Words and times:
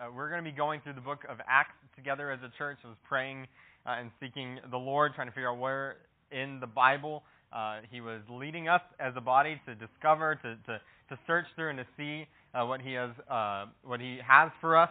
Uh, 0.00 0.06
we're 0.16 0.30
going 0.30 0.42
to 0.42 0.50
be 0.50 0.56
going 0.56 0.80
through 0.80 0.94
the 0.94 1.00
book 1.00 1.26
of 1.28 1.36
Acts 1.46 1.74
together 1.94 2.30
as 2.30 2.38
a 2.40 2.50
church. 2.56 2.78
I 2.84 2.88
was 2.88 2.96
praying 3.06 3.46
uh, 3.84 3.96
and 3.98 4.10
seeking 4.18 4.58
the 4.70 4.76
Lord, 4.78 5.12
trying 5.14 5.26
to 5.26 5.32
figure 5.32 5.50
out 5.50 5.58
where 5.58 5.96
in 6.32 6.58
the 6.58 6.66
Bible 6.66 7.22
uh, 7.52 7.80
He 7.90 8.00
was 8.00 8.22
leading 8.30 8.66
us 8.66 8.80
as 8.98 9.12
a 9.16 9.20
body 9.20 9.60
to 9.66 9.74
discover, 9.74 10.36
to, 10.36 10.56
to, 10.66 10.80
to 11.10 11.18
search 11.26 11.44
through, 11.54 11.70
and 11.70 11.78
to 11.80 11.86
see 11.98 12.26
uh, 12.54 12.64
what 12.64 12.80
He 12.80 12.94
has 12.94 13.10
uh, 13.30 13.66
what 13.84 14.00
He 14.00 14.18
has 14.26 14.50
for 14.62 14.78
us. 14.78 14.88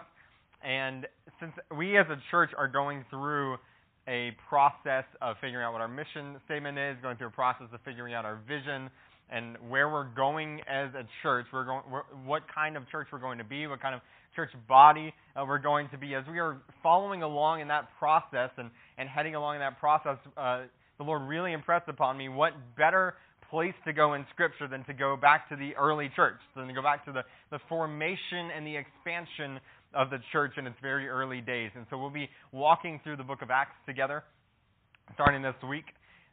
And 0.63 1.07
since 1.39 1.53
we 1.75 1.97
as 1.97 2.05
a 2.09 2.17
church 2.29 2.51
are 2.55 2.67
going 2.67 3.03
through 3.09 3.57
a 4.07 4.35
process 4.47 5.05
of 5.23 5.37
figuring 5.41 5.65
out 5.65 5.71
what 5.71 5.81
our 5.81 5.87
mission 5.87 6.35
statement 6.45 6.77
is, 6.77 6.97
going 7.01 7.17
through 7.17 7.27
a 7.27 7.31
process 7.31 7.67
of 7.73 7.79
figuring 7.83 8.13
out 8.13 8.25
our 8.25 8.37
vision, 8.47 8.91
and 9.31 9.57
where 9.69 9.89
we're 9.89 10.09
going 10.13 10.61
as 10.69 10.93
a 10.93 11.05
church. 11.23 11.47
We're 11.51 11.65
going, 11.65 11.81
we're, 11.91 12.03
what 12.25 12.43
kind 12.53 12.77
of 12.77 12.87
church 12.89 13.07
we're 13.11 13.19
going 13.19 13.39
to 13.39 13.43
be, 13.43 13.65
what 13.65 13.81
kind 13.81 13.95
of 13.95 14.01
church 14.35 14.51
body 14.67 15.13
uh, 15.35 15.45
we're 15.45 15.59
going 15.59 15.89
to 15.89 15.97
be. 15.97 16.15
As 16.15 16.23
we 16.29 16.39
are 16.39 16.57
following 16.83 17.23
along 17.23 17.61
in 17.61 17.67
that 17.69 17.87
process 17.97 18.49
and, 18.57 18.69
and 18.97 19.07
heading 19.09 19.35
along 19.35 19.55
in 19.55 19.61
that 19.61 19.79
process, 19.79 20.17
uh, 20.37 20.63
the 20.97 21.03
Lord 21.03 21.23
really 21.23 21.53
impressed 21.53 21.87
upon 21.87 22.17
me 22.17 22.29
what 22.29 22.53
better 22.77 23.15
place 23.49 23.73
to 23.85 23.93
go 23.93 24.13
in 24.13 24.25
Scripture 24.33 24.67
than 24.67 24.83
to 24.85 24.93
go 24.93 25.17
back 25.17 25.49
to 25.49 25.55
the 25.55 25.75
early 25.75 26.09
church, 26.15 26.37
than 26.55 26.67
to 26.67 26.73
go 26.73 26.83
back 26.83 27.05
to 27.05 27.11
the, 27.11 27.23
the 27.51 27.59
formation 27.67 28.51
and 28.55 28.65
the 28.65 28.75
expansion 28.75 29.59
of 29.93 30.09
the 30.09 30.19
church 30.31 30.51
in 30.57 30.67
its 30.67 30.75
very 30.81 31.07
early 31.07 31.41
days. 31.41 31.71
And 31.75 31.85
so 31.89 31.97
we'll 31.97 32.11
be 32.11 32.29
walking 32.51 32.99
through 33.03 33.17
the 33.17 33.23
book 33.23 33.41
of 33.41 33.49
Acts 33.49 33.75
together 33.87 34.23
starting 35.15 35.41
this 35.41 35.55
week. 35.67 35.85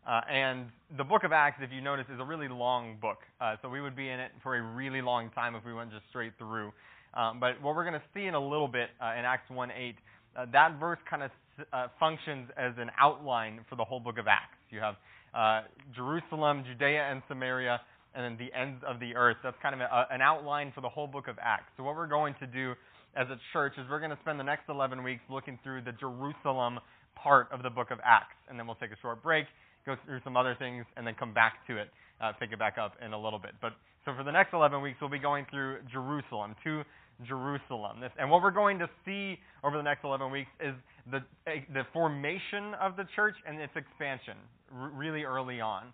Uh, 0.06 0.20
and 0.30 0.66
the 0.96 1.04
book 1.04 1.24
of 1.24 1.32
Acts, 1.32 1.58
if 1.60 1.72
you 1.72 1.80
notice, 1.80 2.06
is 2.12 2.20
a 2.20 2.24
really 2.24 2.48
long 2.48 2.96
book. 3.00 3.18
Uh, 3.40 3.56
so 3.60 3.68
we 3.68 3.80
would 3.80 3.96
be 3.96 4.08
in 4.08 4.20
it 4.20 4.30
for 4.42 4.56
a 4.56 4.62
really 4.62 5.02
long 5.02 5.30
time 5.30 5.54
if 5.56 5.64
we 5.64 5.74
went 5.74 5.90
just 5.90 6.04
straight 6.10 6.32
through. 6.38 6.70
Um, 7.16 7.40
but 7.40 7.60
what 7.62 7.74
we're 7.74 7.88
going 7.88 7.98
to 7.98 8.06
see 8.14 8.26
in 8.26 8.34
a 8.34 8.40
little 8.40 8.68
bit 8.68 8.90
uh, 9.00 9.18
in 9.18 9.24
Acts 9.24 9.50
1 9.50 9.70
8, 9.70 9.94
uh, 10.36 10.46
that 10.52 10.78
verse 10.78 10.98
kind 11.08 11.22
of 11.22 11.30
uh, 11.72 11.86
functions 11.98 12.50
as 12.56 12.72
an 12.78 12.90
outline 13.00 13.60
for 13.68 13.76
the 13.76 13.84
whole 13.84 14.00
book 14.00 14.18
of 14.18 14.26
Acts. 14.26 14.58
You 14.70 14.80
have 14.80 14.96
uh, 15.34 15.66
Jerusalem, 15.94 16.64
Judea, 16.66 17.08
and 17.10 17.22
Samaria, 17.28 17.80
and 18.14 18.24
then 18.24 18.46
the 18.46 18.52
ends 18.58 18.82
of 18.86 19.00
the 19.00 19.16
earth. 19.16 19.38
That's 19.42 19.56
kind 19.62 19.74
of 19.74 19.80
a, 19.80 20.06
an 20.10 20.20
outline 20.20 20.72
for 20.74 20.82
the 20.82 20.88
whole 20.88 21.06
book 21.06 21.28
of 21.28 21.36
Acts. 21.40 21.72
So 21.76 21.84
what 21.84 21.96
we're 21.96 22.06
going 22.06 22.34
to 22.40 22.46
do 22.46 22.74
as 23.16 23.28
a 23.28 23.40
church 23.52 23.72
is 23.78 23.86
we're 23.88 24.00
going 24.00 24.10
to 24.10 24.18
spend 24.20 24.38
the 24.38 24.44
next 24.44 24.68
11 24.68 25.02
weeks 25.02 25.22
looking 25.30 25.58
through 25.64 25.82
the 25.82 25.92
Jerusalem 25.92 26.78
part 27.16 27.48
of 27.50 27.62
the 27.62 27.70
book 27.70 27.90
of 27.90 27.98
Acts. 28.04 28.36
And 28.50 28.58
then 28.58 28.66
we'll 28.66 28.76
take 28.76 28.92
a 28.92 29.00
short 29.00 29.22
break 29.22 29.46
go 29.86 29.96
through 30.04 30.20
some 30.24 30.36
other 30.36 30.56
things, 30.58 30.84
and 30.96 31.06
then 31.06 31.14
come 31.14 31.32
back 31.32 31.64
to 31.68 31.78
it, 31.78 31.88
uh, 32.20 32.32
pick 32.38 32.50
it 32.52 32.58
back 32.58 32.76
up 32.76 32.94
in 33.04 33.12
a 33.12 33.18
little 33.18 33.38
bit. 33.38 33.52
But 33.62 33.72
so 34.04 34.12
for 34.16 34.24
the 34.24 34.32
next 34.32 34.52
11 34.52 34.82
weeks, 34.82 34.98
we'll 35.00 35.10
be 35.10 35.18
going 35.18 35.46
through 35.48 35.78
Jerusalem, 35.90 36.56
to 36.64 36.82
Jerusalem. 37.26 38.00
This, 38.00 38.10
and 38.18 38.30
what 38.30 38.42
we're 38.42 38.50
going 38.50 38.78
to 38.80 38.88
see 39.04 39.38
over 39.64 39.76
the 39.76 39.82
next 39.82 40.04
11 40.04 40.30
weeks 40.30 40.50
is 40.60 40.74
the, 41.10 41.20
the 41.46 41.82
formation 41.92 42.74
of 42.80 42.96
the 42.96 43.04
church 43.14 43.34
and 43.46 43.60
its 43.60 43.72
expansion 43.76 44.36
r- 44.74 44.90
really 44.94 45.24
early 45.24 45.60
on. 45.60 45.92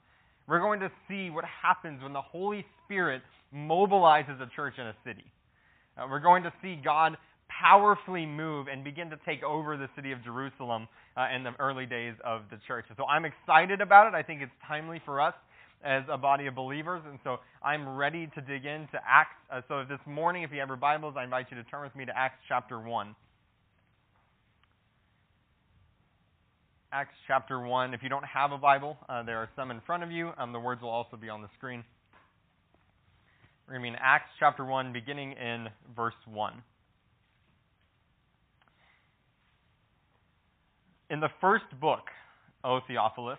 We're 0.48 0.60
going 0.60 0.80
to 0.80 0.90
see 1.08 1.30
what 1.30 1.44
happens 1.44 2.02
when 2.02 2.12
the 2.12 2.22
Holy 2.22 2.64
Spirit 2.84 3.22
mobilizes 3.54 4.40
a 4.40 4.48
church 4.56 4.74
in 4.78 4.86
a 4.86 4.94
city. 5.04 5.24
Uh, 5.96 6.06
we're 6.10 6.20
going 6.20 6.42
to 6.42 6.52
see 6.62 6.80
God 6.82 7.16
powerfully 7.48 8.26
move 8.26 8.66
and 8.66 8.82
begin 8.82 9.10
to 9.10 9.18
take 9.26 9.42
over 9.44 9.76
the 9.76 9.88
city 9.94 10.10
of 10.10 10.24
Jerusalem 10.24 10.88
uh, 11.16 11.28
in 11.34 11.44
the 11.44 11.52
early 11.58 11.86
days 11.86 12.14
of 12.24 12.42
the 12.50 12.58
church. 12.66 12.86
So 12.96 13.04
I'm 13.04 13.24
excited 13.24 13.80
about 13.80 14.08
it. 14.08 14.14
I 14.14 14.22
think 14.22 14.42
it's 14.42 14.52
timely 14.66 15.00
for 15.04 15.20
us 15.20 15.34
as 15.84 16.05
a 16.11 16.19
body 16.19 16.47
of 16.47 16.55
believers. 16.55 17.02
And 17.08 17.19
so 17.25 17.38
I'm 17.62 17.97
ready 17.97 18.28
to 18.34 18.41
dig 18.41 18.64
into 18.64 18.98
Acts. 19.06 19.36
Uh, 19.50 19.61
so 19.69 19.84
this 19.89 20.00
morning, 20.06 20.42
if 20.42 20.52
you 20.52 20.61
have 20.61 20.69
your 20.69 20.77
Bibles, 20.77 21.14
I 21.16 21.24
invite 21.24 21.47
you 21.50 21.56
to 21.56 21.64
turn 21.64 21.83
with 21.83 21.94
me 21.97 22.05
to 22.05 22.16
Acts 22.16 22.39
chapter 22.48 22.80
1. 22.80 23.14
Acts 26.92 27.14
chapter 27.27 27.61
1. 27.61 27.94
If 27.94 28.02
you 28.02 28.08
don't 28.08 28.24
have 28.24 28.52
a 28.52 28.58
Bible, 28.58 28.98
uh, 29.08 29.22
there 29.22 29.39
are 29.39 29.48
some 29.56 29.70
in 29.70 29.80
front 29.86 30.02
of 30.02 30.11
you. 30.11 30.30
Um, 30.36 30.52
the 30.52 30.61
words 30.61 30.83
will 30.83 30.90
also 30.90 31.17
be 31.17 31.29
on 31.29 31.40
the 31.40 31.48
screen. 31.56 31.85
We're 33.67 33.74
going 33.74 33.83
to 33.83 33.90
be 33.92 33.96
in 33.96 34.01
Acts 34.02 34.30
chapter 34.39 34.64
1, 34.64 34.92
beginning 34.92 35.33
in 35.33 35.68
verse 35.96 36.14
1. 36.27 36.52
In 41.08 41.20
the 41.20 41.30
first 41.40 41.64
book, 41.80 42.08
O 42.64 42.80
Theophilus, 42.86 43.39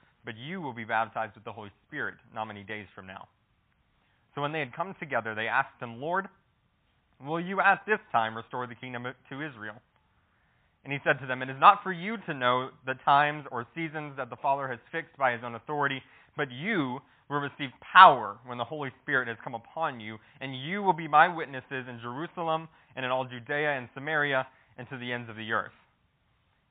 but 0.25 0.37
you 0.37 0.61
will 0.61 0.73
be 0.73 0.83
baptized 0.83 1.35
with 1.35 1.43
the 1.43 1.51
Holy 1.51 1.71
Spirit 1.87 2.15
not 2.33 2.45
many 2.45 2.63
days 2.63 2.87
from 2.95 3.07
now. 3.07 3.27
So 4.35 4.41
when 4.41 4.51
they 4.51 4.59
had 4.59 4.73
come 4.73 4.95
together, 4.99 5.35
they 5.35 5.47
asked 5.47 5.81
him, 5.81 5.99
Lord, 5.99 6.27
will 7.25 7.39
you 7.39 7.59
at 7.59 7.81
this 7.85 7.99
time 8.11 8.35
restore 8.35 8.67
the 8.67 8.75
kingdom 8.75 9.03
to 9.03 9.41
Israel? 9.41 9.75
And 10.83 10.91
he 10.91 10.99
said 11.03 11.19
to 11.19 11.27
them, 11.27 11.41
It 11.41 11.49
is 11.49 11.59
not 11.59 11.83
for 11.83 11.91
you 11.91 12.17
to 12.25 12.33
know 12.33 12.69
the 12.85 12.95
times 13.05 13.45
or 13.51 13.67
seasons 13.75 14.13
that 14.17 14.29
the 14.29 14.35
Father 14.37 14.67
has 14.67 14.79
fixed 14.91 15.15
by 15.17 15.33
his 15.33 15.41
own 15.43 15.55
authority, 15.55 16.01
but 16.35 16.51
you 16.51 16.99
will 17.29 17.39
receive 17.39 17.69
power 17.81 18.37
when 18.45 18.57
the 18.57 18.63
Holy 18.63 18.89
Spirit 19.03 19.27
has 19.27 19.37
come 19.43 19.53
upon 19.53 19.99
you, 19.99 20.17
and 20.39 20.59
you 20.59 20.81
will 20.81 20.93
be 20.93 21.07
my 21.07 21.27
witnesses 21.27 21.85
in 21.87 21.99
Jerusalem 22.01 22.67
and 22.95 23.05
in 23.05 23.11
all 23.11 23.25
Judea 23.25 23.77
and 23.77 23.89
Samaria 23.93 24.47
and 24.77 24.87
to 24.89 24.97
the 24.97 25.11
ends 25.11 25.29
of 25.29 25.35
the 25.35 25.51
earth. 25.51 25.71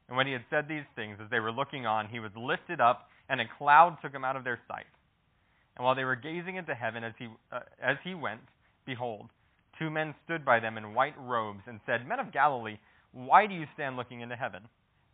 And 0.09 0.17
when 0.17 0.27
he 0.27 0.33
had 0.33 0.45
said 0.51 0.67
these 0.69 0.85
things, 0.97 1.19
as 1.23 1.31
they 1.31 1.39
were 1.39 1.53
looking 1.53 1.87
on, 1.87 2.09
he 2.09 2.19
was 2.19 2.33
lifted 2.37 2.81
up 2.81 3.09
and 3.31 3.41
a 3.41 3.45
cloud 3.57 3.97
took 4.03 4.13
him 4.13 4.25
out 4.25 4.37
of 4.37 4.45
their 4.45 4.59
sight. 4.69 4.91
And 5.77 5.85
while 5.85 5.95
they 5.95 6.05
were 6.05 6.17
gazing 6.17 6.57
into 6.57 6.75
heaven 6.75 7.05
as 7.05 7.13
he, 7.17 7.29
uh, 7.53 7.61
as 7.83 7.97
he 8.05 8.15
went, 8.15 8.41
behold, 8.85 9.31
two 9.79 9.89
men 9.89 10.15
stood 10.25 10.45
by 10.45 10.59
them 10.61 10.77
in 10.77 10.95
white 10.95 11.15
robes 11.19 11.63
and 11.67 11.81
said, 11.87 12.07
Men 12.07 12.19
of 12.19 12.33
Galilee, 12.33 12.77
why 13.13 13.47
do 13.47 13.55
you 13.55 13.67
stand 13.75 13.97
looking 13.97 14.21
into 14.21 14.37
heaven? 14.37 14.63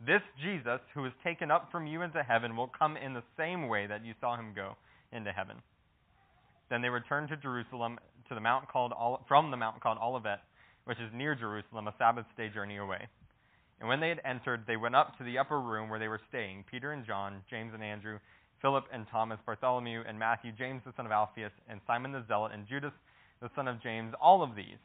This 0.05 0.21
Jesus, 0.41 0.81
who 0.93 1.05
is 1.05 1.13
taken 1.23 1.51
up 1.51 1.69
from 1.71 1.87
you 1.87 2.01
into 2.01 2.21
heaven, 2.23 2.57
will 2.57 2.71
come 2.77 2.97
in 2.97 3.13
the 3.13 3.23
same 3.37 3.67
way 3.67 3.87
that 3.87 4.03
you 4.03 4.13
saw 4.19 4.35
him 4.35 4.53
go 4.55 4.75
into 5.11 5.31
heaven. 5.31 5.57
Then 6.69 6.81
they 6.81 6.89
returned 6.89 7.29
to 7.29 7.37
Jerusalem 7.37 7.97
to 8.29 8.35
the 8.35 8.41
mount 8.41 8.67
called 8.67 8.93
from 9.27 9.51
the 9.51 9.57
mountain 9.57 9.79
called 9.81 9.99
Olivet, 10.01 10.39
which 10.85 10.99
is 10.99 11.09
near 11.13 11.33
Jerusalem, 11.33 11.87
a 11.87 11.93
Sabbath 11.97 12.25
day 12.35 12.49
journey 12.49 12.77
away. 12.77 13.07
And 13.79 13.87
when 13.87 13.99
they 13.99 14.09
had 14.09 14.21
entered, 14.25 14.63
they 14.65 14.77
went 14.77 14.95
up 14.95 15.17
to 15.17 15.23
the 15.23 15.37
upper 15.37 15.59
room 15.59 15.89
where 15.89 15.99
they 15.99 16.07
were 16.07 16.21
staying 16.29 16.65
Peter 16.69 16.91
and 16.91 17.05
John, 17.05 17.41
James 17.49 17.73
and 17.73 17.83
Andrew, 17.83 18.19
Philip 18.61 18.85
and 18.91 19.05
Thomas, 19.11 19.39
Bartholomew 19.45 20.03
and 20.07 20.17
Matthew, 20.17 20.51
James 20.57 20.81
the 20.85 20.93
son 20.97 21.05
of 21.05 21.11
Alphaeus, 21.11 21.51
and 21.69 21.79
Simon 21.85 22.11
the 22.11 22.23
Zealot, 22.27 22.53
and 22.53 22.67
Judas 22.67 22.93
the 23.41 23.49
son 23.55 23.67
of 23.67 23.81
James. 23.81 24.13
All 24.19 24.41
of 24.41 24.55
these, 24.55 24.81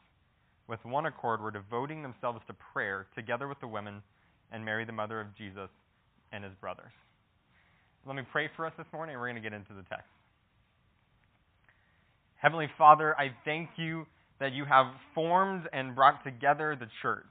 with 0.67 0.79
one 0.85 1.07
accord, 1.07 1.41
were 1.41 1.49
devoting 1.49 2.03
themselves 2.03 2.39
to 2.47 2.53
prayer 2.71 3.07
together 3.15 3.47
with 3.47 3.59
the 3.59 3.67
women 3.67 4.03
and 4.51 4.63
Mary, 4.63 4.85
the 4.85 4.91
mother 4.91 5.19
of 5.19 5.35
Jesus, 5.35 5.69
and 6.31 6.43
his 6.43 6.53
brothers. 6.61 6.91
Let 8.05 8.15
me 8.15 8.23
pray 8.31 8.49
for 8.55 8.65
us 8.65 8.73
this 8.77 8.85
morning, 8.93 9.15
and 9.15 9.21
we're 9.21 9.29
going 9.29 9.41
to 9.41 9.49
get 9.49 9.55
into 9.55 9.73
the 9.73 9.87
text. 9.89 10.05
Heavenly 12.35 12.67
Father, 12.77 13.17
I 13.17 13.31
thank 13.45 13.69
you 13.77 14.05
that 14.39 14.51
you 14.51 14.65
have 14.65 14.87
formed 15.15 15.63
and 15.71 15.95
brought 15.95 16.23
together 16.23 16.75
the 16.77 16.87
church. 17.01 17.23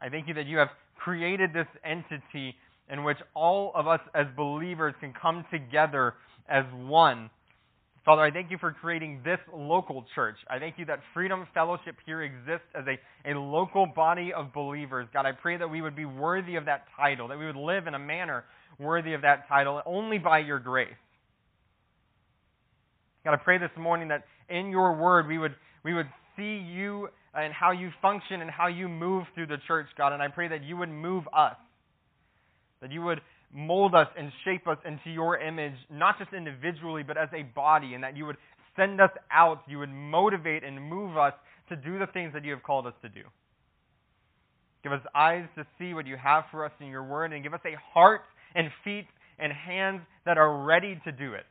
I 0.00 0.08
thank 0.08 0.28
you 0.28 0.34
that 0.34 0.46
you 0.46 0.58
have 0.58 0.68
created 0.96 1.52
this 1.52 1.66
entity 1.84 2.54
in 2.90 3.04
which 3.04 3.18
all 3.34 3.72
of 3.74 3.86
us 3.86 4.00
as 4.14 4.26
believers 4.36 4.94
can 5.00 5.12
come 5.20 5.44
together 5.50 6.14
as 6.48 6.64
one. 6.74 7.30
Father, 8.04 8.20
I 8.20 8.30
thank 8.30 8.50
you 8.50 8.58
for 8.58 8.72
creating 8.72 9.22
this 9.24 9.38
local 9.54 10.04
church. 10.14 10.36
I 10.50 10.58
thank 10.58 10.78
you 10.78 10.84
that 10.86 11.00
Freedom 11.14 11.46
Fellowship 11.54 11.96
here 12.04 12.22
exists 12.22 12.68
as 12.74 12.84
a, 12.86 13.30
a 13.30 13.38
local 13.38 13.86
body 13.86 14.30
of 14.34 14.52
believers. 14.52 15.08
God, 15.14 15.24
I 15.24 15.32
pray 15.32 15.56
that 15.56 15.68
we 15.68 15.80
would 15.80 15.96
be 15.96 16.04
worthy 16.04 16.56
of 16.56 16.66
that 16.66 16.84
title, 16.96 17.28
that 17.28 17.38
we 17.38 17.46
would 17.46 17.56
live 17.56 17.86
in 17.86 17.94
a 17.94 17.98
manner 17.98 18.44
worthy 18.78 19.14
of 19.14 19.22
that 19.22 19.48
title 19.48 19.80
only 19.86 20.18
by 20.18 20.40
your 20.40 20.58
grace. 20.58 20.92
God, 23.24 23.32
I 23.32 23.36
pray 23.36 23.56
this 23.56 23.70
morning 23.78 24.08
that 24.08 24.24
in 24.50 24.68
your 24.68 24.94
word 24.98 25.26
we 25.26 25.38
would, 25.38 25.54
we 25.82 25.94
would 25.94 26.08
see 26.36 26.56
you 26.58 27.08
and 27.34 27.52
how 27.52 27.72
you 27.72 27.90
function 28.00 28.40
and 28.40 28.50
how 28.50 28.68
you 28.68 28.88
move 28.88 29.24
through 29.34 29.46
the 29.46 29.58
church, 29.66 29.86
God. 29.96 30.12
And 30.12 30.22
I 30.22 30.28
pray 30.28 30.48
that 30.48 30.62
you 30.62 30.76
would 30.76 30.88
move 30.88 31.24
us, 31.36 31.56
that 32.80 32.92
you 32.92 33.02
would 33.02 33.20
mold 33.52 33.94
us 33.94 34.08
and 34.18 34.30
shape 34.44 34.66
us 34.66 34.78
into 34.84 35.10
your 35.10 35.38
image, 35.38 35.74
not 35.90 36.18
just 36.18 36.32
individually, 36.32 37.02
but 37.02 37.16
as 37.16 37.28
a 37.32 37.42
body, 37.42 37.94
and 37.94 38.02
that 38.02 38.16
you 38.16 38.26
would 38.26 38.36
send 38.76 39.00
us 39.00 39.10
out, 39.32 39.62
you 39.68 39.78
would 39.78 39.90
motivate 39.90 40.64
and 40.64 40.80
move 40.82 41.16
us 41.16 41.34
to 41.68 41.76
do 41.76 41.98
the 41.98 42.06
things 42.12 42.32
that 42.32 42.44
you 42.44 42.52
have 42.52 42.62
called 42.62 42.86
us 42.86 42.94
to 43.02 43.08
do. 43.08 43.22
Give 44.82 44.92
us 44.92 45.00
eyes 45.14 45.46
to 45.56 45.64
see 45.78 45.94
what 45.94 46.06
you 46.06 46.16
have 46.16 46.44
for 46.50 46.64
us 46.64 46.72
in 46.80 46.88
your 46.88 47.04
word, 47.04 47.32
and 47.32 47.42
give 47.42 47.54
us 47.54 47.60
a 47.64 47.76
heart 47.92 48.22
and 48.54 48.68
feet 48.82 49.06
and 49.38 49.52
hands 49.52 50.00
that 50.26 50.36
are 50.36 50.64
ready 50.64 51.00
to 51.04 51.12
do 51.12 51.34
it. 51.34 51.46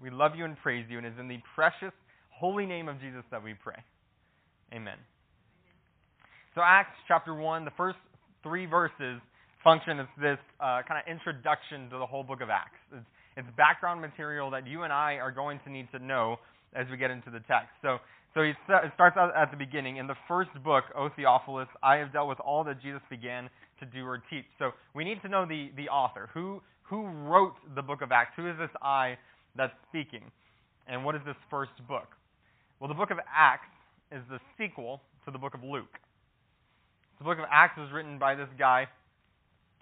We 0.00 0.10
love 0.10 0.32
you 0.36 0.44
and 0.44 0.56
praise 0.58 0.86
you, 0.88 0.98
and 0.98 1.06
it 1.06 1.14
is 1.14 1.18
in 1.18 1.28
the 1.28 1.38
precious, 1.54 1.92
holy 2.40 2.64
name 2.64 2.88
of 2.88 2.98
Jesus 3.00 3.22
that 3.30 3.44
we 3.44 3.52
pray. 3.52 3.76
Amen. 4.72 4.96
So, 6.54 6.62
Acts 6.64 6.96
chapter 7.06 7.34
1, 7.34 7.66
the 7.66 7.70
first 7.76 7.98
three 8.42 8.64
verses 8.64 9.20
function 9.62 10.00
as 10.00 10.06
this 10.20 10.38
uh, 10.58 10.80
kind 10.88 10.98
of 10.98 11.04
introduction 11.06 11.90
to 11.90 11.98
the 11.98 12.06
whole 12.06 12.24
book 12.24 12.40
of 12.40 12.48
Acts. 12.48 12.80
It's, 12.96 13.04
it's 13.36 13.48
background 13.58 14.00
material 14.00 14.50
that 14.52 14.66
you 14.66 14.84
and 14.84 14.92
I 14.92 15.14
are 15.14 15.30
going 15.30 15.60
to 15.66 15.70
need 15.70 15.88
to 15.92 15.98
know 15.98 16.36
as 16.74 16.86
we 16.90 16.96
get 16.96 17.10
into 17.10 17.30
the 17.30 17.40
text. 17.40 17.76
So, 17.82 17.98
so 18.32 18.40
it 18.40 18.56
starts 18.94 19.18
out 19.18 19.36
at 19.36 19.50
the 19.50 19.56
beginning. 19.58 19.98
In 19.98 20.06
the 20.06 20.16
first 20.26 20.50
book, 20.64 20.84
O 20.96 21.10
Theophilus, 21.14 21.68
I 21.82 21.96
have 21.96 22.10
dealt 22.10 22.28
with 22.28 22.40
all 22.40 22.64
that 22.64 22.80
Jesus 22.80 23.02
began 23.10 23.50
to 23.80 23.86
do 23.86 24.06
or 24.06 24.22
teach. 24.30 24.46
So 24.58 24.70
we 24.94 25.04
need 25.04 25.20
to 25.22 25.28
know 25.28 25.44
the, 25.44 25.70
the 25.76 25.88
author. 25.88 26.30
Who, 26.32 26.62
who 26.84 27.06
wrote 27.06 27.54
the 27.74 27.82
book 27.82 28.00
of 28.00 28.12
Acts? 28.12 28.32
Who 28.36 28.48
is 28.48 28.56
this 28.58 28.70
I 28.80 29.18
that's 29.56 29.74
speaking? 29.90 30.22
And 30.86 31.04
what 31.04 31.14
is 31.14 31.20
this 31.26 31.36
first 31.50 31.72
book? 31.86 32.08
Well, 32.80 32.88
the 32.88 32.94
book 32.94 33.10
of 33.10 33.18
Acts 33.30 33.68
is 34.10 34.22
the 34.30 34.40
sequel 34.56 35.02
to 35.26 35.30
the 35.30 35.36
book 35.36 35.52
of 35.52 35.62
Luke. 35.62 36.00
The 37.18 37.24
book 37.24 37.36
of 37.36 37.44
Acts 37.52 37.76
was 37.76 37.92
written 37.92 38.18
by 38.18 38.34
this 38.34 38.48
guy 38.58 38.88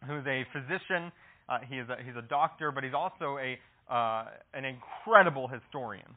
who's 0.04 0.26
a 0.26 0.44
physician. 0.52 1.12
Uh, 1.48 1.58
he 1.68 1.76
is 1.76 1.88
a, 1.88 1.96
he's 2.04 2.16
a 2.18 2.26
doctor, 2.26 2.72
but 2.72 2.82
he's 2.82 2.94
also 2.94 3.38
a, 3.38 3.56
uh, 3.88 4.24
an 4.52 4.64
incredible 4.64 5.46
historian. 5.46 6.10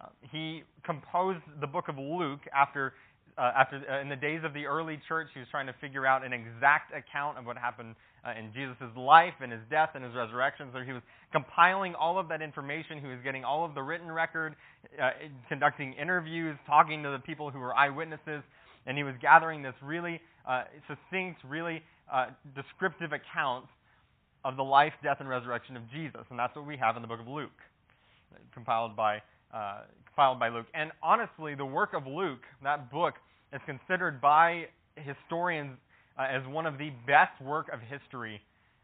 Uh, 0.00 0.06
he 0.32 0.62
composed 0.86 1.42
the 1.60 1.66
book 1.66 1.88
of 1.88 1.98
Luke 1.98 2.40
after, 2.56 2.94
uh, 3.38 3.52
after 3.56 3.82
uh, 3.90 4.00
in 4.00 4.08
the 4.08 4.16
days 4.16 4.40
of 4.44 4.54
the 4.54 4.66
early 4.66 5.00
church. 5.08 5.28
He 5.34 5.40
was 5.40 5.48
trying 5.50 5.66
to 5.66 5.74
figure 5.80 6.06
out 6.06 6.24
an 6.24 6.32
exact 6.32 6.92
account 6.94 7.38
of 7.38 7.46
what 7.46 7.56
happened 7.56 7.94
uh, 8.24 8.32
in 8.38 8.52
Jesus' 8.52 8.94
life 8.96 9.34
and 9.40 9.52
his 9.52 9.60
death 9.70 9.90
and 9.94 10.04
his 10.04 10.14
resurrection. 10.14 10.68
So 10.72 10.80
he 10.80 10.92
was 10.92 11.02
compiling 11.32 11.94
all 11.94 12.18
of 12.18 12.28
that 12.28 12.42
information. 12.42 13.00
He 13.00 13.06
was 13.06 13.18
getting 13.24 13.44
all 13.44 13.64
of 13.64 13.74
the 13.74 13.82
written 13.82 14.10
record, 14.10 14.56
uh, 15.00 15.10
conducting 15.48 15.94
interviews, 15.94 16.56
talking 16.66 17.02
to 17.02 17.10
the 17.10 17.18
people 17.18 17.50
who 17.50 17.58
were 17.58 17.74
eyewitnesses, 17.74 18.42
and 18.86 18.96
he 18.96 19.04
was 19.04 19.14
gathering 19.20 19.62
this 19.62 19.74
really 19.82 20.20
uh, 20.48 20.64
succinct, 20.88 21.40
really 21.44 21.82
uh, 22.12 22.26
descriptive 22.54 23.12
account 23.12 23.66
of 24.44 24.56
the 24.56 24.64
life, 24.64 24.92
death, 25.02 25.18
and 25.20 25.28
resurrection 25.28 25.76
of 25.76 25.82
Jesus. 25.90 26.22
And 26.30 26.38
that's 26.38 26.56
what 26.56 26.66
we 26.66 26.76
have 26.76 26.96
in 26.96 27.02
the 27.02 27.08
book 27.08 27.20
of 27.20 27.28
Luke, 27.28 27.50
compiled 28.54 28.96
by, 28.96 29.20
uh, 29.54 29.82
compiled 30.06 30.38
by 30.38 30.48
Luke. 30.48 30.66
And 30.74 30.92
honestly, 31.02 31.54
the 31.54 31.64
work 31.64 31.94
of 31.94 32.06
Luke, 32.06 32.42
that 32.62 32.90
book, 32.90 33.14
is 33.52 33.60
considered 33.66 34.20
by 34.20 34.66
historians 34.96 35.76
uh, 36.18 36.26
as 36.30 36.46
one 36.46 36.66
of 36.66 36.78
the 36.78 36.90
best 37.06 37.40
work 37.42 37.68
of 37.72 37.80
history 37.80 38.40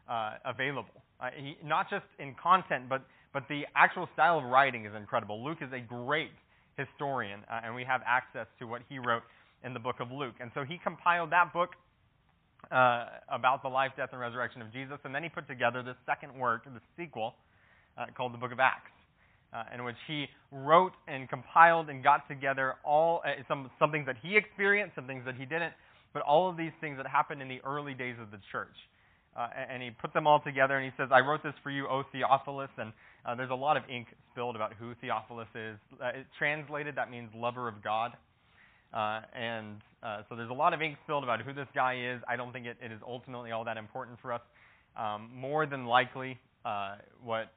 uh, 0.09 0.35
available. 0.45 1.03
Uh, 1.19 1.29
he, 1.35 1.57
not 1.63 1.89
just 1.89 2.05
in 2.19 2.35
content, 2.41 2.89
but, 2.89 3.01
but 3.33 3.43
the 3.49 3.63
actual 3.75 4.09
style 4.13 4.39
of 4.39 4.45
writing 4.45 4.85
is 4.85 4.91
incredible. 4.95 5.43
Luke 5.43 5.59
is 5.61 5.71
a 5.73 5.79
great 5.79 6.31
historian, 6.77 7.41
uh, 7.51 7.61
and 7.63 7.75
we 7.75 7.83
have 7.83 8.01
access 8.05 8.47
to 8.59 8.65
what 8.65 8.81
he 8.89 8.99
wrote 8.99 9.23
in 9.63 9.73
the 9.73 9.79
book 9.79 9.99
of 9.99 10.11
Luke. 10.11 10.35
And 10.39 10.51
so 10.53 10.63
he 10.63 10.79
compiled 10.83 11.31
that 11.31 11.53
book 11.53 11.71
uh, 12.71 13.05
about 13.29 13.61
the 13.61 13.69
life, 13.69 13.91
death, 13.95 14.09
and 14.11 14.19
resurrection 14.19 14.61
of 14.61 14.71
Jesus, 14.71 14.97
and 15.03 15.13
then 15.13 15.23
he 15.23 15.29
put 15.29 15.47
together 15.47 15.81
this 15.81 15.95
second 16.05 16.33
work, 16.37 16.65
the 16.65 16.81
sequel, 16.97 17.35
called 18.15 18.33
the 18.33 18.37
book 18.37 18.51
of 18.51 18.59
Acts. 18.59 18.91
Uh, 19.53 19.63
in 19.73 19.83
which 19.85 19.95
he 20.07 20.25
wrote 20.51 20.91
and 21.07 21.29
compiled 21.29 21.89
and 21.89 22.03
got 22.03 22.27
together 22.27 22.75
all 22.83 23.21
uh, 23.25 23.29
some 23.47 23.71
some 23.79 23.91
things 23.91 24.05
that 24.05 24.17
he 24.21 24.35
experienced, 24.35 24.93
some 24.93 25.07
things 25.07 25.23
that 25.25 25.35
he 25.35 25.45
didn't, 25.45 25.71
but 26.13 26.21
all 26.21 26.49
of 26.49 26.57
these 26.57 26.73
things 26.81 26.97
that 26.97 27.07
happened 27.07 27.41
in 27.41 27.47
the 27.47 27.61
early 27.65 27.93
days 27.93 28.15
of 28.21 28.29
the 28.29 28.39
church. 28.51 28.75
Uh, 29.37 29.47
and 29.69 29.81
he 29.81 29.89
put 29.91 30.13
them 30.13 30.27
all 30.27 30.41
together, 30.41 30.77
and 30.77 30.83
he 30.83 30.91
says, 30.97 31.09
"I 31.13 31.19
wrote 31.19 31.43
this 31.43 31.53
for 31.63 31.69
you, 31.69 31.87
O 31.87 32.03
Theophilus." 32.11 32.71
And 32.77 32.91
uh, 33.25 33.35
there's 33.35 33.51
a 33.51 33.55
lot 33.55 33.77
of 33.77 33.83
ink 33.89 34.07
spilled 34.31 34.55
about 34.55 34.73
who 34.73 34.93
Theophilus 34.99 35.47
is. 35.55 35.77
Uh, 36.01 36.07
it, 36.07 36.25
translated, 36.37 36.95
that 36.95 37.09
means 37.09 37.29
lover 37.35 37.67
of 37.67 37.83
God. 37.83 38.13
Uh, 38.93 39.21
and 39.33 39.81
uh, 40.01 40.23
so 40.27 40.35
there's 40.35 40.49
a 40.49 40.53
lot 40.53 40.73
of 40.73 40.81
ink 40.81 40.97
spilled 41.03 41.23
about 41.23 41.41
who 41.41 41.53
this 41.53 41.67
guy 41.75 42.13
is. 42.13 42.21
I 42.27 42.35
don't 42.35 42.51
think 42.51 42.65
it, 42.65 42.77
it 42.81 42.91
is 42.91 42.99
ultimately 43.05 43.51
all 43.51 43.63
that 43.65 43.77
important 43.77 44.17
for 44.21 44.33
us. 44.33 44.41
Um, 44.97 45.29
more 45.33 45.65
than 45.65 45.85
likely, 45.85 46.39
uh, 46.65 46.95
what 47.23 47.51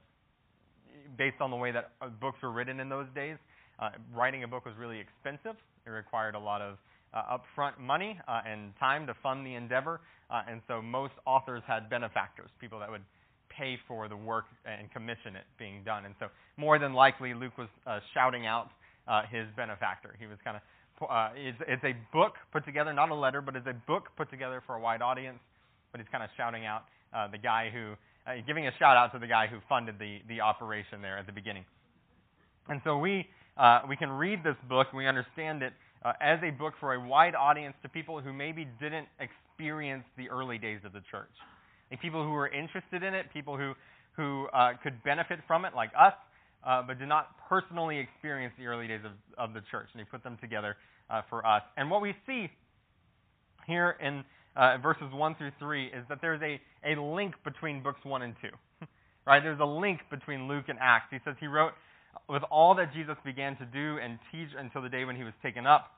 based 1.16 1.40
on 1.40 1.50
the 1.50 1.56
way 1.56 1.72
that 1.72 1.92
uh, 2.00 2.08
books 2.08 2.38
were 2.42 2.50
written 2.50 2.80
in 2.80 2.88
those 2.88 3.06
days, 3.14 3.36
uh, 3.78 3.90
writing 4.14 4.44
a 4.44 4.48
book 4.48 4.64
was 4.64 4.74
really 4.78 4.98
expensive. 4.98 5.56
It 5.86 5.90
required 5.90 6.34
a 6.34 6.38
lot 6.38 6.60
of 6.60 6.76
uh, 7.14 7.38
upfront 7.38 7.78
money 7.78 8.18
uh, 8.28 8.42
and 8.46 8.72
time 8.78 9.06
to 9.06 9.14
fund 9.22 9.46
the 9.46 9.54
endeavor, 9.54 10.00
uh, 10.30 10.42
and 10.48 10.60
so 10.68 10.80
most 10.80 11.14
authors 11.26 11.62
had 11.66 11.90
benefactors, 11.90 12.50
people 12.60 12.78
that 12.78 12.90
would 12.90 13.02
pay 13.48 13.78
for 13.88 14.08
the 14.08 14.16
work 14.16 14.44
and 14.64 14.90
commission 14.92 15.34
it 15.34 15.44
being 15.58 15.82
done. 15.84 16.04
And 16.04 16.14
so 16.20 16.26
more 16.56 16.78
than 16.78 16.94
likely, 16.94 17.34
Luke 17.34 17.58
was 17.58 17.68
uh, 17.86 17.98
shouting 18.14 18.46
out 18.46 18.70
his 19.28 19.46
benefactor. 19.56 20.14
He 20.20 20.26
was 20.26 20.38
kind 20.44 20.56
of 20.56 20.62
it's, 21.34 21.58
it's 21.66 21.82
a 21.82 21.96
book 22.12 22.34
put 22.52 22.64
together, 22.64 22.92
not 22.92 23.10
a 23.10 23.14
letter, 23.14 23.40
but 23.40 23.56
it's 23.56 23.66
a 23.66 23.74
book 23.88 24.04
put 24.16 24.30
together 24.30 24.62
for 24.66 24.76
a 24.76 24.80
wide 24.80 25.02
audience. 25.02 25.40
But 25.90 26.00
he's 26.00 26.08
kind 26.12 26.22
of 26.22 26.30
shouting 26.36 26.64
out 26.64 26.84
the 27.32 27.38
guy 27.38 27.70
who, 27.74 27.94
uh, 28.26 28.32
giving 28.46 28.66
a 28.66 28.70
shout 28.78 28.96
out 28.96 29.12
to 29.12 29.18
the 29.18 29.26
guy 29.26 29.46
who 29.46 29.58
funded 29.68 29.98
the, 29.98 30.18
the 30.28 30.40
operation 30.40 31.02
there 31.02 31.18
at 31.18 31.26
the 31.26 31.32
beginning. 31.32 31.64
And 32.68 32.80
so 32.84 32.98
we, 32.98 33.26
uh, 33.56 33.80
we 33.88 33.96
can 33.96 34.10
read 34.10 34.44
this 34.44 34.56
book 34.68 34.88
and 34.90 34.98
we 34.98 35.06
understand 35.06 35.62
it 35.62 35.72
uh, 36.04 36.12
as 36.20 36.38
a 36.42 36.50
book 36.50 36.74
for 36.80 36.94
a 36.94 37.00
wide 37.00 37.34
audience 37.34 37.74
to 37.82 37.88
people 37.88 38.20
who 38.20 38.32
maybe 38.32 38.66
didn't 38.80 39.08
experience 39.18 40.04
the 40.16 40.28
early 40.30 40.58
days 40.58 40.80
of 40.84 40.92
the 40.92 41.02
church. 41.10 41.32
Like 41.90 42.00
people 42.00 42.24
who 42.24 42.30
were 42.30 42.48
interested 42.48 43.02
in 43.02 43.14
it, 43.14 43.26
people 43.32 43.56
who, 43.56 43.72
who 44.16 44.46
uh, 44.54 44.72
could 44.82 45.02
benefit 45.02 45.40
from 45.46 45.64
it, 45.64 45.74
like 45.74 45.90
us, 45.98 46.14
uh, 46.66 46.82
but 46.86 46.98
did 46.98 47.08
not 47.08 47.36
personally 47.48 47.98
experience 47.98 48.54
the 48.58 48.66
early 48.66 48.86
days 48.86 49.00
of, 49.04 49.12
of 49.38 49.54
the 49.54 49.60
church. 49.70 49.88
And 49.92 50.00
he 50.00 50.04
put 50.04 50.22
them 50.22 50.38
together 50.40 50.76
uh, 51.08 51.22
for 51.28 51.46
us. 51.46 51.62
And 51.76 51.90
what 51.90 52.00
we 52.00 52.14
see 52.26 52.48
here 53.66 53.96
in 54.00 54.24
uh, 54.60 54.76
verses 54.76 55.08
1 55.10 55.34
through 55.36 55.52
3 55.58 55.86
is 55.86 56.04
that 56.10 56.18
there's 56.20 56.40
a, 56.42 56.60
a 56.84 57.00
link 57.00 57.34
between 57.44 57.82
books 57.82 58.00
1 58.04 58.20
and 58.20 58.34
2. 58.42 58.48
right? 59.26 59.42
There's 59.42 59.60
a 59.60 59.64
link 59.64 60.00
between 60.10 60.48
Luke 60.48 60.66
and 60.68 60.78
Acts. 60.78 61.06
He 61.10 61.16
says 61.24 61.34
he 61.40 61.46
wrote 61.46 61.72
with 62.28 62.42
all 62.50 62.74
that 62.74 62.92
Jesus 62.92 63.16
began 63.24 63.56
to 63.56 63.64
do 63.64 63.96
and 64.02 64.18
teach 64.30 64.50
until 64.58 64.82
the 64.82 64.90
day 64.90 65.06
when 65.06 65.16
he 65.16 65.24
was 65.24 65.32
taken 65.42 65.66
up, 65.66 65.92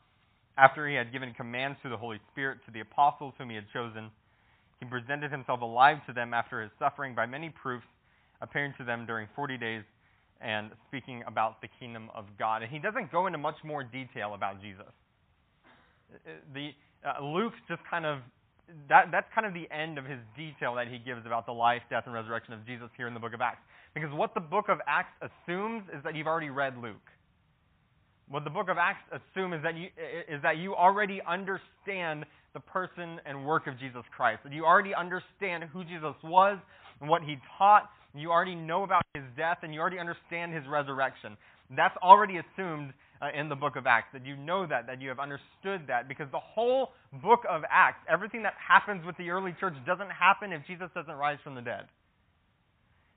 after 0.56 0.88
he 0.88 0.94
had 0.94 1.10
given 1.10 1.34
commands 1.34 1.76
through 1.82 1.90
the 1.90 1.96
Holy 1.96 2.20
Spirit 2.30 2.58
to 2.66 2.70
the 2.72 2.80
apostles 2.80 3.34
whom 3.36 3.50
he 3.50 3.56
had 3.56 3.64
chosen. 3.72 4.10
He 4.78 4.86
presented 4.86 5.32
himself 5.32 5.60
alive 5.60 5.98
to 6.06 6.12
them 6.12 6.32
after 6.32 6.62
his 6.62 6.70
suffering 6.78 7.14
by 7.14 7.26
many 7.26 7.50
proofs, 7.50 7.86
appearing 8.40 8.74
to 8.78 8.84
them 8.84 9.06
during 9.06 9.26
40 9.34 9.58
days 9.58 9.82
and 10.40 10.70
speaking 10.88 11.22
about 11.26 11.60
the 11.62 11.69
kingdom 11.81 12.10
of 12.14 12.26
God. 12.38 12.62
And 12.62 12.70
he 12.70 12.78
doesn't 12.78 13.10
go 13.10 13.26
into 13.26 13.38
much 13.38 13.58
more 13.64 13.82
detail 13.82 14.34
about 14.34 14.60
Jesus. 14.60 14.92
The 16.52 16.70
uh, 17.02 17.24
Luke 17.24 17.54
just 17.69 17.81
kind 17.88 18.04
of 18.04 18.19
that 18.88 19.06
that's 19.10 19.26
kind 19.34 19.46
of 19.46 19.55
the 19.55 19.69
end 19.70 19.98
of 19.98 20.05
his 20.05 20.19
detail 20.36 20.74
that 20.76 20.88
he 20.88 20.98
gives 20.98 21.26
about 21.26 21.46
the 21.46 21.52
life, 21.52 21.82
death, 21.91 22.05
and 22.06 22.14
resurrection 22.14 22.55
of 22.55 22.67
Jesus 22.67 22.88
here 22.96 23.06
in 23.06 23.14
the 23.14 23.20
book 23.20 23.34
of 23.34 23.41
Acts. 23.41 23.62
Because 23.94 24.12
what 24.12 24.34
the 24.34 24.41
book 24.41 24.67
of 24.69 24.79
Acts 24.86 25.12
assumes 25.20 25.84
is 25.96 26.02
that 26.05 26.14
you've 26.14 26.26
already 26.26 26.50
read 26.50 26.76
Luke. 26.79 27.06
What 28.29 28.44
the 28.44 28.50
book 28.50 28.69
of 28.69 28.79
Acts 28.79 29.05
assumes 29.12 29.56
is 29.56 29.62
that 29.62 29.76
you 29.76 29.88
is 30.29 30.41
that 30.43 30.56
you 30.56 30.74
already 30.74 31.20
understand 31.29 32.24
the 32.55 32.60
person 32.60 33.20
and 33.26 33.44
work 33.46 33.67
of 33.67 33.79
Jesus 33.79 34.02
Christ. 34.17 34.41
That 34.44 34.52
you 34.52 34.64
already 34.64 34.94
understand 34.94 35.64
who 35.72 35.84
Jesus 35.84 36.14
was 36.22 36.58
and 37.00 37.08
what 37.08 37.22
he 37.22 37.36
taught 37.58 37.91
you 38.14 38.31
already 38.31 38.55
know 38.55 38.82
about 38.82 39.02
his 39.14 39.24
death 39.36 39.58
and 39.62 39.72
you 39.72 39.81
already 39.81 39.98
understand 39.98 40.52
his 40.52 40.64
resurrection. 40.69 41.36
That's 41.76 41.96
already 42.02 42.38
assumed 42.38 42.93
uh, 43.20 43.29
in 43.38 43.48
the 43.48 43.55
book 43.55 43.76
of 43.76 43.86
Acts, 43.86 44.08
that 44.12 44.26
you 44.26 44.36
know 44.36 44.67
that, 44.67 44.86
that 44.88 45.00
you 45.00 45.08
have 45.08 45.20
understood 45.20 45.86
that, 45.86 46.08
because 46.08 46.26
the 46.32 46.41
whole 46.41 46.91
book 47.22 47.41
of 47.48 47.62
Acts, 47.70 48.05
everything 48.08 48.43
that 48.43 48.55
happens 48.58 49.06
with 49.06 49.17
the 49.17 49.31
early 49.31 49.55
church 49.60 49.74
doesn't 49.86 50.10
happen 50.10 50.52
if 50.52 50.67
Jesus 50.67 50.88
doesn't 50.94 51.14
rise 51.14 51.38
from 51.44 51.55
the 51.55 51.62
dead. 51.62 51.86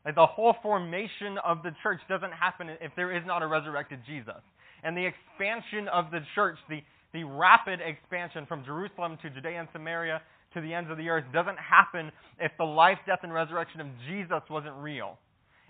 Like 0.05 0.13
the 0.13 0.27
whole 0.27 0.55
formation 0.61 1.39
of 1.43 1.63
the 1.63 1.71
church 1.81 1.99
doesn't 2.07 2.31
happen 2.31 2.69
if 2.81 2.91
there 2.95 3.17
is 3.17 3.23
not 3.25 3.41
a 3.41 3.47
resurrected 3.47 4.01
Jesus. 4.05 4.41
And 4.83 4.95
the 4.95 5.05
expansion 5.05 5.87
of 5.87 6.11
the 6.11 6.19
church, 6.35 6.57
the, 6.69 6.81
the 7.11 7.23
rapid 7.23 7.79
expansion 7.81 8.45
from 8.45 8.63
Jerusalem 8.63 9.17
to 9.23 9.31
Judea 9.31 9.59
and 9.59 9.67
Samaria 9.73 10.21
to 10.53 10.61
the 10.61 10.73
ends 10.73 10.91
of 10.91 10.97
the 10.97 11.09
earth 11.09 11.25
doesn't 11.33 11.57
happen 11.57 12.11
if 12.39 12.51
the 12.59 12.63
life, 12.63 12.99
death, 13.07 13.19
and 13.23 13.33
resurrection 13.33 13.81
of 13.81 13.87
Jesus 14.07 14.41
wasn't 14.49 14.75
real. 14.75 15.17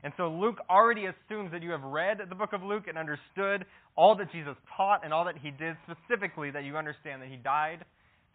And 0.06 0.14
so 0.18 0.30
Luke 0.30 0.58
already 0.70 1.08
assumes 1.08 1.52
that 1.52 1.64
you 1.64 1.72
have 1.72 1.82
read 1.82 2.20
the 2.30 2.36
book 2.36 2.54
of 2.54 2.62
Luke 2.62 2.84
and 2.88 2.96
understood 2.96 3.66
all 3.98 4.16
that 4.18 4.32
Jesus 4.32 4.56
taught 4.78 5.04
and 5.04 5.12
all 5.12 5.26
that 5.26 5.36
he 5.42 5.50
did, 5.50 5.76
specifically 5.90 6.52
that 6.52 6.64
you 6.64 6.78
understand 6.78 7.24
that 7.24 7.28
he 7.28 7.38
died 7.38 7.84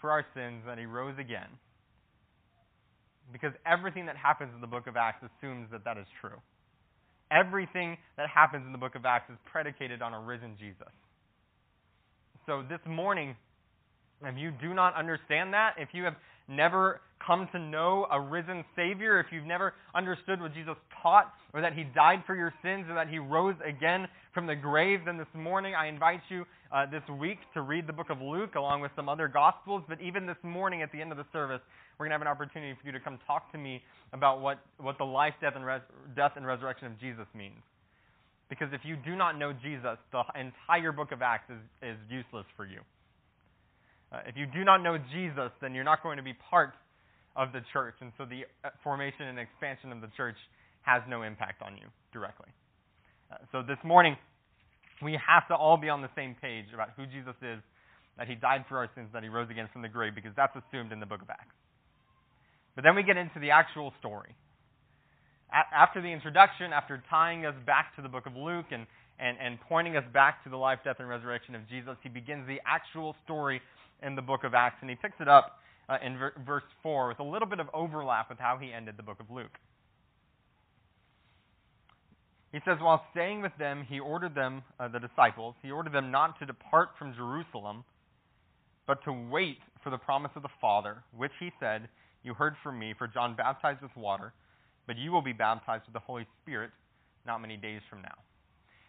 for 0.01 0.11
our 0.11 0.27
sins, 0.35 0.65
that 0.67 0.79
he 0.79 0.85
rose 0.85 1.15
again. 1.21 1.47
Because 3.33 3.53
everything 3.65 4.07
that 4.07 4.17
happens 4.17 4.51
in 4.53 4.61
the 4.61 4.67
book 4.67 4.89
of 4.89 4.97
Acts 4.97 5.23
assumes 5.23 5.69
that 5.71 5.85
that 5.85 5.97
is 5.97 6.07
true. 6.21 6.43
Everything 7.31 7.97
that 8.17 8.29
happens 8.29 8.67
in 8.67 8.73
the 8.73 8.79
book 8.79 8.97
of 8.97 9.07
Acts 9.07 9.31
is 9.31 9.39
predicated 9.53 10.03
on 10.03 10.13
a 10.13 10.19
risen 10.19 10.57
Jesus. 10.59 10.91
So 12.47 12.65
this 12.69 12.81
morning, 12.85 13.37
If 14.23 14.37
you 14.37 14.51
do 14.51 14.75
not 14.75 14.95
understand 14.97 15.55
that, 15.55 15.75
if 15.79 15.89
you 15.93 16.05
have 16.05 16.15
never 16.51 17.01
come 17.25 17.49
to 17.53 17.59
know 17.59 18.07
a 18.11 18.21
risen 18.21 18.65
Savior, 18.75 19.21
if 19.21 19.27
you've 19.31 19.47
never 19.47 19.75
understood 19.95 20.41
what 20.41 20.55
Jesus 20.55 20.77
taught, 21.03 21.33
or 21.53 21.61
that 21.61 21.75
He 21.75 21.85
died 21.85 22.23
for 22.27 22.35
your 22.35 22.53
sins, 22.63 22.87
or 22.89 22.95
that 22.95 23.09
He 23.09 23.19
rose 23.19 23.55
again 23.65 24.09
from 24.35 24.47
the 24.47 24.57
grave, 24.57 25.01
then 25.05 25.17
this 25.17 25.29
morning 25.35 25.75
I 25.75 25.87
invite 25.87 26.21
you 26.29 26.45
uh, 26.73 26.87
this 26.91 27.03
week 27.21 27.39
to 27.55 27.63
read 27.63 27.87
the 27.87 27.93
book 27.93 28.11
of 28.11 28.21
Luke 28.21 28.55
along 28.55 28.81
with 28.81 28.91
some 28.97 29.09
other 29.09 29.29
Gospels. 29.29 29.83
But 29.89 30.01
even 30.01 30.27
this 30.27 30.37
morning 30.43 30.83
at 30.83 30.91
the 30.93 31.01
end 31.01 31.13
of 31.13 31.19
the 31.19 31.27
service, 31.33 31.61
we're 31.99 32.07
going 32.07 32.11
to 32.11 32.15
have 32.15 32.23
an 32.23 32.29
opportunity 32.29 32.77
for 32.81 32.87
you 32.87 32.93
to 32.93 33.01
come 33.01 33.19
talk 33.27 33.53
to 33.53 33.59
me 33.59 33.83
about 34.13 34.41
what, 34.41 34.59
what 34.79 34.97
the 34.99 35.05
life, 35.05 35.35
death, 35.41 35.55
and, 35.57 35.65
res- 35.65 35.83
death 36.17 36.33
and 36.37 36.47
resurrection 36.47 36.87
of 36.87 36.99
Jesus 36.99 37.27
means. 37.35 37.61
Because 38.49 38.69
if 38.73 38.81
you 38.83 38.97
do 38.97 39.15
not 39.15 39.39
know 39.39 39.53
Jesus, 39.53 39.99
the 40.11 40.23
entire 40.35 40.91
book 40.91 41.13
of 41.13 41.23
Acts 41.23 41.51
is, 41.51 41.91
is 41.91 41.97
useless 42.09 42.47
for 42.57 42.67
you. 42.67 42.81
Uh, 44.13 44.21
if 44.27 44.37
you 44.37 44.47
do 44.47 44.65
not 44.65 44.83
know 44.83 44.99
Jesus, 45.13 45.51
then 45.61 45.75
you're 45.75 45.85
not 45.85 46.03
going 46.03 46.17
to 46.17 46.23
be 46.23 46.35
part 46.51 46.75
of 47.37 47.53
the 47.53 47.61
church. 47.73 47.95
And 48.01 48.13
so 48.19 48.25
the 48.25 48.43
uh, 48.65 48.71
formation 48.83 49.27
and 49.27 49.39
expansion 49.39 49.93
of 49.93 50.01
the 50.01 50.09
church 50.17 50.37
has 50.83 51.03
no 51.09 51.23
impact 51.23 51.63
on 51.63 51.77
you 51.77 51.87
directly. 52.13 52.49
Uh, 53.31 53.37
so 53.53 53.63
this 53.63 53.79
morning, 53.85 54.17
we 55.03 55.13
have 55.13 55.47
to 55.49 55.55
all 55.55 55.77
be 55.77 55.89
on 55.89 56.03
the 56.03 56.11
same 56.17 56.35
page 56.41 56.67
about 56.75 56.91
who 56.97 57.07
Jesus 57.07 57.37
is, 57.41 57.61
that 58.19 58.27
he 58.27 58.35
died 58.35 58.65
for 58.69 58.79
our 58.79 58.91
sins, 58.95 59.09
that 59.13 59.23
he 59.23 59.29
rose 59.29 59.49
again 59.49 59.69
from 59.73 59.83
the 59.83 59.89
grave, 59.89 60.15
because 60.15 60.33
that's 60.37 60.55
assumed 60.57 60.93
in 60.93 61.01
the 61.01 61.07
book 61.07 61.23
of 61.23 61.31
Acts. 61.31 61.55
But 62.75 62.85
then 62.85 62.97
we 62.97 63.03
get 63.03 63.17
into 63.17 63.39
the 63.39 63.51
actual 63.51 63.93
story. 64.01 64.35
A- 65.53 65.75
after 65.75 66.03
the 66.03 66.13
introduction, 66.13 66.73
after 66.73 67.03
tying 67.09 67.47
us 67.47 67.55
back 67.65 67.95
to 67.97 68.03
the 68.03 68.09
book 68.09 68.27
of 68.27 68.37
Luke 68.37 68.67
and, 68.73 68.87
and, 69.19 69.39
and 69.41 69.59
pointing 69.69 69.97
us 69.97 70.05
back 70.13 70.43
to 70.45 70.51
the 70.51 70.57
life, 70.57 70.81
death, 70.85 70.97
and 70.99 71.09
resurrection 71.09 71.55
of 71.55 71.69
Jesus, 71.69 71.97
he 72.03 72.09
begins 72.09 72.47
the 72.47 72.61
actual 72.67 73.15
story 73.25 73.63
in 74.03 74.15
the 74.15 74.23
book 74.23 74.45
of 74.45 74.55
Acts, 74.55 74.77
and 74.81 74.91
he 74.91 74.97
picks 74.97 75.21
it 75.21 75.29
up 75.29 75.59
uh, 75.89 75.99
in 76.05 76.19
ver- 76.19 76.35
verse 76.47 76.65
4 76.83 77.09
with 77.09 77.19
a 77.21 77.25
little 77.25 77.49
bit 77.49 77.61
of 77.61 77.69
overlap 77.75 78.29
with 78.31 78.39
how 78.39 78.59
he 78.61 78.73
ended 78.73 78.97
the 78.97 79.03
book 79.03 79.21
of 79.21 79.31
Luke. 79.31 79.59
He 82.53 82.59
says, 82.65 82.79
While 82.81 83.05
staying 83.13 83.43
with 83.43 83.53
them, 83.59 83.85
he 83.89 84.01
ordered 84.01 84.35
them, 84.35 84.63
uh, 84.79 84.89
the 84.89 84.99
disciples, 84.99 85.55
he 85.63 85.71
ordered 85.71 85.93
them 85.93 86.11
not 86.11 86.39
to 86.41 86.47
depart 86.47 86.91
from 86.99 87.15
Jerusalem, 87.15 87.85
but 88.87 89.05
to 89.05 89.13
wait 89.13 89.59
for 89.85 89.91
the 89.91 89.99
promise 89.99 90.33
of 90.35 90.43
the 90.43 90.49
Father, 90.61 91.03
which 91.17 91.33
he 91.39 91.51
said, 91.61 91.89
You 92.23 92.35
heard 92.35 92.55
from 92.63 92.79
me, 92.79 92.95
for 92.99 93.07
John 93.07 93.37
baptized 93.37 93.83
with 93.83 93.97
water, 93.97 94.33
but 94.87 94.97
you 94.97 95.13
will 95.13 95.23
be 95.23 95.33
baptized 95.33 95.85
with 95.87 95.95
the 95.95 96.01
Holy 96.01 96.27
Spirit 96.43 96.71
not 97.27 97.41
many 97.41 97.57
days 97.57 97.81
from 97.89 98.03
now. 98.03 98.17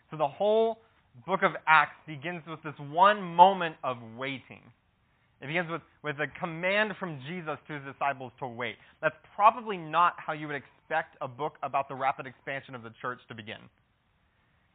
So 0.10 0.18
the 0.18 0.28
whole 0.28 0.80
book 1.26 1.42
of 1.44 1.52
Acts 1.68 1.96
begins 2.08 2.44
with 2.48 2.62
this 2.64 2.74
one 2.80 3.22
moment 3.22 3.76
of 3.84 3.98
waiting. 4.18 4.62
It 5.42 5.48
begins 5.48 5.70
with, 5.72 5.82
with 6.04 6.18
a 6.20 6.28
command 6.40 6.94
from 7.00 7.20
Jesus 7.28 7.58
to 7.68 7.74
his 7.74 7.82
disciples 7.84 8.32
to 8.40 8.48
wait. 8.48 8.76
That's 9.02 9.16
probably 9.36 9.76
not 9.76 10.14
how 10.18 10.34
you 10.34 10.48
would 10.48 10.56
expect 10.56 11.18
a 11.20 11.28
book 11.28 11.56
about 11.64 11.90
the 11.90 11.96
rapid 11.96 12.28
expansion 12.28 12.76
of 12.76 12.84
the 12.84 12.92
church 13.02 13.20
to 13.28 13.34
begin. 13.34 13.58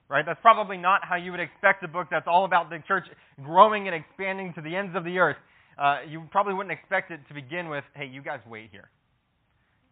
Right? 0.09 0.27
That's 0.27 0.41
probably 0.43 0.77
not 0.77 1.05
how 1.05 1.17
you 1.17 1.31
would 1.31 1.41
expect 1.41 1.85
a 1.85 1.89
book 1.89 2.09
that's 2.11 2.27
all 2.27 2.45
about 2.45 2.69
the 2.69 2.83
church 2.87 3.05
growing 3.45 3.87
and 3.87 3.95
expanding 3.95 4.53
to 4.55 4.61
the 4.61 4.75
ends 4.75 4.97
of 4.97 5.05
the 5.05 5.19
earth. 5.19 5.37
Uh, 5.79 5.99
you 6.09 6.23
probably 6.33 6.55
wouldn't 6.55 6.73
expect 6.73 7.11
it 7.13 7.21
to 7.29 7.35
begin 7.35 7.69
with, 7.69 7.85
hey, 7.95 8.07
you 8.07 8.23
guys 8.23 8.41
wait 8.49 8.71
here. 8.73 8.91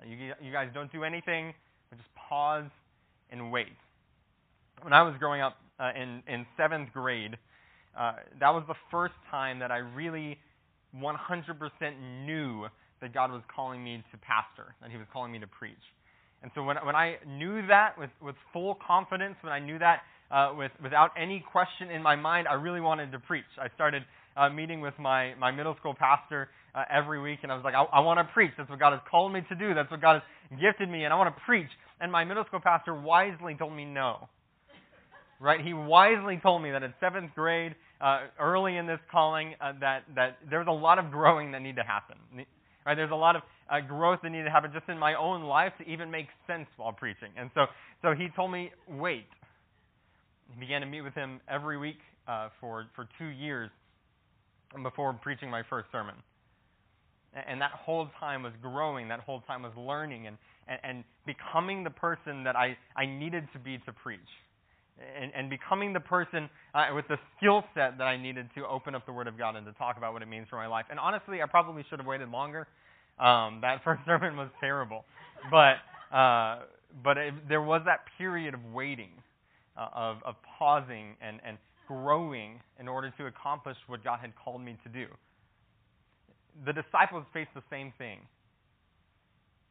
You, 0.04 0.32
you 0.42 0.52
guys 0.52 0.68
don't 0.74 0.90
do 0.92 1.04
anything, 1.04 1.54
but 1.88 1.98
just 1.98 2.10
pause 2.14 2.70
and 3.30 3.52
wait. 3.52 3.68
When 4.82 4.92
I 4.92 5.02
was 5.02 5.14
growing 5.18 5.40
up 5.40 5.56
uh, 5.78 5.90
in, 5.94 6.22
in 6.26 6.46
seventh 6.56 6.92
grade, 6.92 7.36
uh, 7.98 8.14
that 8.40 8.50
was 8.50 8.64
the 8.66 8.74
first 8.90 9.14
time 9.30 9.60
that 9.60 9.70
I 9.70 9.78
really 9.78 10.38
100% 10.96 12.24
knew 12.24 12.66
that 13.00 13.12
God 13.12 13.30
was 13.30 13.42
calling 13.54 13.82
me 13.82 14.02
to 14.12 14.18
pastor, 14.18 14.74
that 14.80 14.90
He 14.90 14.96
was 14.96 15.06
calling 15.12 15.32
me 15.32 15.38
to 15.38 15.46
preach. 15.46 15.74
And 16.42 16.50
so 16.54 16.62
when, 16.62 16.76
when 16.84 16.94
I 16.94 17.16
knew 17.26 17.66
that 17.68 17.98
with, 17.98 18.10
with 18.22 18.36
full 18.52 18.76
confidence, 18.86 19.36
when 19.42 19.52
I 19.52 19.58
knew 19.58 19.78
that 19.78 20.02
uh, 20.30 20.52
with, 20.56 20.72
without 20.82 21.10
any 21.20 21.44
question 21.52 21.90
in 21.90 22.02
my 22.02 22.16
mind, 22.16 22.48
I 22.48 22.54
really 22.54 22.80
wanted 22.80 23.12
to 23.12 23.18
preach. 23.18 23.44
I 23.60 23.68
started 23.74 24.02
uh, 24.36 24.48
meeting 24.50 24.80
with 24.80 24.94
my, 24.98 25.34
my 25.34 25.50
middle 25.50 25.76
school 25.78 25.94
pastor 25.94 26.48
uh, 26.74 26.84
every 26.90 27.20
week, 27.20 27.40
and 27.42 27.52
I 27.52 27.54
was 27.54 27.64
like, 27.64 27.74
I, 27.74 27.84
I 27.84 28.00
want 28.00 28.18
to 28.18 28.32
preach. 28.32 28.50
That's 28.56 28.68
what 28.68 28.78
God 28.78 28.92
has 28.92 29.00
called 29.10 29.32
me 29.32 29.40
to 29.48 29.54
do. 29.54 29.74
That's 29.74 29.90
what 29.90 30.00
God 30.00 30.22
has 30.50 30.60
gifted 30.60 30.88
me, 30.88 31.04
and 31.04 31.12
I 31.12 31.16
want 31.16 31.34
to 31.34 31.42
preach. 31.46 31.68
And 32.00 32.10
my 32.10 32.24
middle 32.24 32.44
school 32.44 32.60
pastor 32.60 32.94
wisely 32.94 33.54
told 33.54 33.74
me 33.74 33.84
no. 33.84 34.28
Right? 35.40 35.60
He 35.60 35.74
wisely 35.74 36.40
told 36.42 36.62
me 36.62 36.70
that 36.70 36.82
in 36.82 36.94
seventh 37.00 37.34
grade, 37.34 37.74
uh, 38.04 38.20
early 38.38 38.76
in 38.76 38.87
this 38.87 39.00
calling 39.11 39.54
uh, 39.62 39.73
that 39.80 40.02
that 40.14 40.37
there's 40.50 40.66
a 40.68 40.73
lot 40.73 40.99
of 40.99 41.11
growing 41.11 41.52
that 41.52 41.62
need 41.62 41.76
to 41.76 41.82
happen. 41.82 42.16
Right? 42.84 42.94
There's 42.94 43.11
a 43.11 43.16
lot 43.16 43.34
of 43.34 43.42
uh, 43.70 43.80
growth 43.80 44.20
that 44.23 44.30
needed 44.30 44.44
to 44.44 44.50
happen 44.50 44.70
just 44.75 44.88
in 44.90 44.99
my 44.99 45.14
own 45.14 45.44
life 45.44 45.73
to 45.78 45.90
even 45.90 46.11
make 46.11 46.26
sense 46.46 46.66
while 46.76 46.92
preaching. 46.92 47.30
And 47.37 47.50
so 47.54 47.64
so 48.02 48.12
he 48.12 48.28
told 48.37 48.52
me 48.52 48.70
wait. 48.87 49.26
He 50.52 50.61
began 50.61 50.82
to 50.82 50.87
meet 50.87 51.00
with 51.00 51.14
him 51.14 51.40
every 51.49 51.78
week 51.78 51.96
uh, 52.28 52.50
for 52.61 52.87
for 52.94 53.08
two 53.18 53.28
years 53.28 53.70
and 54.75 54.82
before 54.82 55.14
preaching 55.14 55.49
my 55.50 55.62
first 55.70 55.88
sermon. 55.90 56.14
And 57.49 57.61
that 57.62 57.73
whole 57.73 58.08
time 58.20 58.42
was 58.42 58.52
growing. 58.61 59.08
That 59.08 59.20
whole 59.20 59.40
time 59.40 59.62
was 59.62 59.73
learning 59.76 60.26
and, 60.28 60.37
and, 60.68 60.78
and 60.84 61.04
becoming 61.26 61.82
the 61.82 61.90
person 61.90 62.44
that 62.44 62.54
I, 62.54 62.76
I 62.94 63.06
needed 63.06 63.49
to 63.54 63.58
be 63.58 63.78
to 63.78 63.92
preach 63.92 64.20
and, 64.98 65.32
and 65.34 65.50
becoming 65.50 65.92
the 65.92 66.00
person 66.00 66.48
uh, 66.74 66.86
with 66.94 67.06
the 67.08 67.16
skill 67.36 67.64
set 67.74 67.98
that 67.98 68.04
I 68.04 68.16
needed 68.16 68.48
to 68.54 68.66
open 68.66 68.94
up 68.94 69.06
the 69.06 69.12
Word 69.12 69.26
of 69.26 69.36
God 69.36 69.56
and 69.56 69.66
to 69.66 69.72
talk 69.72 69.96
about 69.96 70.12
what 70.12 70.22
it 70.22 70.28
means 70.28 70.46
for 70.48 70.56
my 70.56 70.66
life. 70.66 70.86
And 70.90 70.98
honestly, 70.98 71.42
I 71.42 71.46
probably 71.46 71.84
should 71.90 71.98
have 71.98 72.06
waited 72.06 72.28
longer. 72.30 72.66
Um, 73.18 73.60
that 73.62 73.80
first 73.84 74.02
sermon 74.06 74.36
was 74.36 74.48
terrible, 74.60 75.04
but 75.50 75.76
uh, 76.14 76.60
but 77.02 77.18
it, 77.18 77.34
there 77.48 77.62
was 77.62 77.82
that 77.86 78.00
period 78.18 78.54
of 78.54 78.60
waiting, 78.72 79.10
uh, 79.76 79.88
of 79.94 80.16
of 80.24 80.34
pausing 80.58 81.16
and 81.20 81.40
and 81.46 81.58
growing 81.86 82.60
in 82.80 82.88
order 82.88 83.12
to 83.18 83.26
accomplish 83.26 83.76
what 83.86 84.02
God 84.02 84.18
had 84.20 84.32
called 84.42 84.62
me 84.62 84.76
to 84.84 84.88
do. 84.88 85.06
The 86.64 86.72
disciples 86.72 87.24
faced 87.32 87.50
the 87.54 87.62
same 87.70 87.92
thing. 87.98 88.20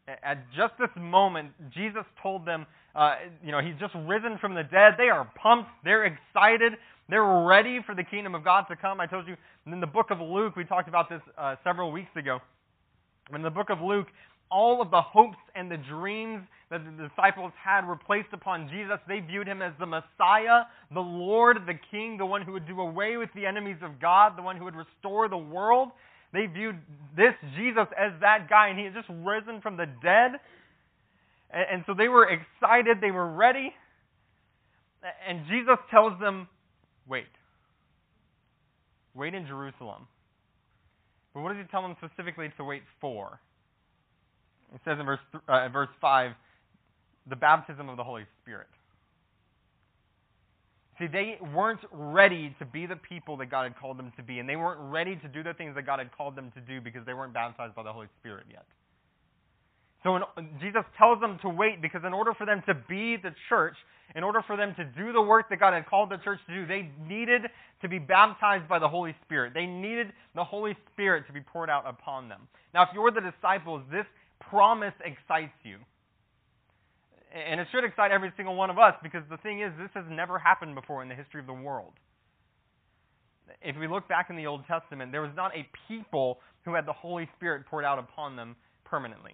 At 0.07 0.43
just 0.55 0.73
this 0.79 0.89
moment, 0.97 1.51
Jesus 1.73 2.03
told 2.21 2.45
them, 2.45 2.65
uh, 2.93 3.15
you 3.43 3.51
know, 3.51 3.61
he's 3.61 3.79
just 3.79 3.93
risen 4.05 4.37
from 4.39 4.53
the 4.53 4.63
dead. 4.63 4.93
They 4.97 5.09
are 5.09 5.31
pumped. 5.41 5.69
They're 5.83 6.05
excited. 6.05 6.73
They're 7.09 7.45
ready 7.45 7.79
for 7.85 7.95
the 7.95 8.03
kingdom 8.03 8.35
of 8.35 8.43
God 8.43 8.65
to 8.69 8.75
come. 8.75 8.99
I 8.99 9.07
told 9.07 9.27
you 9.27 9.35
in 9.65 9.79
the 9.79 9.87
book 9.87 10.07
of 10.11 10.19
Luke, 10.19 10.55
we 10.55 10.65
talked 10.65 10.89
about 10.89 11.09
this 11.09 11.21
uh, 11.37 11.55
several 11.63 11.91
weeks 11.91 12.11
ago. 12.17 12.39
In 13.33 13.41
the 13.41 13.49
book 13.49 13.69
of 13.69 13.79
Luke, 13.81 14.07
all 14.51 14.81
of 14.81 14.91
the 14.91 15.01
hopes 15.01 15.37
and 15.55 15.71
the 15.71 15.77
dreams 15.77 16.43
that 16.69 16.81
the 16.85 17.07
disciples 17.07 17.51
had 17.61 17.87
were 17.87 17.95
placed 17.95 18.33
upon 18.33 18.69
Jesus. 18.69 18.99
They 19.07 19.19
viewed 19.19 19.47
him 19.47 19.61
as 19.61 19.73
the 19.79 19.85
Messiah, 19.85 20.65
the 20.93 20.99
Lord, 20.99 21.57
the 21.65 21.79
King, 21.91 22.17
the 22.17 22.25
one 22.25 22.41
who 22.41 22.51
would 22.51 22.67
do 22.67 22.81
away 22.81 23.17
with 23.17 23.29
the 23.35 23.45
enemies 23.45 23.77
of 23.81 23.99
God, 24.01 24.37
the 24.37 24.41
one 24.41 24.57
who 24.57 24.65
would 24.65 24.75
restore 24.75 25.29
the 25.29 25.37
world. 25.37 25.89
They 26.33 26.47
viewed 26.47 26.77
this 27.15 27.33
Jesus 27.55 27.87
as 27.97 28.11
that 28.21 28.49
guy, 28.49 28.69
and 28.69 28.77
he 28.77 28.85
had 28.85 28.93
just 28.93 29.07
risen 29.09 29.61
from 29.61 29.77
the 29.77 29.85
dead. 29.85 30.31
And, 31.51 31.65
and 31.71 31.83
so 31.85 31.93
they 31.93 32.07
were 32.07 32.27
excited, 32.27 32.97
they 32.99 33.11
were 33.11 33.29
ready. 33.31 33.73
And 35.27 35.45
Jesus 35.47 35.77
tells 35.91 36.19
them, 36.19 36.47
wait. 37.07 37.27
Wait 39.13 39.33
in 39.35 39.45
Jerusalem. 39.45 40.07
But 41.33 41.41
what 41.41 41.53
does 41.53 41.61
he 41.61 41.69
tell 41.69 41.83
them 41.83 41.95
specifically 42.03 42.49
to 42.57 42.63
wait 42.63 42.83
for? 42.99 43.39
It 44.73 44.81
says 44.85 44.97
in 44.99 45.05
verse, 45.05 45.19
uh, 45.47 45.69
verse 45.69 45.89
5 46.01 46.31
the 47.29 47.35
baptism 47.35 47.87
of 47.87 47.95
the 47.97 48.03
Holy 48.03 48.25
Spirit. 48.41 48.67
See, 50.99 51.07
they 51.07 51.39
weren't 51.55 51.79
ready 51.91 52.55
to 52.59 52.65
be 52.65 52.85
the 52.85 52.95
people 52.95 53.37
that 53.37 53.47
God 53.47 53.63
had 53.63 53.77
called 53.77 53.97
them 53.97 54.11
to 54.15 54.23
be, 54.23 54.39
and 54.39 54.47
they 54.47 54.55
weren't 54.55 54.79
ready 54.79 55.15
to 55.15 55.27
do 55.27 55.41
the 55.41 55.53
things 55.53 55.73
that 55.75 55.85
God 55.85 55.99
had 55.99 56.15
called 56.15 56.35
them 56.35 56.51
to 56.51 56.61
do 56.61 56.81
because 56.81 57.05
they 57.05 57.13
weren't 57.13 57.33
baptized 57.33 57.73
by 57.73 57.83
the 57.83 57.91
Holy 57.91 58.07
Spirit 58.19 58.45
yet. 58.49 58.65
So 60.03 60.13
when, 60.13 60.23
uh, 60.23 60.41
Jesus 60.61 60.83
tells 60.97 61.19
them 61.19 61.39
to 61.41 61.49
wait 61.49 61.81
because 61.81 62.01
in 62.05 62.13
order 62.13 62.33
for 62.33 62.45
them 62.45 62.61
to 62.67 62.75
be 62.75 63.15
the 63.15 63.33
church, 63.49 63.75
in 64.15 64.23
order 64.23 64.43
for 64.45 64.57
them 64.57 64.75
to 64.75 64.83
do 64.83 65.13
the 65.13 65.21
work 65.21 65.49
that 65.49 65.59
God 65.59 65.73
had 65.73 65.87
called 65.87 66.09
the 66.09 66.17
church 66.17 66.39
to 66.47 66.53
do, 66.53 66.67
they 66.67 66.91
needed 67.07 67.43
to 67.81 67.87
be 67.87 67.99
baptized 67.99 68.67
by 68.67 68.77
the 68.77 68.87
Holy 68.87 69.15
Spirit. 69.25 69.53
They 69.53 69.65
needed 69.65 70.11
the 70.35 70.43
Holy 70.43 70.75
Spirit 70.91 71.25
to 71.27 71.33
be 71.33 71.39
poured 71.41 71.69
out 71.69 71.85
upon 71.87 72.29
them. 72.29 72.41
Now, 72.73 72.83
if 72.83 72.89
you're 72.93 73.11
the 73.11 73.21
disciples, 73.21 73.81
this 73.89 74.05
promise 74.39 74.93
excites 75.03 75.55
you. 75.63 75.77
And 77.33 77.59
it 77.59 77.67
should 77.71 77.83
excite 77.83 78.11
every 78.11 78.31
single 78.37 78.55
one 78.55 78.69
of 78.69 78.77
us 78.77 78.93
because 79.01 79.23
the 79.29 79.37
thing 79.37 79.61
is, 79.61 79.71
this 79.79 79.89
has 79.95 80.05
never 80.07 80.37
happened 80.37 80.75
before 80.75 81.01
in 81.01 81.09
the 81.09 81.15
history 81.15 81.41
of 81.41 81.47
the 81.47 81.53
world. 81.53 81.93
If 83.61 83.75
we 83.77 83.87
look 83.87 84.07
back 84.07 84.29
in 84.29 84.35
the 84.35 84.45
Old 84.45 84.65
Testament, 84.67 85.11
there 85.11 85.21
was 85.21 85.31
not 85.35 85.51
a 85.55 85.67
people 85.87 86.39
who 86.63 86.75
had 86.75 86.85
the 86.85 86.93
Holy 86.93 87.27
Spirit 87.35 87.65
poured 87.65 87.85
out 87.85 87.97
upon 87.97 88.35
them 88.35 88.55
permanently. 88.85 89.33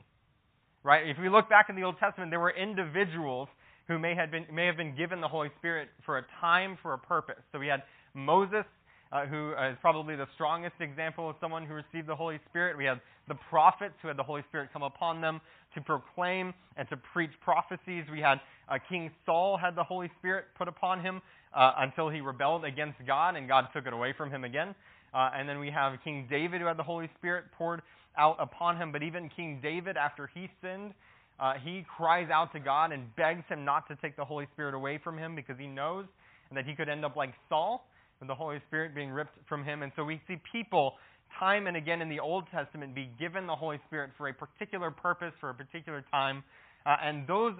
Right? 0.81 1.07
If 1.09 1.17
we 1.19 1.27
look 1.29 1.49
back 1.49 1.67
in 1.69 1.75
the 1.75 1.83
Old 1.83 1.99
Testament, 1.99 2.31
there 2.31 2.39
were 2.39 2.55
individuals 2.55 3.49
who 3.89 3.99
may 3.99 4.15
have 4.15 4.31
been, 4.31 4.45
may 4.53 4.65
have 4.65 4.77
been 4.77 4.95
given 4.95 5.19
the 5.19 5.27
Holy 5.27 5.49
Spirit 5.57 5.89
for 6.05 6.19
a 6.19 6.25
time, 6.39 6.77
for 6.81 6.93
a 6.93 6.97
purpose. 6.97 7.43
So 7.51 7.59
we 7.59 7.67
had 7.67 7.83
Moses 8.13 8.63
uh, 9.11 9.25
who 9.25 9.51
is 9.53 9.77
probably 9.81 10.15
the 10.15 10.27
strongest 10.35 10.75
example 10.79 11.29
of 11.29 11.35
someone 11.41 11.65
who 11.65 11.73
received 11.73 12.07
the 12.07 12.15
Holy 12.15 12.39
Spirit. 12.49 12.77
We 12.77 12.85
have 12.85 12.99
the 13.27 13.35
prophets 13.49 13.95
who 14.01 14.07
had 14.07 14.17
the 14.17 14.23
Holy 14.23 14.43
Spirit 14.49 14.69
come 14.71 14.83
upon 14.83 15.21
them 15.21 15.41
to 15.75 15.81
proclaim 15.81 16.53
and 16.77 16.87
to 16.89 16.97
preach 16.97 17.31
prophecies. 17.43 18.05
We 18.11 18.19
had 18.21 18.39
uh, 18.69 18.77
King 18.87 19.11
Saul 19.25 19.57
had 19.57 19.75
the 19.75 19.83
Holy 19.83 20.11
Spirit 20.19 20.45
put 20.57 20.67
upon 20.67 21.01
him 21.01 21.21
uh, 21.55 21.73
until 21.77 22.09
he 22.09 22.21
rebelled 22.21 22.65
against 22.65 22.97
God, 23.07 23.35
and 23.35 23.47
God 23.47 23.67
took 23.73 23.87
it 23.87 23.93
away 23.93 24.13
from 24.15 24.29
him 24.29 24.43
again. 24.43 24.75
Uh, 25.13 25.31
and 25.35 25.49
then 25.49 25.59
we 25.59 25.71
have 25.71 25.93
King 26.03 26.27
David 26.29 26.61
who 26.61 26.67
had 26.67 26.77
the 26.77 26.83
Holy 26.83 27.09
Spirit 27.17 27.45
poured 27.57 27.81
out 28.17 28.35
upon 28.39 28.77
him. 28.77 28.91
But 28.91 29.01
even 29.01 29.29
King 29.35 29.59
David, 29.61 29.97
after 29.97 30.29
he 30.33 30.49
sinned, 30.61 30.93
uh, 31.39 31.53
he 31.63 31.85
cries 31.97 32.29
out 32.29 32.51
to 32.53 32.59
God 32.59 32.91
and 32.91 33.15
begs 33.15 33.43
him 33.49 33.65
not 33.65 33.87
to 33.87 33.95
take 33.95 34.15
the 34.15 34.25
Holy 34.25 34.47
Spirit 34.53 34.75
away 34.75 34.99
from 35.03 35.17
him 35.17 35.35
because 35.35 35.57
he 35.57 35.67
knows 35.67 36.05
that 36.53 36.65
he 36.65 36.75
could 36.75 36.89
end 36.89 37.05
up 37.05 37.15
like 37.15 37.33
Saul 37.47 37.85
with 38.19 38.27
the 38.27 38.35
Holy 38.35 38.59
Spirit 38.67 38.93
being 38.93 39.09
ripped 39.11 39.37
from 39.47 39.63
him. 39.63 39.83
And 39.83 39.91
so 39.95 40.03
we 40.03 40.21
see 40.27 40.35
people 40.51 40.93
time 41.39 41.67
and 41.67 41.77
again 41.77 42.01
in 42.01 42.09
the 42.09 42.19
Old 42.19 42.45
Testament 42.51 42.95
be 42.95 43.09
given 43.19 43.47
the 43.47 43.55
Holy 43.55 43.79
Spirit 43.87 44.11
for 44.17 44.27
a 44.27 44.33
particular 44.33 44.91
purpose, 44.91 45.33
for 45.39 45.49
a 45.49 45.53
particular 45.53 46.03
time. 46.11 46.43
Uh, 46.85 46.95
and 47.03 47.27
those 47.27 47.53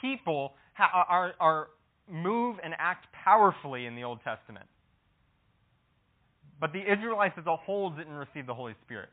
people 0.00 0.52
ha- 0.74 1.04
are, 1.08 1.34
are 1.40 1.68
move 2.10 2.56
and 2.62 2.74
act 2.78 3.06
powerfully 3.12 3.86
in 3.86 3.96
the 3.96 4.04
Old 4.04 4.20
Testament. 4.22 4.66
But 6.60 6.72
the 6.72 6.80
Israelites 6.80 7.34
as 7.38 7.46
a 7.46 7.56
whole 7.56 7.90
didn't 7.90 8.14
receive 8.14 8.46
the 8.46 8.54
Holy 8.54 8.74
Spirit. 8.84 9.10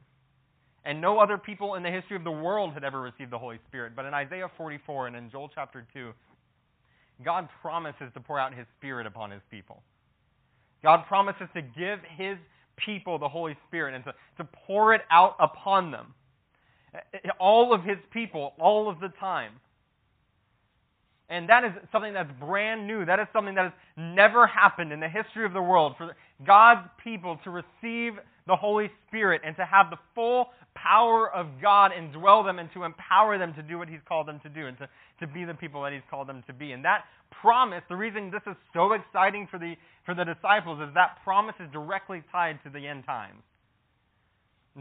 And 0.85 1.01
no 1.01 1.19
other 1.19 1.37
people 1.37 1.75
in 1.75 1.83
the 1.83 1.89
history 1.89 2.17
of 2.17 2.23
the 2.23 2.31
world 2.31 2.73
had 2.73 2.83
ever 2.83 3.01
received 3.01 3.31
the 3.31 3.39
Holy 3.39 3.59
Spirit. 3.67 3.93
But 3.95 4.05
in 4.05 4.13
Isaiah 4.13 4.51
44 4.57 5.07
and 5.07 5.15
in 5.15 5.29
Joel 5.31 5.49
chapter 5.53 5.85
2, 5.93 6.11
God 7.23 7.47
promises 7.61 8.11
to 8.13 8.19
pour 8.19 8.39
out 8.39 8.53
his 8.53 8.65
Spirit 8.77 9.07
upon 9.07 9.31
his 9.31 9.41
people. 9.49 9.81
God 10.83 11.05
promises 11.07 11.47
to 11.55 11.61
give 11.61 11.99
his 12.17 12.37
people 12.77 13.17
the 13.17 13.29
Holy 13.29 13.55
Spirit 13.67 13.95
and 13.95 14.03
to, 14.03 14.13
to 14.37 14.47
pour 14.67 14.93
it 14.93 15.01
out 15.09 15.35
upon 15.39 15.91
them. 15.91 16.13
All 17.39 17.73
of 17.73 17.83
his 17.83 17.97
people, 18.11 18.53
all 18.59 18.89
of 18.89 18.99
the 18.99 19.09
time. 19.19 19.53
And 21.29 21.47
that 21.49 21.63
is 21.63 21.71
something 21.91 22.13
that's 22.13 22.31
brand 22.39 22.85
new. 22.85 23.05
That 23.05 23.19
is 23.19 23.27
something 23.33 23.55
that 23.55 23.63
has 23.63 23.73
never 23.97 24.45
happened 24.45 24.91
in 24.91 24.99
the 24.99 25.09
history 25.09 25.45
of 25.45 25.53
the 25.53 25.61
world 25.61 25.95
for 25.97 26.15
God's 26.45 26.87
people 27.03 27.39
to 27.43 27.49
receive 27.49 28.13
the 28.45 28.55
Holy 28.55 28.91
Spirit 29.07 29.41
and 29.45 29.55
to 29.55 29.65
have 29.65 29.89
the 29.89 29.97
full 30.13 30.47
power 30.75 31.31
of 31.31 31.47
God 31.61 31.91
indwell 31.91 32.43
them 32.43 32.59
and 32.59 32.69
to 32.73 32.83
empower 32.83 33.37
them 33.37 33.53
to 33.53 33.63
do 33.63 33.77
what 33.77 33.87
He's 33.87 34.01
called 34.07 34.27
them 34.27 34.39
to 34.43 34.49
do 34.49 34.67
and 34.67 34.77
to, 34.79 34.89
to 35.21 35.27
be 35.27 35.45
the 35.45 35.53
people 35.53 35.81
that 35.83 35.93
He's 35.93 36.01
called 36.09 36.27
them 36.27 36.43
to 36.47 36.53
be. 36.53 36.73
And 36.73 36.83
that 36.83 37.05
promise, 37.31 37.83
the 37.87 37.95
reason 37.95 38.29
this 38.29 38.41
is 38.45 38.57
so 38.73 38.91
exciting 38.93 39.47
for 39.49 39.57
the, 39.57 39.75
for 40.05 40.13
the 40.13 40.25
disciples 40.25 40.79
is 40.81 40.93
that 40.93 41.17
promise 41.23 41.55
is 41.59 41.71
directly 41.71 42.21
tied 42.31 42.59
to 42.65 42.69
the 42.69 42.85
end 42.85 43.05
times 43.05 43.41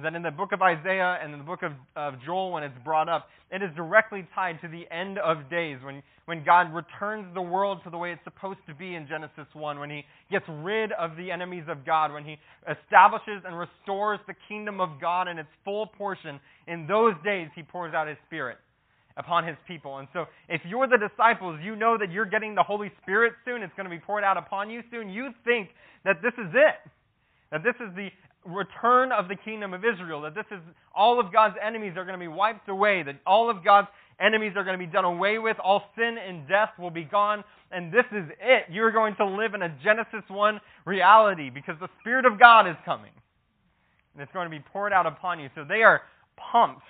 that 0.00 0.14
in 0.14 0.22
the 0.22 0.30
book 0.30 0.52
of 0.52 0.62
Isaiah 0.62 1.18
and 1.22 1.34
in 1.34 1.38
the 1.38 1.44
book 1.44 1.62
of, 1.62 1.72
of 1.96 2.14
Joel, 2.24 2.52
when 2.52 2.62
it's 2.62 2.78
brought 2.82 3.10
up, 3.10 3.28
it 3.50 3.62
is 3.62 3.68
directly 3.76 4.26
tied 4.34 4.58
to 4.62 4.68
the 4.68 4.84
end 4.90 5.18
of 5.18 5.50
days, 5.50 5.78
when, 5.84 6.02
when 6.24 6.42
God 6.44 6.72
returns 6.72 7.26
the 7.34 7.42
world 7.42 7.80
to 7.84 7.90
the 7.90 7.98
way 7.98 8.12
it's 8.12 8.24
supposed 8.24 8.60
to 8.68 8.74
be 8.74 8.94
in 8.94 9.06
Genesis 9.06 9.44
1, 9.52 9.78
when 9.78 9.90
He 9.90 10.04
gets 10.30 10.46
rid 10.48 10.92
of 10.92 11.16
the 11.16 11.30
enemies 11.30 11.64
of 11.68 11.84
God, 11.84 12.10
when 12.10 12.24
He 12.24 12.38
establishes 12.64 13.42
and 13.44 13.58
restores 13.58 14.18
the 14.26 14.34
kingdom 14.48 14.80
of 14.80 14.98
God 14.98 15.28
in 15.28 15.38
its 15.38 15.50
full 15.62 15.86
portion. 15.86 16.40
In 16.66 16.86
those 16.86 17.12
days, 17.22 17.48
He 17.54 17.62
pours 17.62 17.92
out 17.92 18.08
His 18.08 18.16
Spirit 18.26 18.56
upon 19.18 19.46
His 19.46 19.56
people. 19.68 19.98
And 19.98 20.08
so, 20.14 20.24
if 20.48 20.62
you're 20.64 20.88
the 20.88 20.96
disciples, 20.96 21.60
you 21.62 21.76
know 21.76 21.98
that 21.98 22.10
you're 22.10 22.24
getting 22.24 22.54
the 22.54 22.62
Holy 22.62 22.90
Spirit 23.02 23.34
soon, 23.44 23.62
it's 23.62 23.74
going 23.76 23.84
to 23.84 23.94
be 23.94 24.00
poured 24.00 24.24
out 24.24 24.38
upon 24.38 24.70
you 24.70 24.80
soon. 24.90 25.10
You 25.10 25.32
think 25.44 25.68
that 26.06 26.22
this 26.22 26.32
is 26.38 26.48
it 26.54 26.90
that 27.52 27.62
this 27.62 27.76
is 27.76 27.94
the 27.94 28.08
return 28.44 29.12
of 29.12 29.28
the 29.28 29.36
kingdom 29.36 29.72
of 29.74 29.84
Israel, 29.84 30.20
that 30.22 30.34
this 30.34 30.46
is 30.50 30.58
all 30.94 31.20
of 31.20 31.32
God's 31.32 31.54
enemies 31.64 31.92
are 31.96 32.04
going 32.04 32.18
to 32.18 32.22
be 32.22 32.28
wiped 32.28 32.68
away, 32.68 33.02
that 33.02 33.16
all 33.26 33.48
of 33.50 33.64
God's 33.64 33.88
enemies 34.20 34.52
are 34.56 34.64
going 34.64 34.78
to 34.78 34.84
be 34.84 34.90
done 34.90 35.04
away 35.04 35.38
with, 35.38 35.56
all 35.62 35.82
sin 35.96 36.16
and 36.18 36.48
death 36.48 36.70
will 36.78 36.90
be 36.90 37.04
gone, 37.04 37.44
and 37.70 37.92
this 37.92 38.04
is 38.12 38.24
it. 38.40 38.64
You're 38.70 38.92
going 38.92 39.16
to 39.16 39.26
live 39.26 39.54
in 39.54 39.62
a 39.62 39.74
Genesis 39.82 40.22
1 40.28 40.60
reality 40.84 41.50
because 41.50 41.76
the 41.80 41.88
Spirit 42.00 42.26
of 42.26 42.38
God 42.38 42.68
is 42.68 42.76
coming. 42.84 43.12
And 44.14 44.22
it's 44.22 44.32
going 44.32 44.44
to 44.46 44.50
be 44.50 44.62
poured 44.72 44.92
out 44.92 45.06
upon 45.06 45.40
you. 45.40 45.48
So 45.54 45.64
they 45.66 45.82
are 45.82 46.02
pumped. 46.52 46.82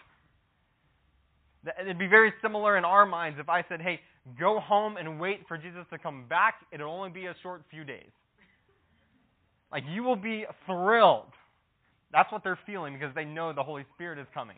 It'd 1.80 1.98
be 1.98 2.08
very 2.08 2.32
similar 2.42 2.76
in 2.76 2.84
our 2.84 3.06
minds 3.06 3.38
if 3.40 3.48
I 3.48 3.64
said, 3.68 3.80
hey, 3.80 4.00
go 4.38 4.58
home 4.58 4.96
and 4.96 5.20
wait 5.20 5.40
for 5.46 5.56
Jesus 5.56 5.84
to 5.92 5.98
come 5.98 6.24
back. 6.28 6.54
It'll 6.72 6.90
only 6.90 7.10
be 7.10 7.26
a 7.26 7.34
short 7.42 7.62
few 7.70 7.84
days. 7.84 8.10
Like, 9.70 9.84
you 9.88 10.02
will 10.02 10.16
be 10.16 10.44
thrilled 10.66 11.32
that's 12.12 12.30
what 12.30 12.44
they're 12.44 12.58
feeling 12.66 12.92
because 12.92 13.14
they 13.14 13.24
know 13.24 13.52
the 13.52 13.62
Holy 13.62 13.84
Spirit 13.94 14.18
is 14.18 14.26
coming. 14.34 14.56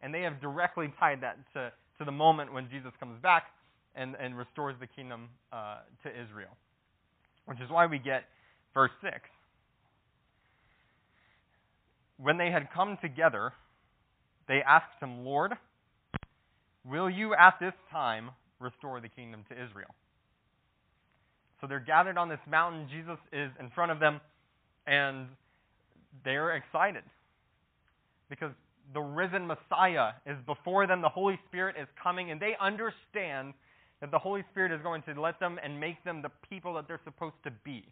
And 0.00 0.14
they 0.14 0.22
have 0.22 0.40
directly 0.40 0.92
tied 0.98 1.22
that 1.22 1.36
to, 1.54 1.72
to 1.98 2.04
the 2.04 2.12
moment 2.12 2.52
when 2.52 2.68
Jesus 2.70 2.92
comes 3.00 3.20
back 3.20 3.44
and, 3.94 4.14
and 4.20 4.36
restores 4.38 4.76
the 4.80 4.86
kingdom 4.86 5.28
uh, 5.52 5.78
to 6.04 6.08
Israel. 6.08 6.56
Which 7.46 7.60
is 7.60 7.68
why 7.70 7.86
we 7.86 7.98
get 7.98 8.24
verse 8.74 8.92
6. 9.02 9.14
When 12.18 12.38
they 12.38 12.50
had 12.50 12.68
come 12.72 12.96
together, 13.00 13.52
they 14.46 14.60
asked 14.66 15.00
him, 15.00 15.24
Lord, 15.24 15.52
will 16.84 17.10
you 17.10 17.34
at 17.34 17.54
this 17.60 17.74
time 17.90 18.30
restore 18.60 19.00
the 19.00 19.08
kingdom 19.08 19.44
to 19.50 19.54
Israel? 19.54 19.94
So 21.60 21.66
they're 21.66 21.80
gathered 21.80 22.18
on 22.18 22.28
this 22.28 22.38
mountain. 22.48 22.88
Jesus 22.90 23.18
is 23.32 23.50
in 23.58 23.70
front 23.70 23.90
of 23.90 23.98
them, 23.98 24.20
and 24.86 25.26
they're 26.24 26.56
excited 26.56 27.04
because 28.28 28.52
the 28.94 29.00
risen 29.00 29.46
Messiah 29.46 30.12
is 30.26 30.36
before 30.46 30.86
them. 30.86 31.02
The 31.02 31.08
Holy 31.08 31.38
Spirit 31.48 31.76
is 31.80 31.88
coming, 32.02 32.30
and 32.30 32.40
they 32.40 32.54
understand 32.60 33.54
that 34.00 34.10
the 34.10 34.18
Holy 34.18 34.44
Spirit 34.50 34.72
is 34.72 34.80
going 34.82 35.02
to 35.02 35.20
let 35.20 35.40
them 35.40 35.58
and 35.62 35.78
make 35.78 36.02
them 36.04 36.22
the 36.22 36.30
people 36.48 36.74
that 36.74 36.86
they're 36.86 37.00
supposed 37.04 37.36
to 37.44 37.50
be. 37.64 37.84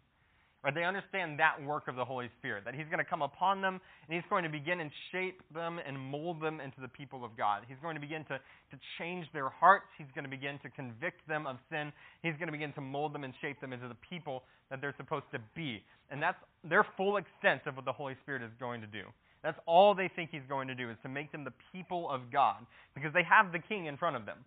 They 0.73 0.83
understand 0.83 1.39
that 1.39 1.63
work 1.63 1.87
of 1.87 1.95
the 1.95 2.03
Holy 2.03 2.29
Spirit, 2.39 2.65
that 2.65 2.75
He's 2.75 2.87
going 2.87 2.99
to 2.99 3.09
come 3.09 3.21
upon 3.21 3.61
them 3.61 3.79
and 4.07 4.15
He's 4.15 4.27
going 4.29 4.43
to 4.43 4.49
begin 4.49 4.81
and 4.81 4.91
shape 5.11 5.41
them 5.53 5.79
and 5.85 5.97
mold 5.97 6.41
them 6.41 6.59
into 6.59 6.81
the 6.81 6.89
people 6.89 7.23
of 7.23 7.37
God. 7.37 7.63
He's 7.67 7.77
going 7.81 7.95
to 7.95 8.01
begin 8.01 8.25
to, 8.25 8.37
to 8.37 8.77
change 8.99 9.27
their 9.31 9.47
hearts. 9.47 9.85
He's 9.97 10.11
going 10.13 10.25
to 10.25 10.29
begin 10.29 10.59
to 10.63 10.69
convict 10.69 11.25
them 11.27 11.47
of 11.47 11.55
sin. 11.71 11.93
He's 12.21 12.33
going 12.33 12.47
to 12.47 12.51
begin 12.51 12.73
to 12.73 12.81
mold 12.81 13.13
them 13.13 13.23
and 13.23 13.33
shape 13.39 13.61
them 13.61 13.71
into 13.71 13.87
the 13.87 13.95
people 14.09 14.43
that 14.69 14.81
they're 14.81 14.95
supposed 14.97 15.25
to 15.31 15.39
be. 15.55 15.83
And 16.11 16.21
that's 16.21 16.37
their 16.67 16.85
full 16.97 17.15
extent 17.15 17.61
of 17.65 17.77
what 17.77 17.85
the 17.85 17.93
Holy 17.93 18.15
Spirit 18.23 18.41
is 18.41 18.51
going 18.59 18.81
to 18.81 18.87
do. 18.87 19.03
That's 19.43 19.59
all 19.65 19.95
they 19.95 20.09
think 20.13 20.31
He's 20.31 20.47
going 20.49 20.67
to 20.67 20.75
do, 20.75 20.89
is 20.89 20.97
to 21.03 21.09
make 21.09 21.31
them 21.31 21.45
the 21.45 21.53
people 21.71 22.09
of 22.11 22.31
God, 22.31 22.65
because 22.93 23.13
they 23.13 23.23
have 23.23 23.53
the 23.53 23.59
King 23.59 23.85
in 23.85 23.95
front 23.95 24.17
of 24.17 24.25
them. 24.25 24.39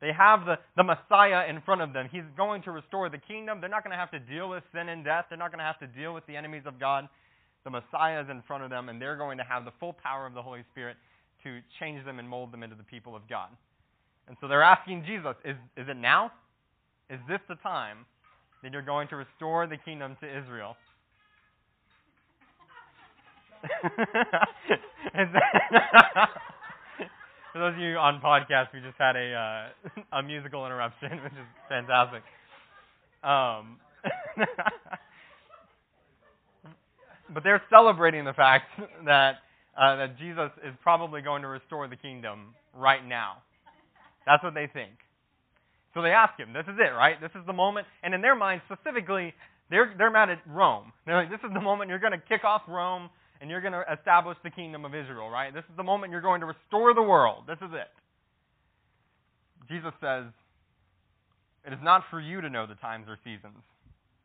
They 0.00 0.12
have 0.12 0.44
the, 0.44 0.58
the 0.76 0.84
Messiah 0.84 1.48
in 1.48 1.60
front 1.62 1.80
of 1.80 1.92
them. 1.92 2.08
He's 2.10 2.24
going 2.36 2.62
to 2.62 2.70
restore 2.70 3.08
the 3.08 3.18
kingdom. 3.18 3.60
They're 3.60 3.70
not 3.70 3.82
going 3.82 3.92
to 3.92 3.98
have 3.98 4.10
to 4.10 4.18
deal 4.18 4.48
with 4.48 4.62
sin 4.74 4.88
and 4.88 5.04
death. 5.04 5.26
They're 5.28 5.38
not 5.38 5.50
going 5.50 5.60
to 5.60 5.64
have 5.64 5.78
to 5.80 5.86
deal 5.86 6.12
with 6.12 6.26
the 6.26 6.36
enemies 6.36 6.62
of 6.66 6.78
God. 6.78 7.08
The 7.64 7.70
Messiah 7.70 8.22
is 8.22 8.28
in 8.30 8.42
front 8.46 8.62
of 8.62 8.70
them, 8.70 8.88
and 8.88 9.00
they're 9.00 9.16
going 9.16 9.38
to 9.38 9.44
have 9.44 9.64
the 9.64 9.72
full 9.80 9.94
power 9.94 10.26
of 10.26 10.34
the 10.34 10.42
Holy 10.42 10.64
Spirit 10.70 10.96
to 11.44 11.60
change 11.80 12.04
them 12.04 12.18
and 12.18 12.28
mold 12.28 12.52
them 12.52 12.62
into 12.62 12.76
the 12.76 12.84
people 12.84 13.16
of 13.16 13.22
God. 13.28 13.48
And 14.28 14.36
so 14.40 14.48
they're 14.48 14.62
asking 14.62 15.04
Jesus, 15.06 15.34
is, 15.44 15.56
is 15.76 15.88
it 15.88 15.96
now? 15.96 16.30
Is 17.08 17.20
this 17.28 17.40
the 17.48 17.54
time 17.56 18.04
that 18.62 18.72
you're 18.72 18.82
going 18.82 19.08
to 19.08 19.16
restore 19.16 19.66
the 19.66 19.78
kingdom 19.78 20.16
to 20.20 20.26
Israel? 20.26 20.76
For 27.56 27.60
those 27.60 27.72
of 27.72 27.80
you 27.80 27.96
on 27.96 28.20
podcast, 28.20 28.68
we 28.74 28.80
just 28.80 28.98
had 28.98 29.16
a 29.16 29.32
uh, 29.32 29.68
a 30.18 30.22
musical 30.22 30.66
interruption, 30.66 31.08
which 31.24 31.32
is 31.32 31.48
fantastic. 31.70 32.22
Um, 33.24 33.80
but 37.32 37.42
they're 37.42 37.62
celebrating 37.70 38.26
the 38.26 38.34
fact 38.34 38.66
that 39.06 39.36
uh, 39.72 39.96
that 39.96 40.18
Jesus 40.18 40.50
is 40.68 40.74
probably 40.82 41.22
going 41.22 41.40
to 41.40 41.48
restore 41.48 41.88
the 41.88 41.96
kingdom 41.96 42.54
right 42.74 43.02
now. 43.02 43.38
That's 44.26 44.44
what 44.44 44.52
they 44.52 44.68
think. 44.70 44.92
So 45.94 46.02
they 46.02 46.10
ask 46.10 46.38
him, 46.38 46.52
"This 46.52 46.66
is 46.68 46.78
it, 46.78 46.92
right? 46.92 47.18
This 47.22 47.32
is 47.34 47.46
the 47.46 47.54
moment." 47.54 47.86
And 48.02 48.12
in 48.12 48.20
their 48.20 48.34
mind, 48.34 48.60
specifically, 48.70 49.32
they're 49.70 49.94
they're 49.96 50.10
mad 50.10 50.28
at 50.28 50.42
Rome. 50.46 50.92
They're 51.06 51.16
like, 51.16 51.30
"This 51.30 51.40
is 51.42 51.54
the 51.54 51.62
moment 51.62 51.88
you're 51.88 52.00
going 52.00 52.12
to 52.12 52.22
kick 52.28 52.44
off 52.44 52.60
Rome 52.68 53.08
and 53.40 53.50
you're 53.50 53.60
going 53.60 53.72
to 53.72 53.84
establish 53.92 54.38
the 54.42 54.50
kingdom 54.50 54.84
of 54.84 54.94
Israel, 54.94 55.28
right? 55.28 55.52
This 55.52 55.64
is 55.64 55.76
the 55.76 55.82
moment 55.82 56.12
you're 56.12 56.20
going 56.20 56.40
to 56.40 56.46
restore 56.46 56.94
the 56.94 57.02
world. 57.02 57.44
This 57.46 57.58
is 57.58 57.72
it. 57.72 57.90
Jesus 59.68 59.92
says, 60.00 60.24
It 61.66 61.72
is 61.72 61.78
not 61.82 62.04
for 62.10 62.20
you 62.20 62.40
to 62.40 62.50
know 62.50 62.66
the 62.66 62.76
times 62.76 63.06
or 63.08 63.18
seasons 63.24 63.62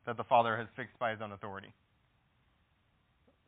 that 0.05 0.17
the 0.17 0.23
Father 0.23 0.57
has 0.57 0.67
fixed 0.75 0.97
by 0.99 1.11
his 1.11 1.19
own 1.21 1.31
authority. 1.31 1.73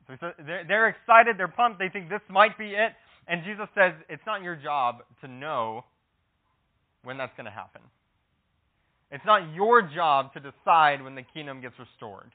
So 0.08 0.32
they're, 0.46 0.66
they're 0.68 0.90
excited, 0.90 1.38
they're 1.38 1.48
pumped, 1.48 1.80
they 1.80 1.90
think 1.90 2.10
this 2.10 2.22
might 2.30 2.58
be 2.58 2.72
it. 2.72 2.92
And 3.28 3.44
Jesus 3.44 3.68
says, 3.76 3.94
It's 4.10 4.24
not 4.26 4.42
your 4.42 4.56
job 4.56 5.04
to 5.22 5.28
know 5.28 5.86
when 7.04 7.18
that's 7.18 7.34
going 7.38 7.46
to 7.46 7.52
happen. 7.52 7.82
It's 9.12 9.26
not 9.26 9.54
your 9.54 9.82
job 9.82 10.34
to 10.34 10.40
decide 10.40 11.04
when 11.04 11.16
the 11.16 11.22
kingdom 11.22 11.62
gets 11.62 11.76
restored. 11.78 12.32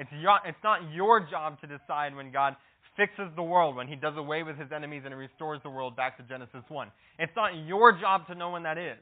It's, 0.00 0.10
your, 0.18 0.38
it's 0.46 0.58
not 0.64 0.80
your 0.94 1.20
job 1.20 1.60
to 1.60 1.66
decide 1.66 2.16
when 2.16 2.32
God 2.32 2.56
fixes 2.96 3.28
the 3.36 3.42
world, 3.42 3.76
when 3.76 3.86
he 3.86 3.96
does 3.96 4.14
away 4.16 4.42
with 4.42 4.56
his 4.56 4.72
enemies 4.74 5.02
and 5.04 5.14
restores 5.14 5.60
the 5.62 5.68
world 5.68 5.94
back 5.94 6.16
to 6.16 6.22
Genesis 6.22 6.64
1. 6.68 6.88
It's 7.18 7.32
not 7.36 7.50
your 7.66 7.92
job 7.92 8.26
to 8.28 8.34
know 8.34 8.50
when 8.50 8.62
that 8.62 8.78
is. 8.78 8.96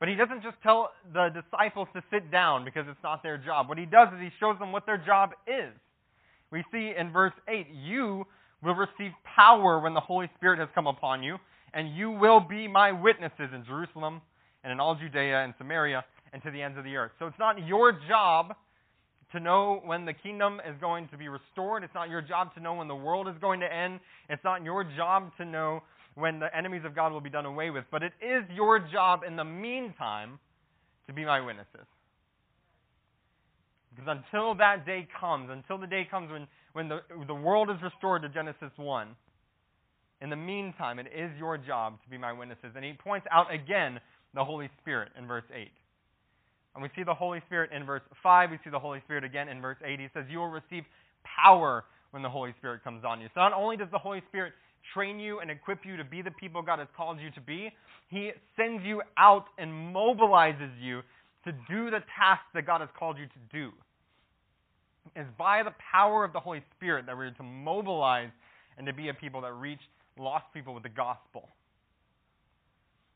But 0.00 0.08
he 0.08 0.14
doesn't 0.14 0.42
just 0.42 0.56
tell 0.62 0.90
the 1.12 1.28
disciples 1.28 1.86
to 1.94 2.02
sit 2.10 2.30
down 2.30 2.64
because 2.64 2.86
it's 2.88 3.02
not 3.02 3.22
their 3.22 3.36
job. 3.36 3.68
What 3.68 3.76
he 3.76 3.84
does 3.84 4.08
is 4.14 4.20
he 4.20 4.30
shows 4.40 4.58
them 4.58 4.72
what 4.72 4.86
their 4.86 4.98
job 4.98 5.30
is. 5.46 5.72
We 6.50 6.64
see 6.72 6.92
in 6.98 7.12
verse 7.12 7.32
8, 7.46 7.66
you 7.70 8.24
will 8.62 8.74
receive 8.74 9.12
power 9.24 9.80
when 9.80 9.92
the 9.92 10.00
Holy 10.00 10.30
Spirit 10.36 10.60
has 10.60 10.68
come 10.74 10.86
upon 10.86 11.22
you, 11.22 11.36
and 11.74 11.94
you 11.94 12.10
will 12.10 12.40
be 12.40 12.68
my 12.68 12.90
witnesses 12.90 13.50
in 13.54 13.64
Jerusalem 13.66 14.22
and 14.64 14.72
in 14.72 14.80
all 14.80 14.94
Judea 14.94 15.44
and 15.44 15.52
Samaria 15.58 16.04
and 16.32 16.42
to 16.42 16.50
the 16.50 16.62
ends 16.62 16.78
of 16.78 16.84
the 16.84 16.96
earth. 16.96 17.12
So 17.18 17.26
it's 17.26 17.38
not 17.38 17.66
your 17.66 17.98
job 18.08 18.54
to 19.32 19.40
know 19.40 19.80
when 19.84 20.04
the 20.04 20.12
kingdom 20.12 20.60
is 20.68 20.74
going 20.80 21.08
to 21.08 21.16
be 21.16 21.28
restored. 21.28 21.82
It's 21.82 21.94
not 21.94 22.08
your 22.08 22.22
job 22.22 22.54
to 22.54 22.60
know 22.60 22.74
when 22.74 22.88
the 22.88 22.94
world 22.94 23.28
is 23.28 23.34
going 23.40 23.60
to 23.60 23.72
end. 23.72 24.00
It's 24.28 24.44
not 24.44 24.62
your 24.62 24.84
job 24.84 25.32
to 25.38 25.44
know 25.44 25.82
when 26.14 26.38
the 26.38 26.54
enemies 26.56 26.82
of 26.84 26.94
God 26.94 27.12
will 27.12 27.20
be 27.20 27.30
done 27.30 27.44
away 27.44 27.70
with. 27.70 27.84
But 27.90 28.02
it 28.02 28.12
is 28.22 28.44
your 28.54 28.78
job 28.78 29.20
in 29.26 29.36
the 29.36 29.44
meantime 29.44 30.38
to 31.06 31.12
be 31.12 31.24
my 31.24 31.40
witnesses. 31.40 31.86
Because 33.94 34.18
until 34.24 34.54
that 34.56 34.84
day 34.84 35.08
comes, 35.20 35.48
until 35.50 35.78
the 35.78 35.86
day 35.86 36.06
comes 36.10 36.30
when, 36.30 36.46
when 36.72 36.88
the, 36.88 37.00
the 37.26 37.34
world 37.34 37.70
is 37.70 37.76
restored 37.82 38.22
to 38.22 38.28
Genesis 38.28 38.70
1, 38.76 39.08
in 40.22 40.30
the 40.30 40.36
meantime, 40.36 40.98
it 40.98 41.06
is 41.14 41.30
your 41.38 41.58
job 41.58 42.02
to 42.02 42.10
be 42.10 42.16
my 42.16 42.32
witnesses. 42.32 42.72
And 42.74 42.84
he 42.84 42.92
points 42.92 43.26
out 43.30 43.52
again 43.52 44.00
the 44.34 44.44
Holy 44.44 44.70
Spirit 44.80 45.10
in 45.18 45.26
verse 45.26 45.44
8. 45.54 45.70
And 46.76 46.82
we 46.82 46.90
see 46.94 47.04
the 47.04 47.14
Holy 47.14 47.40
Spirit 47.46 47.70
in 47.72 47.86
verse 47.86 48.02
5. 48.22 48.50
We 48.50 48.58
see 48.62 48.68
the 48.68 48.78
Holy 48.78 49.00
Spirit 49.00 49.24
again 49.24 49.48
in 49.48 49.62
verse 49.62 49.78
8. 49.82 49.98
He 49.98 50.08
says, 50.12 50.26
You 50.28 50.38
will 50.38 50.48
receive 50.48 50.84
power 51.24 51.84
when 52.10 52.22
the 52.22 52.28
Holy 52.28 52.54
Spirit 52.58 52.84
comes 52.84 53.02
on 53.02 53.18
you. 53.18 53.28
So 53.34 53.40
not 53.40 53.54
only 53.54 53.78
does 53.78 53.88
the 53.90 53.98
Holy 53.98 54.20
Spirit 54.28 54.52
train 54.92 55.18
you 55.18 55.40
and 55.40 55.50
equip 55.50 55.86
you 55.86 55.96
to 55.96 56.04
be 56.04 56.20
the 56.20 56.30
people 56.32 56.60
God 56.60 56.78
has 56.78 56.88
called 56.94 57.18
you 57.18 57.30
to 57.30 57.40
be, 57.40 57.72
He 58.10 58.30
sends 58.56 58.84
you 58.84 59.00
out 59.16 59.46
and 59.56 59.72
mobilizes 59.72 60.70
you 60.78 61.00
to 61.46 61.52
do 61.66 61.90
the 61.90 62.00
tasks 62.18 62.44
that 62.52 62.66
God 62.66 62.82
has 62.82 62.90
called 62.98 63.16
you 63.16 63.24
to 63.24 63.40
do. 63.50 63.72
It's 65.14 65.30
by 65.38 65.62
the 65.62 65.72
power 65.90 66.24
of 66.24 66.34
the 66.34 66.40
Holy 66.40 66.62
Spirit 66.76 67.06
that 67.06 67.16
we're 67.16 67.30
to 67.30 67.42
mobilize 67.42 68.30
and 68.76 68.86
to 68.86 68.92
be 68.92 69.08
a 69.08 69.14
people 69.14 69.40
that 69.40 69.54
reach 69.54 69.80
lost 70.18 70.44
people 70.52 70.74
with 70.74 70.82
the 70.82 70.90
gospel. 70.90 71.48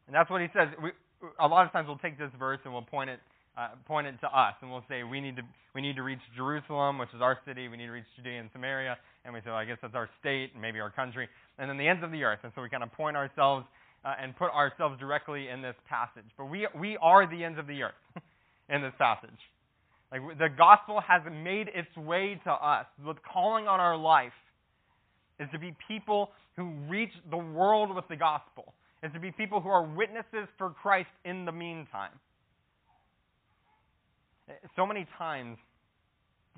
And 0.06 0.14
that's 0.14 0.30
what 0.30 0.40
he 0.40 0.48
says. 0.54 0.68
We, 0.82 0.90
a 1.38 1.46
lot 1.46 1.66
of 1.66 1.72
times 1.72 1.88
we'll 1.88 1.98
take 1.98 2.18
this 2.18 2.30
verse 2.38 2.60
and 2.64 2.72
we'll 2.72 2.82
point 2.82 3.10
it 3.10 3.20
uh, 3.56 3.68
point 3.86 4.06
it 4.06 4.14
to 4.20 4.28
us, 4.28 4.54
and 4.62 4.70
we'll 4.70 4.84
say 4.88 5.02
we 5.02 5.20
need 5.20 5.36
to 5.36 5.42
we 5.74 5.80
need 5.80 5.96
to 5.96 6.02
reach 6.02 6.20
Jerusalem, 6.36 6.98
which 6.98 7.10
is 7.14 7.20
our 7.20 7.38
city. 7.46 7.68
We 7.68 7.76
need 7.76 7.86
to 7.86 7.92
reach 7.92 8.10
Judea 8.16 8.40
and 8.40 8.50
Samaria, 8.52 8.96
and 9.24 9.34
we 9.34 9.40
say, 9.40 9.46
well, 9.46 9.56
I 9.56 9.64
guess 9.64 9.78
that's 9.80 9.94
our 9.94 10.08
state 10.20 10.50
and 10.52 10.62
maybe 10.62 10.80
our 10.80 10.90
country, 10.90 11.28
and 11.58 11.70
then 11.70 11.76
the 11.76 11.86
ends 11.86 12.02
of 12.02 12.10
the 12.10 12.24
earth. 12.24 12.40
And 12.42 12.52
so 12.54 12.62
we 12.62 12.68
kind 12.68 12.82
of 12.82 12.92
point 12.92 13.16
ourselves 13.16 13.66
uh, 14.04 14.14
and 14.20 14.36
put 14.36 14.50
ourselves 14.50 14.98
directly 14.98 15.48
in 15.48 15.62
this 15.62 15.76
passage. 15.88 16.28
But 16.36 16.46
we 16.46 16.66
we 16.78 16.96
are 17.00 17.28
the 17.28 17.44
ends 17.44 17.58
of 17.58 17.66
the 17.66 17.82
earth 17.82 18.00
in 18.68 18.82
this 18.82 18.94
passage. 18.98 19.38
Like 20.10 20.22
the 20.38 20.48
gospel 20.48 21.00
has 21.06 21.22
made 21.30 21.68
its 21.68 21.94
way 21.96 22.40
to 22.44 22.50
us. 22.50 22.86
The 23.04 23.14
calling 23.32 23.68
on 23.68 23.78
our 23.78 23.96
life 23.96 24.32
is 25.38 25.48
to 25.52 25.58
be 25.58 25.76
people 25.86 26.30
who 26.56 26.70
reach 26.88 27.12
the 27.30 27.38
world 27.38 27.94
with 27.94 28.06
the 28.08 28.16
gospel. 28.16 28.74
Is 29.02 29.12
to 29.14 29.20
be 29.20 29.32
people 29.32 29.60
who 29.60 29.70
are 29.70 29.82
witnesses 29.82 30.48
for 30.58 30.70
Christ 30.70 31.08
in 31.24 31.46
the 31.46 31.52
meantime. 31.52 32.12
So 34.76 34.86
many 34.86 35.06
times, 35.18 35.58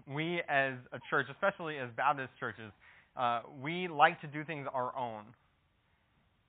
we 0.06 0.40
as 0.48 0.74
a 0.92 0.98
church, 1.10 1.26
especially 1.30 1.78
as 1.78 1.88
Baptist 1.96 2.30
churches, 2.40 2.72
uh, 3.16 3.42
we 3.62 3.88
like 3.88 4.20
to 4.22 4.26
do 4.26 4.44
things 4.44 4.66
our 4.72 4.96
own. 4.96 5.24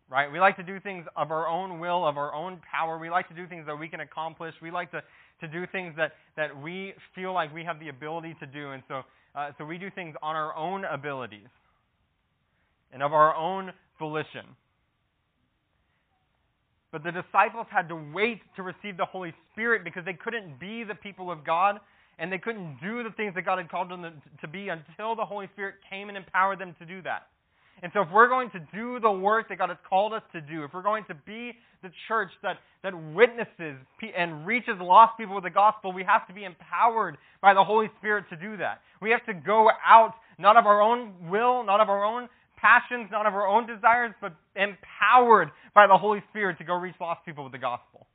Right? 0.10 0.32
We 0.32 0.40
like 0.40 0.58
to 0.58 0.64
do 0.64 0.80
things 0.80 1.06
of 1.16 1.32
our 1.32 1.48
own 1.48 1.80
will, 1.80 2.08
of 2.08 2.18
our 2.18 2.34
own 2.34 2.62
power. 2.70 3.00
We 3.00 3.10
like 3.10 3.28
to 3.30 3.34
do 3.34 3.48
things 3.48 3.66
that 3.66 3.76
we 3.76 3.88
can 3.88 4.02
accomplish. 4.02 4.54
We 4.62 4.70
like 4.70 4.92
to, 4.92 5.02
to 5.42 5.48
do 5.48 5.66
things 5.72 5.96
that, 5.98 6.12
that 6.38 6.62
we 6.62 6.94
feel 7.16 7.34
like 7.34 7.54
we 7.54 7.64
have 7.64 7.80
the 7.80 7.90
ability 7.90 8.36
to 8.40 8.46
do. 8.46 8.72
And 8.72 8.84
so, 8.88 9.02
uh, 9.34 9.52
so 9.58 9.66
we 9.66 9.78
do 9.78 9.90
things 9.90 10.16
on 10.22 10.36
our 10.36 10.56
own 10.56 10.86
abilities 10.86 11.48
and 12.92 13.02
of 13.02 13.14
our 13.14 13.36
own 13.36 13.72
volition. 13.98 14.46
But 16.94 17.04
the 17.04 17.12
disciples 17.12 17.66
had 17.72 17.90
to 17.90 17.96
wait 18.14 18.40
to 18.56 18.62
receive 18.62 18.98
the 18.98 19.06
Holy 19.06 19.34
Spirit 19.52 19.84
because 19.84 20.06
they 20.06 20.14
couldn't 20.14 20.60
be 20.60 20.84
the 20.84 20.94
people 20.94 21.32
of 21.32 21.44
God 21.44 21.80
and 22.20 22.32
they 22.32 22.38
couldn't 22.38 22.78
do 22.84 23.02
the 23.02 23.10
things 23.10 23.34
that 23.34 23.42
God 23.42 23.58
had 23.58 23.68
called 23.68 23.90
them 23.90 24.22
to 24.40 24.48
be 24.48 24.70
until 24.70 25.16
the 25.16 25.26
Holy 25.26 25.50
Spirit 25.54 25.76
came 25.90 26.10
and 26.10 26.16
empowered 26.16 26.60
them 26.60 26.76
to 26.78 26.86
do 26.86 27.02
that. 27.02 27.28
And 27.82 27.92
so, 27.94 28.02
if 28.02 28.12
we're 28.14 28.30
going 28.30 28.52
to 28.52 28.60
do 28.74 29.00
the 29.00 29.12
work 29.12 29.50
that 29.50 29.58
God 29.58 29.70
has 29.70 29.80
called 29.90 30.14
us 30.14 30.22
to 30.34 30.40
do, 30.40 30.64
if 30.64 30.72
we're 30.72 30.84
going 30.84 31.04
to 31.06 31.16
be 31.16 31.54
the 31.82 31.90
church 32.08 32.30
that, 32.44 32.60
that 32.84 32.94
witnesses 33.14 33.76
and 34.16 34.46
reaches 34.46 34.76
lost 34.80 35.18
people 35.18 35.34
with 35.34 35.44
the 35.44 35.50
gospel, 35.50 35.92
we 35.92 36.04
have 36.04 36.28
to 36.28 36.34
be 36.34 36.46
empowered 36.46 37.18
by 37.42 37.56
the 37.56 37.64
Holy 37.64 37.90
Spirit 37.98 38.26
to 38.30 38.38
do 38.38 38.56
that. 38.58 38.82
We 39.02 39.10
have 39.10 39.26
to 39.26 39.34
go 39.34 39.70
out, 39.86 40.14
not 40.38 40.56
of 40.56 40.68
our 40.68 40.82
own 40.82 41.14
will, 41.28 41.64
not 41.66 41.82
of 41.82 41.90
our 41.90 42.06
own 42.06 42.30
passions, 42.64 43.10
not 43.12 43.26
of 43.26 43.34
our 43.34 43.48
own 43.48 43.68
desires, 43.68 44.12
but 44.22 44.34
empowered 44.56 45.52
by 45.76 45.86
the 45.86 45.98
Holy 45.98 46.24
Spirit 46.30 46.58
to 46.60 46.64
go 46.64 46.76
reach 46.76 46.96
lost 47.00 47.26
people 47.26 47.44
with 47.44 47.52
the 47.52 47.60
gospel. 47.60 48.08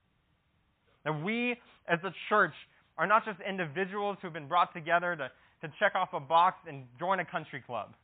And 1.05 1.25
we, 1.25 1.53
as 1.87 1.99
a 2.03 2.13
church, 2.29 2.55
are 2.97 3.07
not 3.07 3.25
just 3.25 3.39
individuals 3.47 4.17
who've 4.21 4.33
been 4.33 4.49
brought 4.49 4.73
together 4.75 5.15
to, 5.15 5.31
to 5.67 5.73
check 5.79 5.95
off 5.95 6.09
a 6.15 6.21
box 6.21 6.57
and 6.67 6.85
join 6.99 7.21
a 7.21 7.25
country 7.25 7.63
club. 7.65 7.95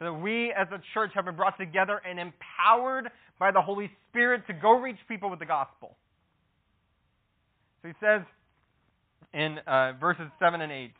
That 0.00 0.12
we, 0.12 0.52
as 0.52 0.68
a 0.70 0.80
church, 0.94 1.10
have 1.14 1.24
been 1.24 1.34
brought 1.34 1.58
together 1.58 2.00
and 2.08 2.20
empowered 2.20 3.10
by 3.40 3.50
the 3.50 3.60
Holy 3.60 3.90
Spirit 4.08 4.46
to 4.46 4.52
go 4.52 4.78
reach 4.78 4.98
people 5.08 5.30
with 5.30 5.38
the 5.38 5.46
gospel. 5.46 5.96
So 7.82 7.88
he 7.88 7.94
says 8.00 8.22
in 9.32 9.58
uh, 9.66 9.92
verses 10.00 10.26
7 10.38 10.60
and 10.60 10.70
8 10.70 10.92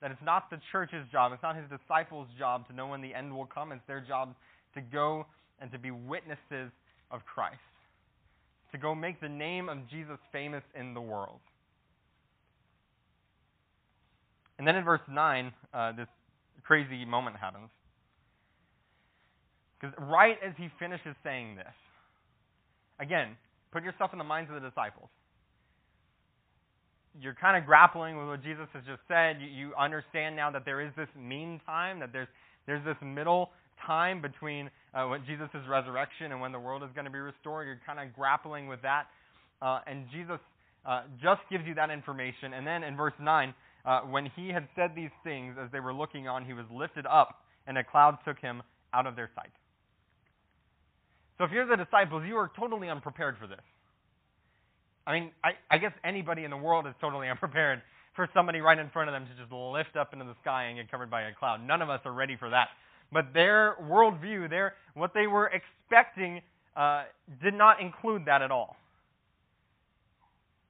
that 0.00 0.10
it's 0.10 0.22
not 0.24 0.50
the 0.50 0.58
church's 0.72 1.06
job, 1.12 1.32
it's 1.32 1.42
not 1.42 1.56
his 1.56 1.66
disciples' 1.68 2.28
job 2.38 2.66
to 2.68 2.74
know 2.74 2.86
when 2.86 3.02
the 3.02 3.14
end 3.14 3.34
will 3.34 3.46
come. 3.46 3.72
It's 3.72 3.82
their 3.86 4.00
job 4.00 4.34
to 4.74 4.80
go 4.80 5.26
and 5.60 5.70
to 5.72 5.78
be 5.78 5.90
witnesses 5.90 6.70
of 7.10 7.20
Christ, 7.26 7.58
to 8.72 8.78
go 8.78 8.94
make 8.94 9.20
the 9.20 9.28
name 9.28 9.68
of 9.68 9.78
Jesus 9.90 10.18
famous 10.32 10.62
in 10.78 10.94
the 10.94 11.00
world. 11.00 11.40
And 14.58 14.66
then 14.66 14.76
in 14.76 14.84
verse 14.84 15.00
9, 15.10 15.52
uh, 15.72 15.92
this 15.92 16.08
crazy 16.62 17.04
moment 17.04 17.36
happens. 17.36 17.70
Because 19.80 19.96
right 19.98 20.36
as 20.46 20.52
he 20.56 20.68
finishes 20.78 21.14
saying 21.24 21.56
this, 21.56 21.74
again, 22.98 23.36
put 23.72 23.82
yourself 23.82 24.12
in 24.12 24.18
the 24.18 24.24
minds 24.24 24.50
of 24.50 24.60
the 24.60 24.68
disciples 24.68 25.08
you're 27.20 27.34
kind 27.34 27.56
of 27.56 27.66
grappling 27.66 28.16
with 28.16 28.28
what 28.28 28.42
Jesus 28.42 28.68
has 28.72 28.84
just 28.86 29.00
said. 29.08 29.40
You, 29.40 29.48
you 29.48 29.74
understand 29.74 30.36
now 30.36 30.50
that 30.50 30.64
there 30.64 30.80
is 30.80 30.92
this 30.96 31.08
mean 31.16 31.60
time, 31.66 31.98
that 32.00 32.12
there's 32.12 32.28
there's 32.66 32.84
this 32.84 32.96
middle 33.02 33.50
time 33.86 34.20
between 34.20 34.70
uh, 34.94 35.06
when 35.06 35.24
Jesus' 35.26 35.48
resurrection 35.68 36.30
and 36.30 36.40
when 36.40 36.52
the 36.52 36.60
world 36.60 36.82
is 36.82 36.90
going 36.94 37.06
to 37.06 37.10
be 37.10 37.18
restored. 37.18 37.66
You're 37.66 37.80
kind 37.86 37.98
of 37.98 38.14
grappling 38.14 38.68
with 38.68 38.82
that, 38.82 39.06
uh, 39.62 39.80
and 39.86 40.06
Jesus 40.12 40.38
uh, 40.86 41.02
just 41.22 41.40
gives 41.50 41.66
you 41.66 41.74
that 41.74 41.90
information. 41.90 42.52
And 42.54 42.66
then 42.66 42.84
in 42.84 42.96
verse 42.96 43.14
nine, 43.20 43.54
uh, 43.84 44.02
when 44.02 44.26
he 44.36 44.48
had 44.50 44.68
said 44.76 44.92
these 44.94 45.10
things, 45.24 45.56
as 45.60 45.70
they 45.72 45.80
were 45.80 45.94
looking 45.94 46.28
on, 46.28 46.44
he 46.44 46.52
was 46.52 46.66
lifted 46.72 47.06
up, 47.06 47.42
and 47.66 47.76
a 47.78 47.82
cloud 47.82 48.18
took 48.24 48.38
him 48.38 48.62
out 48.92 49.06
of 49.06 49.16
their 49.16 49.30
sight. 49.34 49.50
So 51.38 51.44
if 51.44 51.50
you're 51.52 51.66
the 51.66 51.82
disciples, 51.82 52.22
you 52.26 52.36
are 52.36 52.50
totally 52.58 52.88
unprepared 52.90 53.36
for 53.40 53.46
this. 53.46 53.64
I 55.06 55.12
mean, 55.12 55.30
I, 55.42 55.50
I 55.70 55.78
guess 55.78 55.92
anybody 56.04 56.44
in 56.44 56.50
the 56.50 56.56
world 56.56 56.86
is 56.86 56.94
totally 57.00 57.28
unprepared 57.30 57.82
for 58.14 58.28
somebody 58.34 58.60
right 58.60 58.78
in 58.78 58.90
front 58.90 59.08
of 59.08 59.14
them 59.14 59.26
to 59.26 59.40
just 59.40 59.52
lift 59.52 59.96
up 59.96 60.12
into 60.12 60.24
the 60.24 60.34
sky 60.42 60.64
and 60.64 60.78
get 60.78 60.90
covered 60.90 61.10
by 61.10 61.22
a 61.22 61.34
cloud. 61.34 61.64
None 61.66 61.82
of 61.82 61.88
us 61.88 62.00
are 62.04 62.12
ready 62.12 62.36
for 62.36 62.50
that. 62.50 62.68
But 63.12 63.32
their 63.34 63.76
worldview, 63.82 64.50
their 64.50 64.74
what 64.94 65.14
they 65.14 65.26
were 65.26 65.50
expecting, 65.50 66.42
uh, 66.76 67.04
did 67.42 67.54
not 67.54 67.80
include 67.80 68.24
that 68.26 68.42
at 68.42 68.50
all. 68.50 68.76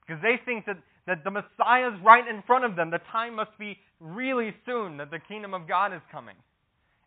Because 0.01 0.21
they 0.21 0.39
think 0.43 0.65
that, 0.65 0.77
that 1.07 1.23
the 1.23 1.31
Messiah 1.31 1.89
is 1.89 1.99
right 2.03 2.27
in 2.27 2.41
front 2.47 2.65
of 2.65 2.75
them. 2.75 2.89
The 2.89 3.01
time 3.11 3.35
must 3.35 3.57
be 3.59 3.77
really 3.99 4.53
soon 4.65 4.97
that 4.97 5.11
the 5.11 5.19
kingdom 5.19 5.53
of 5.53 5.67
God 5.67 5.93
is 5.93 6.01
coming. 6.11 6.35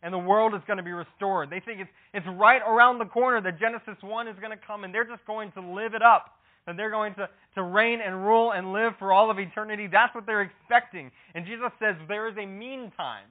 And 0.01 0.13
the 0.13 0.19
world 0.19 0.53
is 0.53 0.61
going 0.67 0.77
to 0.77 0.83
be 0.83 0.91
restored. 0.91 1.49
They 1.49 1.59
think 1.59 1.81
it's, 1.81 1.89
it's 2.13 2.25
right 2.37 2.61
around 2.65 2.99
the 2.99 3.05
corner 3.05 3.41
that 3.41 3.59
Genesis 3.59 3.97
1 4.01 4.27
is 4.27 4.35
going 4.39 4.51
to 4.51 4.63
come, 4.65 4.83
and 4.83 4.93
they're 4.93 5.07
just 5.07 5.25
going 5.25 5.51
to 5.53 5.61
live 5.61 5.93
it 5.93 6.01
up 6.01 6.35
that 6.65 6.77
they're 6.77 6.91
going 6.91 7.13
to, 7.15 7.29
to 7.55 7.63
reign 7.63 7.99
and 8.05 8.25
rule 8.25 8.51
and 8.51 8.73
live 8.73 8.93
for 8.97 9.13
all 9.13 9.29
of 9.29 9.39
eternity. 9.39 9.87
That's 9.91 10.13
what 10.15 10.25
they're 10.25 10.41
expecting. 10.41 11.11
And 11.33 11.45
Jesus 11.45 11.71
says 11.79 11.95
there 12.07 12.27
is 12.27 12.35
a 12.37 12.45
meantime. 12.45 13.27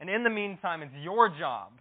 And 0.00 0.08
in 0.10 0.22
the 0.22 0.30
meantime, 0.30 0.82
it's 0.82 0.94
your 1.02 1.28
job 1.28 1.72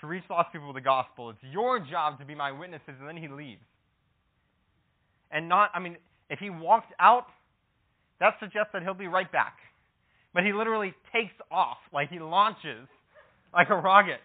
to 0.00 0.06
reach 0.06 0.24
lost 0.28 0.52
people 0.52 0.68
with 0.68 0.76
the 0.76 0.80
gospel. 0.80 1.30
It's 1.30 1.38
your 1.42 1.80
job 1.80 2.18
to 2.18 2.24
be 2.24 2.34
my 2.34 2.52
witnesses. 2.52 2.94
And 2.98 3.08
then 3.08 3.16
he 3.16 3.28
leaves. 3.28 3.64
And 5.30 5.48
not, 5.48 5.70
I 5.74 5.80
mean, 5.80 5.96
if 6.30 6.38
he 6.38 6.50
walked 6.50 6.92
out, 7.00 7.26
that 8.20 8.34
suggests 8.40 8.70
that 8.72 8.82
he'll 8.82 8.94
be 8.94 9.08
right 9.08 9.30
back. 9.30 9.56
But 10.32 10.44
he 10.44 10.52
literally 10.52 10.94
takes 11.12 11.34
off, 11.50 11.78
like 11.92 12.10
he 12.10 12.18
launches 12.18 12.88
like 13.52 13.70
a 13.70 13.76
rocket. 13.76 14.20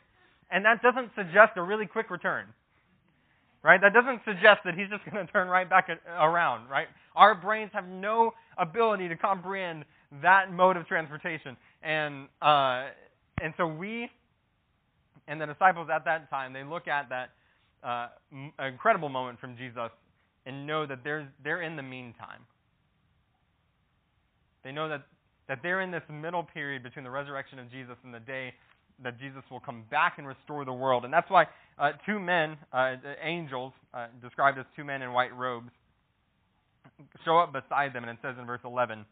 And 0.52 0.66
that 0.66 0.82
doesn't 0.82 1.12
suggest 1.16 1.54
a 1.56 1.62
really 1.62 1.86
quick 1.86 2.10
return. 2.10 2.46
Right? 3.62 3.82
That 3.82 3.94
doesn't 3.94 4.22
suggest 4.26 4.62
that 4.64 4.76
he's 4.76 4.88
just 4.90 5.04
going 5.04 5.26
to 5.26 5.32
turn 5.32 5.50
right 5.50 5.70
back 5.70 5.90
around, 6.18 6.70
right? 6.70 6.88
Our 7.16 7.36
brains 7.36 7.72
have 7.74 7.88
no 7.88 8.32
ability 8.58 9.10
to 9.10 9.18
comprehend 9.18 9.84
that 10.22 10.52
mode 10.52 10.78
of 10.78 10.88
transportation. 10.88 11.58
And 11.84 12.28
uh, 12.42 12.88
and 13.42 13.54
so 13.58 13.68
we 13.68 14.10
and 15.30 15.40
the 15.40 15.46
disciples 15.46 15.88
at 15.94 16.06
that 16.06 16.30
time, 16.30 16.54
they 16.54 16.64
look 16.64 16.88
at 16.88 17.08
that 17.10 17.30
uh, 17.84 18.08
incredible 18.66 19.10
moment 19.10 19.40
from 19.40 19.56
Jesus 19.56 19.92
and 20.46 20.66
know 20.66 20.88
that 20.88 21.04
they're, 21.04 21.32
they're 21.44 21.62
in 21.62 21.76
the 21.76 21.84
meantime. 21.84 22.42
They 24.64 24.72
know 24.72 24.90
that, 24.90 25.04
that 25.48 25.60
they're 25.62 25.82
in 25.82 25.92
this 25.92 26.02
middle 26.10 26.44
period 26.44 26.82
between 26.82 27.04
the 27.06 27.12
resurrection 27.12 27.60
of 27.60 27.72
Jesus 27.72 27.96
and 28.04 28.12
the 28.14 28.20
day 28.20 28.54
that 29.04 29.20
Jesus 29.20 29.44
will 29.50 29.60
come 29.60 29.84
back 29.90 30.16
and 30.18 30.28
restore 30.28 30.66
the 30.66 30.74
world. 30.74 31.06
And 31.06 31.14
that's 31.14 31.30
why 31.30 31.46
uh, 31.78 31.92
two 32.06 32.20
men, 32.20 32.58
uh, 32.74 32.96
angels, 33.24 33.74
uh, 33.94 34.08
described 34.22 34.58
as 34.58 34.66
two 34.76 34.84
men 34.84 35.02
in 35.02 35.14
white 35.14 35.36
robes, 35.36 35.70
show 37.26 37.40
up 37.40 37.54
beside 37.54 37.94
them. 37.94 38.04
And 38.04 38.12
it 38.12 38.18
says 38.22 38.36
in 38.40 38.46
verse 38.46 38.62
11, 38.66 39.06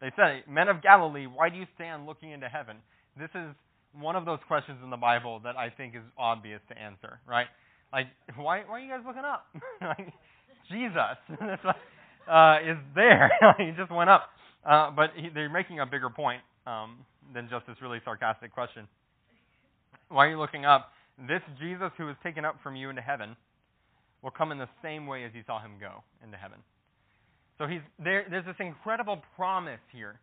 they 0.00 0.10
say, 0.16 0.42
Men 0.48 0.68
of 0.68 0.82
Galilee, 0.82 1.26
why 1.26 1.48
do 1.48 1.56
you 1.56 1.66
stand 1.74 2.06
looking 2.06 2.30
into 2.30 2.48
heaven? 2.48 2.76
This 3.18 3.30
is 3.34 3.54
one 3.98 4.16
of 4.16 4.24
those 4.24 4.40
questions 4.48 4.78
in 4.82 4.90
the 4.90 4.96
Bible 4.96 5.40
that 5.44 5.56
I 5.56 5.70
think 5.70 5.94
is 5.94 6.02
obvious 6.18 6.60
to 6.68 6.78
answer, 6.78 7.20
right? 7.28 7.46
Like, 7.92 8.06
why, 8.36 8.62
why 8.66 8.78
are 8.78 8.80
you 8.80 8.90
guys 8.90 9.00
looking 9.06 9.22
up? 9.24 9.46
like, 9.80 10.12
Jesus 10.68 11.18
uh, 12.28 12.56
is 12.64 12.76
there. 12.94 13.30
he 13.58 13.70
just 13.76 13.90
went 13.90 14.10
up. 14.10 14.28
Uh, 14.64 14.90
but 14.90 15.10
he, 15.16 15.28
they're 15.32 15.50
making 15.50 15.80
a 15.80 15.86
bigger 15.86 16.10
point 16.10 16.40
um, 16.66 16.98
than 17.32 17.48
just 17.48 17.66
this 17.66 17.76
really 17.82 18.00
sarcastic 18.04 18.52
question. 18.52 18.88
Why 20.08 20.26
are 20.26 20.30
you 20.30 20.38
looking 20.38 20.64
up? 20.64 20.90
This 21.28 21.42
Jesus 21.60 21.90
who 21.96 22.06
was 22.06 22.16
taken 22.22 22.44
up 22.44 22.56
from 22.62 22.76
you 22.76 22.90
into 22.90 23.02
heaven 23.02 23.36
will 24.22 24.30
come 24.30 24.52
in 24.52 24.58
the 24.58 24.68
same 24.82 25.06
way 25.06 25.24
as 25.24 25.32
you 25.34 25.42
saw 25.46 25.60
him 25.60 25.72
go 25.78 26.02
into 26.22 26.36
heaven. 26.36 26.58
So 27.58 27.66
he's 27.66 27.82
there, 28.02 28.26
there's 28.28 28.46
this 28.46 28.56
incredible 28.58 29.22
promise 29.36 29.80
here 29.92 30.18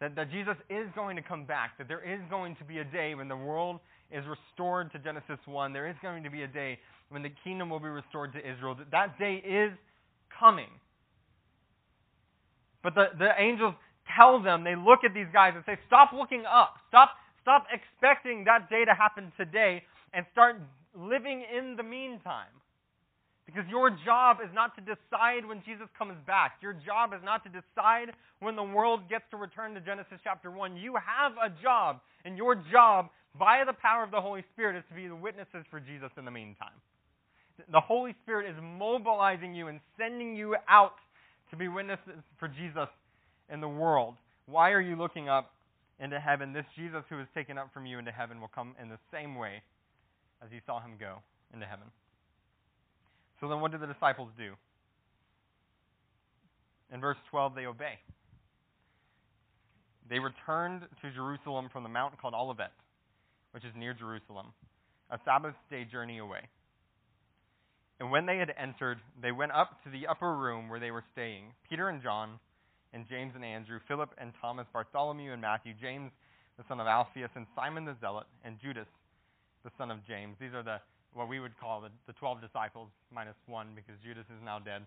that, 0.00 0.14
that 0.16 0.30
Jesus 0.30 0.56
is 0.70 0.86
going 0.94 1.16
to 1.16 1.22
come 1.22 1.44
back, 1.44 1.78
that 1.78 1.88
there 1.88 2.04
is 2.04 2.20
going 2.30 2.56
to 2.56 2.64
be 2.64 2.78
a 2.78 2.84
day 2.84 3.14
when 3.14 3.28
the 3.28 3.36
world 3.36 3.80
is 4.12 4.24
restored 4.26 4.92
to 4.92 4.98
Genesis 4.98 5.38
1. 5.46 5.72
There 5.72 5.88
is 5.88 5.96
going 6.02 6.22
to 6.22 6.30
be 6.30 6.42
a 6.42 6.48
day 6.48 6.78
when 7.08 7.22
the 7.22 7.32
kingdom 7.42 7.70
will 7.70 7.80
be 7.80 7.88
restored 7.88 8.32
to 8.34 8.38
Israel. 8.38 8.76
That, 8.76 8.90
that 8.90 9.18
day 9.18 9.42
is 9.44 9.72
coming. 10.38 10.68
But 12.82 12.94
the, 12.94 13.06
the 13.18 13.30
angels 13.38 13.74
tell 14.16 14.42
them, 14.42 14.62
they 14.62 14.76
look 14.76 15.00
at 15.04 15.14
these 15.14 15.30
guys 15.32 15.52
and 15.56 15.64
say, 15.66 15.78
Stop 15.86 16.10
looking 16.12 16.44
up. 16.44 16.74
Stop, 16.88 17.10
stop 17.44 17.68
expecting 17.68 18.44
that 18.48 18.72
day 18.72 18.84
to 18.88 18.94
happen 18.96 19.30
today 19.36 19.84
and 20.16 20.24
start 20.32 20.56
living 20.96 21.44
in 21.44 21.76
the 21.76 21.84
meantime. 21.84 22.50
Because 23.44 23.68
your 23.68 23.90
job 24.06 24.38
is 24.42 24.48
not 24.54 24.74
to 24.76 24.80
decide 24.80 25.44
when 25.44 25.60
Jesus 25.66 25.86
comes 25.98 26.16
back. 26.26 26.56
Your 26.62 26.72
job 26.72 27.12
is 27.12 27.20
not 27.22 27.44
to 27.44 27.50
decide 27.52 28.16
when 28.40 28.56
the 28.56 28.64
world 28.64 29.06
gets 29.10 29.24
to 29.32 29.36
return 29.36 29.74
to 29.74 29.80
Genesis 29.80 30.16
chapter 30.24 30.50
1. 30.50 30.78
You 30.78 30.94
have 30.96 31.32
a 31.36 31.52
job, 31.62 32.00
and 32.24 32.38
your 32.38 32.56
job, 32.72 33.10
via 33.38 33.66
the 33.66 33.74
power 33.74 34.02
of 34.02 34.10
the 34.10 34.20
Holy 34.20 34.42
Spirit, 34.54 34.76
is 34.76 34.84
to 34.88 34.94
be 34.94 35.08
the 35.08 35.14
witnesses 35.14 35.68
for 35.70 35.78
Jesus 35.78 36.08
in 36.16 36.24
the 36.24 36.30
meantime. 36.30 36.72
The 37.70 37.80
Holy 37.80 38.14
Spirit 38.22 38.48
is 38.48 38.56
mobilizing 38.62 39.54
you 39.54 39.68
and 39.68 39.78
sending 39.98 40.34
you 40.34 40.56
out 40.66 40.96
to 41.50 41.56
be 41.56 41.68
witnesses 41.68 42.24
for 42.40 42.48
Jesus 42.48 42.88
in 43.52 43.60
the 43.60 43.68
world. 43.68 44.14
Why 44.46 44.70
are 44.70 44.80
you 44.80 44.96
looking 44.96 45.28
up 45.28 45.52
into 45.98 46.18
heaven? 46.20 46.52
This 46.52 46.66
Jesus 46.76 47.04
who 47.08 47.16
was 47.16 47.26
taken 47.34 47.58
up 47.58 47.72
from 47.72 47.86
you 47.86 47.98
into 47.98 48.12
heaven 48.12 48.40
will 48.40 48.50
come 48.54 48.74
in 48.80 48.88
the 48.88 48.98
same 49.12 49.36
way 49.36 49.62
as 50.44 50.50
you 50.52 50.60
saw 50.66 50.80
him 50.80 50.92
go 50.98 51.18
into 51.52 51.66
heaven. 51.66 51.86
So 53.40 53.48
then 53.48 53.60
what 53.60 53.72
do 53.72 53.78
the 53.78 53.86
disciples 53.86 54.30
do? 54.36 54.52
In 56.92 57.00
verse 57.00 57.18
12, 57.30 57.54
they 57.54 57.66
obey. 57.66 57.98
They 60.08 60.18
returned 60.18 60.82
to 61.02 61.10
Jerusalem 61.10 61.68
from 61.72 61.82
the 61.82 61.88
mountain 61.88 62.18
called 62.20 62.34
Olivet, 62.34 62.72
which 63.52 63.64
is 63.64 63.72
near 63.76 63.94
Jerusalem, 63.94 64.48
a 65.10 65.18
Sabbath 65.24 65.54
day 65.70 65.84
journey 65.84 66.18
away. 66.18 66.40
And 68.00 68.10
when 68.10 68.26
they 68.26 68.36
had 68.36 68.52
entered, 68.58 68.98
they 69.20 69.32
went 69.32 69.52
up 69.52 69.82
to 69.84 69.90
the 69.90 70.06
upper 70.06 70.36
room 70.36 70.68
where 70.68 70.80
they 70.80 70.90
were 70.90 71.04
staying 71.12 71.54
Peter 71.68 71.88
and 71.88 72.02
John, 72.02 72.38
and 72.94 73.06
James 73.08 73.32
and 73.34 73.44
Andrew, 73.44 73.80
Philip 73.86 74.10
and 74.18 74.32
Thomas, 74.40 74.66
Bartholomew 74.72 75.32
and 75.32 75.42
Matthew, 75.42 75.74
James 75.78 76.12
the 76.56 76.64
son 76.68 76.78
of 76.78 76.86
Alphaeus, 76.86 77.30
and 77.34 77.46
Simon 77.56 77.84
the 77.84 77.96
Zealot, 78.00 78.26
and 78.44 78.60
Judas 78.62 78.86
the 79.64 79.70
son 79.76 79.90
of 79.90 79.98
James. 80.06 80.36
These 80.40 80.54
are 80.54 80.62
the 80.62 80.78
what 81.12 81.28
we 81.28 81.40
would 81.40 81.58
call 81.58 81.80
the, 81.80 81.88
the 82.06 82.12
12 82.14 82.40
disciples 82.40 82.88
minus 83.12 83.36
one 83.46 83.68
because 83.74 83.94
Judas 84.02 84.24
is 84.26 84.42
now 84.44 84.58
dead. 84.58 84.82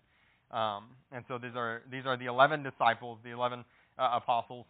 Um, 0.52 0.86
and 1.12 1.24
so 1.28 1.38
these 1.38 1.56
are 1.56 1.82
these 1.92 2.06
are 2.06 2.18
the 2.18 2.26
11 2.26 2.64
disciples, 2.64 3.20
the 3.24 3.32
11 3.32 3.66
uh, 4.00 4.10
apostles. 4.14 4.66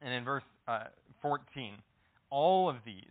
And 0.00 0.12
in 0.12 0.24
verse 0.24 0.42
uh, 0.66 0.84
14, 1.22 1.72
all 2.30 2.68
of 2.68 2.76
these, 2.84 3.04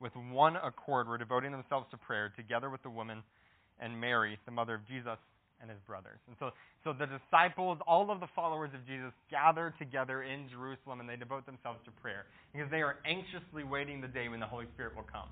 with 0.00 0.12
one 0.16 0.56
accord, 0.56 1.08
were 1.08 1.18
devoting 1.18 1.52
themselves 1.52 1.86
to 1.90 1.96
prayer 1.96 2.32
together 2.36 2.68
with 2.68 2.82
the 2.82 2.90
woman 2.90 3.22
and 3.78 4.00
Mary, 4.00 4.38
the 4.44 4.50
mother 4.50 4.74
of 4.74 4.86
Jesus, 4.86 5.18
and 5.60 5.70
his 5.70 5.80
brothers. 5.86 6.18
And 6.26 6.36
so, 6.38 6.50
so 6.84 6.92
the 6.92 7.06
disciples, 7.06 7.78
all 7.86 8.10
of 8.10 8.20
the 8.20 8.28
followers 8.34 8.70
of 8.74 8.86
Jesus, 8.86 9.12
gather 9.30 9.74
together 9.78 10.22
in 10.22 10.48
Jerusalem 10.48 11.00
and 11.00 11.08
they 11.08 11.16
devote 11.16 11.46
themselves 11.46 11.80
to 11.84 11.90
prayer 12.02 12.26
because 12.52 12.70
they 12.70 12.82
are 12.82 12.96
anxiously 13.06 13.64
waiting 13.64 14.00
the 14.00 14.08
day 14.08 14.28
when 14.28 14.40
the 14.40 14.46
Holy 14.46 14.66
Spirit 14.74 14.94
will 14.94 15.08
come. 15.10 15.28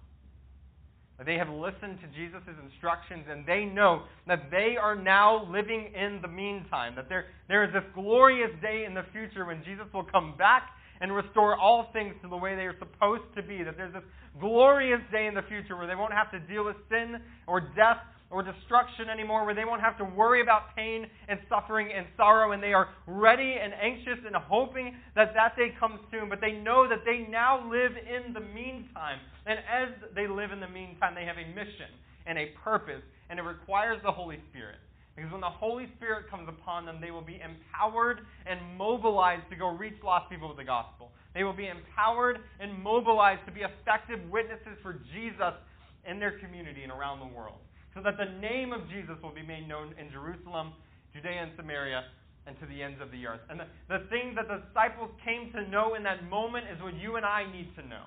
They 1.25 1.39
have 1.39 1.49
listened 1.49 2.01
to 2.03 2.09
Jesus' 2.11 2.43
instructions 2.59 3.27
and 3.31 3.47
they 3.47 3.65
know 3.65 4.03
that 4.27 4.51
they 4.51 4.75
are 4.81 4.97
now 4.97 5.47
living 5.49 5.93
in 5.95 6.19
the 6.21 6.29
meantime. 6.29 6.97
That 6.97 7.09
there, 7.09 7.27
there 7.47 7.63
is 7.63 7.73
this 7.73 7.85
glorious 7.95 8.51
day 8.61 8.85
in 8.85 8.95
the 8.95 9.05
future 9.13 9.45
when 9.45 9.63
Jesus 9.63 9.87
will 9.95 10.05
come 10.05 10.35
back 10.37 10.71
and 11.01 11.15
restore 11.15 11.57
all 11.57 11.91
things 11.93 12.15
to 12.23 12.29
the 12.29 12.37
way 12.37 12.57
they 12.57 12.67
are 12.67 12.77
supposed 12.81 13.31
to 13.37 13.43
be. 13.43 13.63
That 13.63 13.77
there's 13.77 13.93
this 13.93 14.03
glorious 14.41 15.01
day 15.13 15.27
in 15.27 15.35
the 15.35 15.43
future 15.43 15.77
where 15.77 15.87
they 15.87 15.95
won't 15.95 16.13
have 16.13 16.33
to 16.33 16.41
deal 16.41 16.65
with 16.65 16.77
sin 16.91 17.23
or 17.47 17.61
death 17.61 18.03
or 18.35 18.43
destruction 18.43 19.09
anymore, 19.09 19.47
where 19.47 19.55
they 19.55 19.65
won't 19.65 19.81
have 19.81 19.97
to 19.99 20.05
worry 20.05 20.43
about 20.43 20.75
pain 20.75 21.07
and 21.29 21.39
suffering 21.49 21.91
and 21.95 22.05
sorrow, 22.17 22.51
and 22.51 22.61
they 22.61 22.73
are 22.73 22.89
ready 23.07 23.55
and 23.63 23.73
anxious 23.73 24.19
and 24.27 24.35
hoping 24.35 24.97
that 25.15 25.33
that 25.35 25.55
day 25.57 25.71
comes 25.79 26.01
soon. 26.11 26.29
But 26.29 26.41
they 26.41 26.51
know 26.51 26.89
that 26.89 27.07
they 27.07 27.31
now 27.31 27.63
live 27.71 27.93
in 27.95 28.35
the 28.35 28.41
meantime. 28.41 29.23
And 29.47 29.61
as 29.63 29.95
they 30.17 30.27
live 30.27 30.51
in 30.51 30.59
the 30.59 30.69
meantime, 30.69 31.15
they 31.15 31.25
have 31.25 31.39
a 31.39 31.47
mission 31.55 31.95
and 32.27 32.37
a 32.37 32.51
purpose, 32.65 33.03
and 33.31 33.39
it 33.39 33.43
requires 33.43 34.03
the 34.03 34.11
Holy 34.11 34.41
Spirit. 34.51 34.83
Because 35.15 35.31
when 35.31 35.41
the 35.41 35.55
Holy 35.63 35.87
Spirit 35.97 36.29
comes 36.29 36.49
upon 36.49 36.85
them, 36.85 36.99
they 37.01 37.13
will 37.13 37.23
be 37.23 37.39
empowered 37.39 38.27
and 38.51 38.59
mobilized 38.77 39.49
to 39.51 39.55
go 39.55 39.69
reach 39.69 39.95
lost 40.03 40.29
people 40.29 40.49
with 40.49 40.57
the 40.57 40.67
gospel. 40.67 41.13
They 41.35 41.45
will 41.45 41.55
be 41.55 41.69
empowered 41.69 42.39
and 42.59 42.75
mobilized 42.83 43.47
to 43.47 43.53
be 43.53 43.61
effective 43.61 44.19
witnesses 44.29 44.75
for 44.83 44.99
Jesus 45.15 45.55
in 46.03 46.19
their 46.19 46.37
community 46.41 46.83
and 46.83 46.91
around 46.91 47.21
the 47.21 47.31
world 47.31 47.63
so 47.95 48.03
that 48.03 48.19
the 48.19 48.27
name 48.41 48.73
of 48.73 48.89
Jesus 48.91 49.15
will 49.23 49.35
be 49.35 49.47
made 49.47 49.69
known 49.69 49.95
in 49.99 50.11
Jerusalem, 50.11 50.73
Judea, 51.15 51.47
and 51.47 51.53
Samaria, 51.57 52.05
and 52.47 52.59
to 52.61 52.67
the 52.67 52.83
ends 52.83 53.01
of 53.01 53.11
the 53.11 53.27
earth. 53.27 53.41
And 53.49 53.61
the, 53.61 53.67
the 53.89 54.05
thing 54.11 54.35
that 54.37 54.49
the 54.49 54.61
disciples 54.67 55.11
came 55.25 55.51
to 55.53 55.71
know 55.71 55.95
in 55.95 56.03
that 56.03 56.29
moment 56.29 56.67
is 56.69 56.83
what 56.83 56.95
you 56.95 57.17
and 57.17 57.25
I 57.25 57.51
need 57.51 57.75
to 57.77 57.87
know 57.87 58.05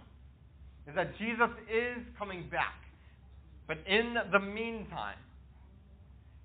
is 0.87 0.95
that 0.95 1.17
Jesus 1.17 1.49
is 1.67 1.97
coming 2.17 2.47
back. 2.49 2.83
But 3.67 3.77
in 3.87 4.15
the 4.31 4.39
meantime, 4.39 5.19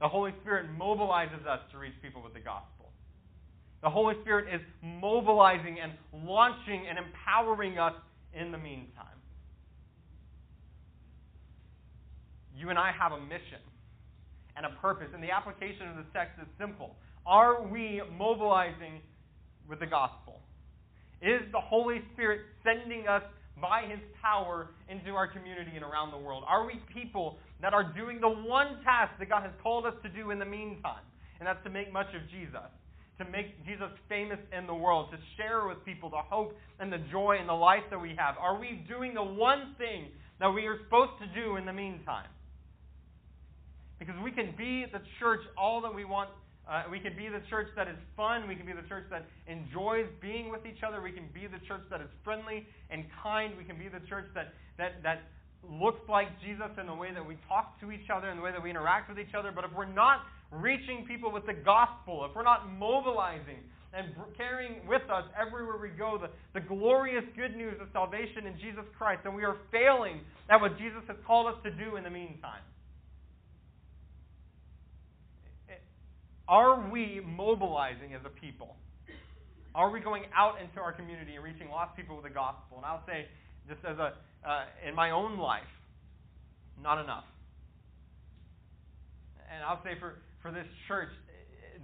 the 0.00 0.08
Holy 0.08 0.32
Spirit 0.40 0.66
mobilizes 0.76 1.46
us 1.46 1.60
to 1.70 1.78
reach 1.78 1.94
people 2.02 2.22
with 2.22 2.34
the 2.34 2.40
gospel. 2.40 2.90
The 3.82 3.90
Holy 3.90 4.14
Spirit 4.22 4.52
is 4.52 4.60
mobilizing 4.82 5.78
and 5.80 5.92
launching 6.26 6.86
and 6.88 6.98
empowering 6.98 7.78
us 7.78 7.94
in 8.34 8.50
the 8.50 8.58
meantime. 8.58 9.18
You 12.56 12.70
and 12.70 12.78
I 12.78 12.92
have 12.92 13.12
a 13.12 13.20
mission 13.20 13.60
and 14.56 14.66
a 14.66 14.70
purpose. 14.80 15.08
And 15.14 15.22
the 15.22 15.30
application 15.30 15.88
of 15.88 15.96
this 15.96 16.06
text 16.12 16.38
is 16.40 16.48
simple. 16.58 16.96
Are 17.26 17.62
we 17.62 18.02
mobilizing 18.16 19.00
with 19.68 19.80
the 19.80 19.86
gospel? 19.86 20.40
Is 21.22 21.40
the 21.52 21.60
Holy 21.60 22.02
Spirit 22.12 22.40
sending 22.64 23.06
us 23.06 23.22
by 23.60 23.82
his 23.86 24.00
power 24.20 24.70
into 24.88 25.12
our 25.12 25.28
community 25.28 25.70
and 25.76 25.84
around 25.84 26.10
the 26.10 26.18
world? 26.18 26.42
Are 26.48 26.66
we 26.66 26.82
people 26.92 27.38
that 27.60 27.72
are 27.72 27.92
doing 27.94 28.20
the 28.20 28.28
one 28.28 28.82
task 28.82 29.12
that 29.20 29.28
God 29.28 29.42
has 29.42 29.52
called 29.62 29.86
us 29.86 29.94
to 30.02 30.08
do 30.08 30.30
in 30.30 30.38
the 30.38 30.44
meantime? 30.44 31.04
And 31.38 31.46
that's 31.46 31.62
to 31.64 31.70
make 31.70 31.92
much 31.92 32.08
of 32.14 32.22
Jesus, 32.30 32.66
to 33.18 33.24
make 33.30 33.64
Jesus 33.64 33.90
famous 34.08 34.38
in 34.56 34.66
the 34.66 34.74
world, 34.74 35.10
to 35.12 35.18
share 35.36 35.68
with 35.68 35.84
people 35.84 36.10
the 36.10 36.22
hope 36.28 36.56
and 36.80 36.92
the 36.92 36.98
joy 37.10 37.36
and 37.38 37.48
the 37.48 37.54
life 37.54 37.84
that 37.90 38.00
we 38.00 38.14
have. 38.18 38.36
Are 38.38 38.58
we 38.58 38.84
doing 38.88 39.14
the 39.14 39.22
one 39.22 39.74
thing 39.78 40.06
that 40.40 40.50
we 40.50 40.66
are 40.66 40.78
supposed 40.84 41.12
to 41.20 41.40
do 41.40 41.56
in 41.56 41.66
the 41.66 41.72
meantime? 41.72 42.26
Because 44.02 44.18
we 44.26 44.32
can 44.34 44.50
be 44.58 44.82
the 44.90 44.98
church 45.22 45.46
all 45.54 45.78
that 45.86 45.94
we 45.94 46.04
want 46.04 46.28
Uh, 46.62 46.86
we 46.94 47.00
can 47.02 47.14
be 47.18 47.26
the 47.26 47.42
church 47.50 47.66
that 47.74 47.88
is 47.90 47.98
fun. 48.16 48.46
We 48.46 48.54
can 48.54 48.64
be 48.64 48.72
the 48.72 48.86
church 48.86 49.06
that 49.10 49.26
enjoys 49.50 50.06
being 50.22 50.46
with 50.48 50.62
each 50.62 50.82
other. 50.86 51.02
We 51.02 51.10
can 51.10 51.26
be 51.34 51.50
the 51.50 51.58
church 51.66 51.82
that 51.90 52.00
is 52.00 52.06
friendly 52.22 52.58
and 52.88 53.04
kind. 53.22 53.58
We 53.58 53.66
can 53.66 53.78
be 53.78 53.88
the 53.90 53.98
church 54.06 54.26
that, 54.38 54.54
that, 54.78 55.02
that 55.02 55.18
looks 55.66 56.00
like 56.08 56.28
Jesus 56.38 56.70
in 56.78 56.86
the 56.86 56.94
way 56.94 57.10
that 57.12 57.26
we 57.26 57.34
talk 57.50 57.66
to 57.82 57.90
each 57.90 58.08
other, 58.14 58.30
in 58.30 58.38
the 58.38 58.44
way 58.46 58.52
that 58.54 58.62
we 58.62 58.70
interact 58.70 59.10
with 59.10 59.18
each 59.18 59.34
other. 59.34 59.50
But 59.50 59.64
if 59.66 59.72
we're 59.74 59.90
not 59.90 60.22
reaching 60.50 61.04
people 61.04 61.34
with 61.34 61.46
the 61.50 61.58
gospel, 61.66 62.24
if 62.28 62.30
we're 62.34 62.46
not 62.46 62.70
mobilizing 62.78 63.58
and 63.90 64.14
carrying 64.38 64.86
with 64.86 65.02
us 65.10 65.26
everywhere 65.34 65.82
we 65.82 65.90
go 65.90 66.14
the, 66.14 66.30
the 66.54 66.64
glorious 66.64 67.26
good 67.34 67.56
news 67.58 67.74
of 67.82 67.88
salvation 67.92 68.46
in 68.46 68.54
Jesus 68.62 68.86
Christ, 68.96 69.26
then 69.26 69.34
we 69.34 69.42
are 69.42 69.58
failing 69.74 70.22
at 70.48 70.60
what 70.62 70.78
Jesus 70.78 71.02
has 71.10 71.18
called 71.26 71.50
us 71.50 71.58
to 71.66 71.70
do 71.74 71.96
in 71.98 72.06
the 72.06 72.14
meantime. 72.22 72.62
Are 76.48 76.90
we 76.90 77.20
mobilizing 77.24 78.14
as 78.14 78.20
a 78.24 78.28
people? 78.28 78.76
Are 79.74 79.90
we 79.90 80.00
going 80.00 80.24
out 80.36 80.60
into 80.60 80.80
our 80.80 80.92
community 80.92 81.36
and 81.36 81.44
reaching 81.44 81.70
lost 81.70 81.96
people 81.96 82.16
with 82.16 82.24
the 82.24 82.34
gospel? 82.34 82.76
And 82.76 82.84
I'll 82.84 83.04
say, 83.06 83.26
just 83.68 83.80
as 83.84 83.96
a, 83.98 84.12
uh, 84.46 84.64
in 84.86 84.94
my 84.94 85.10
own 85.10 85.38
life, 85.38 85.62
not 86.82 87.02
enough. 87.02 87.24
And 89.54 89.64
I'll 89.64 89.82
say 89.84 89.98
for, 89.98 90.14
for 90.42 90.50
this 90.50 90.66
church, 90.88 91.08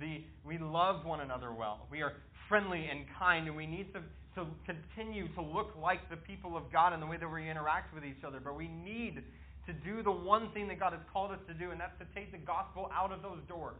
the, 0.00 0.22
we 0.44 0.58
love 0.58 1.06
one 1.06 1.20
another 1.20 1.52
well. 1.52 1.86
We 1.90 2.02
are 2.02 2.12
friendly 2.48 2.88
and 2.90 3.04
kind, 3.18 3.46
and 3.46 3.56
we 3.56 3.66
need 3.66 3.92
to, 3.94 4.00
to 4.36 4.46
continue 4.66 5.28
to 5.34 5.42
look 5.42 5.74
like 5.80 6.08
the 6.10 6.16
people 6.16 6.56
of 6.56 6.70
God 6.72 6.92
in 6.92 7.00
the 7.00 7.06
way 7.06 7.16
that 7.16 7.28
we 7.28 7.48
interact 7.48 7.94
with 7.94 8.04
each 8.04 8.24
other. 8.26 8.40
But 8.42 8.56
we 8.56 8.68
need 8.68 9.22
to 9.66 9.72
do 9.72 10.02
the 10.02 10.12
one 10.12 10.50
thing 10.52 10.68
that 10.68 10.80
God 10.80 10.92
has 10.92 11.02
called 11.12 11.30
us 11.30 11.40
to 11.46 11.54
do, 11.54 11.70
and 11.70 11.80
that's 11.80 11.96
to 12.00 12.06
take 12.14 12.32
the 12.32 12.38
gospel 12.38 12.90
out 12.92 13.12
of 13.12 13.22
those 13.22 13.40
doors. 13.48 13.76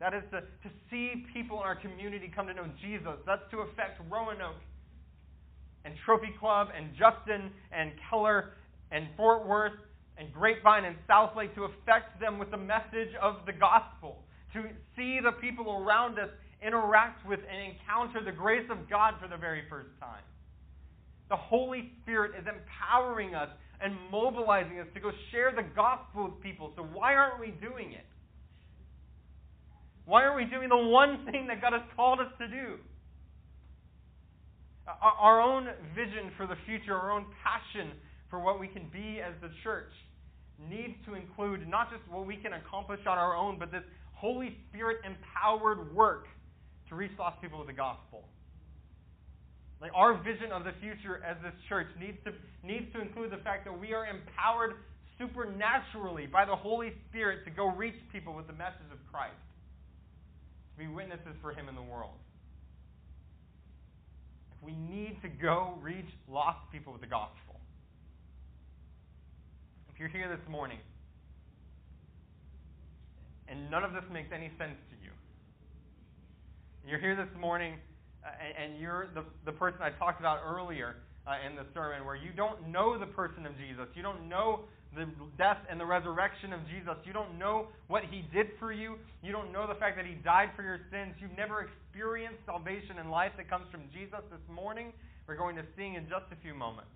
That 0.00 0.14
is 0.14 0.22
to, 0.32 0.40
to 0.40 0.68
see 0.90 1.26
people 1.32 1.60
in 1.60 1.64
our 1.64 1.76
community 1.76 2.32
come 2.34 2.46
to 2.46 2.54
know 2.54 2.66
Jesus. 2.80 3.20
That's 3.26 3.44
to 3.52 3.60
affect 3.68 4.00
Roanoke 4.10 4.56
and 5.84 5.94
Trophy 6.04 6.32
Club 6.40 6.68
and 6.76 6.88
Justin 6.96 7.52
and 7.70 7.92
Keller 8.08 8.56
and 8.90 9.06
Fort 9.16 9.46
Worth 9.46 9.76
and 10.16 10.32
Grapevine 10.32 10.84
and 10.84 10.96
Southlake 11.08 11.54
to 11.54 11.64
affect 11.64 12.18
them 12.18 12.38
with 12.38 12.50
the 12.50 12.56
message 12.56 13.12
of 13.20 13.44
the 13.46 13.52
gospel. 13.52 14.24
To 14.54 14.64
see 14.96 15.20
the 15.22 15.32
people 15.32 15.84
around 15.84 16.18
us 16.18 16.28
interact 16.64 17.26
with 17.26 17.40
and 17.40 17.72
encounter 17.72 18.24
the 18.24 18.32
grace 18.32 18.66
of 18.70 18.88
God 18.88 19.14
for 19.20 19.28
the 19.28 19.36
very 19.36 19.62
first 19.68 19.90
time. 20.00 20.24
The 21.28 21.36
Holy 21.36 21.92
Spirit 22.02 22.32
is 22.38 22.44
empowering 22.48 23.34
us 23.34 23.48
and 23.80 23.94
mobilizing 24.10 24.80
us 24.80 24.88
to 24.94 25.00
go 25.00 25.10
share 25.30 25.52
the 25.54 25.62
gospel 25.74 26.24
with 26.24 26.40
people. 26.42 26.72
So 26.76 26.82
why 26.82 27.14
aren't 27.14 27.40
we 27.40 27.52
doing 27.62 27.92
it? 27.92 28.04
Why 30.10 30.26
aren't 30.26 30.42
we 30.42 30.50
doing 30.50 30.68
the 30.68 30.90
one 30.90 31.22
thing 31.30 31.46
that 31.46 31.62
God 31.62 31.70
has 31.72 31.86
called 31.94 32.18
us 32.18 32.34
to 32.42 32.48
do? 32.50 32.82
Our 34.90 35.40
own 35.40 35.70
vision 35.94 36.34
for 36.36 36.50
the 36.50 36.58
future, 36.66 36.98
our 36.98 37.14
own 37.14 37.26
passion 37.46 37.94
for 38.26 38.42
what 38.42 38.58
we 38.58 38.66
can 38.66 38.90
be 38.90 39.22
as 39.22 39.38
the 39.38 39.54
church 39.62 39.94
needs 40.58 40.98
to 41.06 41.14
include 41.14 41.62
not 41.70 41.94
just 41.94 42.02
what 42.10 42.26
we 42.26 42.34
can 42.34 42.58
accomplish 42.58 42.98
on 43.06 43.18
our 43.18 43.36
own, 43.36 43.56
but 43.56 43.70
this 43.70 43.86
Holy 44.18 44.58
Spirit 44.66 44.98
empowered 45.06 45.94
work 45.94 46.26
to 46.88 46.96
reach 46.96 47.14
lost 47.16 47.40
people 47.40 47.62
with 47.62 47.68
the 47.68 47.78
gospel. 47.78 48.26
Like 49.80 49.92
our 49.94 50.18
vision 50.18 50.50
of 50.50 50.64
the 50.64 50.74
future 50.82 51.22
as 51.22 51.38
this 51.38 51.54
church 51.68 51.86
needs 52.02 52.18
to 52.26 52.34
needs 52.66 52.90
to 52.98 53.00
include 53.00 53.30
the 53.30 53.42
fact 53.46 53.62
that 53.64 53.78
we 53.78 53.94
are 53.94 54.10
empowered 54.10 54.74
supernaturally 55.22 56.26
by 56.26 56.44
the 56.44 56.56
Holy 56.56 56.98
Spirit 57.08 57.44
to 57.44 57.50
go 57.54 57.70
reach 57.70 57.94
people 58.10 58.34
with 58.34 58.48
the 58.48 58.58
message 58.58 58.90
of 58.90 58.98
Christ 59.06 59.38
be 60.78 60.86
witnesses 60.86 61.36
for 61.42 61.52
him 61.52 61.68
in 61.68 61.74
the 61.74 61.82
world. 61.82 62.16
We 64.62 64.72
need 64.72 65.16
to 65.22 65.28
go 65.28 65.74
reach 65.80 66.08
lost 66.28 66.60
people 66.70 66.92
with 66.92 67.00
the 67.00 67.08
gospel. 67.08 67.60
If 69.92 69.98
you're 69.98 70.08
here 70.08 70.28
this 70.28 70.46
morning 70.50 70.78
and 73.48 73.70
none 73.70 73.84
of 73.84 73.92
this 73.92 74.04
makes 74.12 74.30
any 74.34 74.50
sense 74.58 74.76
to 74.90 74.96
you, 75.02 75.10
you're 76.86 77.00
here 77.00 77.16
this 77.16 77.32
morning 77.38 77.74
uh, 78.24 78.28
and, 78.40 78.72
and, 78.72 78.80
you're 78.80 79.08
the, 79.14 79.24
the 79.46 79.52
person 79.52 79.80
I 79.82 79.90
talked 79.90 80.20
about 80.20 80.40
earlier 80.46 80.96
uh, 81.26 81.36
in 81.46 81.56
the 81.56 81.64
sermon 81.72 82.04
where 82.04 82.16
you 82.16 82.30
don't 82.36 82.68
know 82.68 82.98
the 82.98 83.06
person 83.06 83.46
of 83.46 83.56
Jesus, 83.56 83.86
you 83.94 84.02
don't 84.02 84.28
know 84.28 84.60
the 84.94 85.06
death 85.38 85.58
and 85.70 85.78
the 85.78 85.86
resurrection 85.86 86.52
of 86.52 86.60
Jesus. 86.66 86.98
You 87.04 87.12
don't 87.12 87.38
know 87.38 87.68
what 87.86 88.02
he 88.10 88.26
did 88.34 88.48
for 88.58 88.72
you. 88.72 88.96
You 89.22 89.30
don't 89.30 89.52
know 89.52 89.66
the 89.66 89.78
fact 89.78 89.96
that 89.96 90.06
he 90.06 90.14
died 90.14 90.50
for 90.56 90.62
your 90.62 90.78
sins. 90.90 91.14
You've 91.20 91.36
never 91.36 91.68
experienced 91.68 92.42
salvation 92.46 92.98
and 92.98 93.10
life 93.10 93.32
that 93.36 93.48
comes 93.48 93.66
from 93.70 93.82
Jesus. 93.94 94.18
This 94.30 94.42
morning, 94.50 94.92
we're 95.26 95.38
going 95.38 95.54
to 95.56 95.64
sing 95.76 95.94
in 95.94 96.04
just 96.10 96.26
a 96.32 96.38
few 96.42 96.54
moments. 96.54 96.90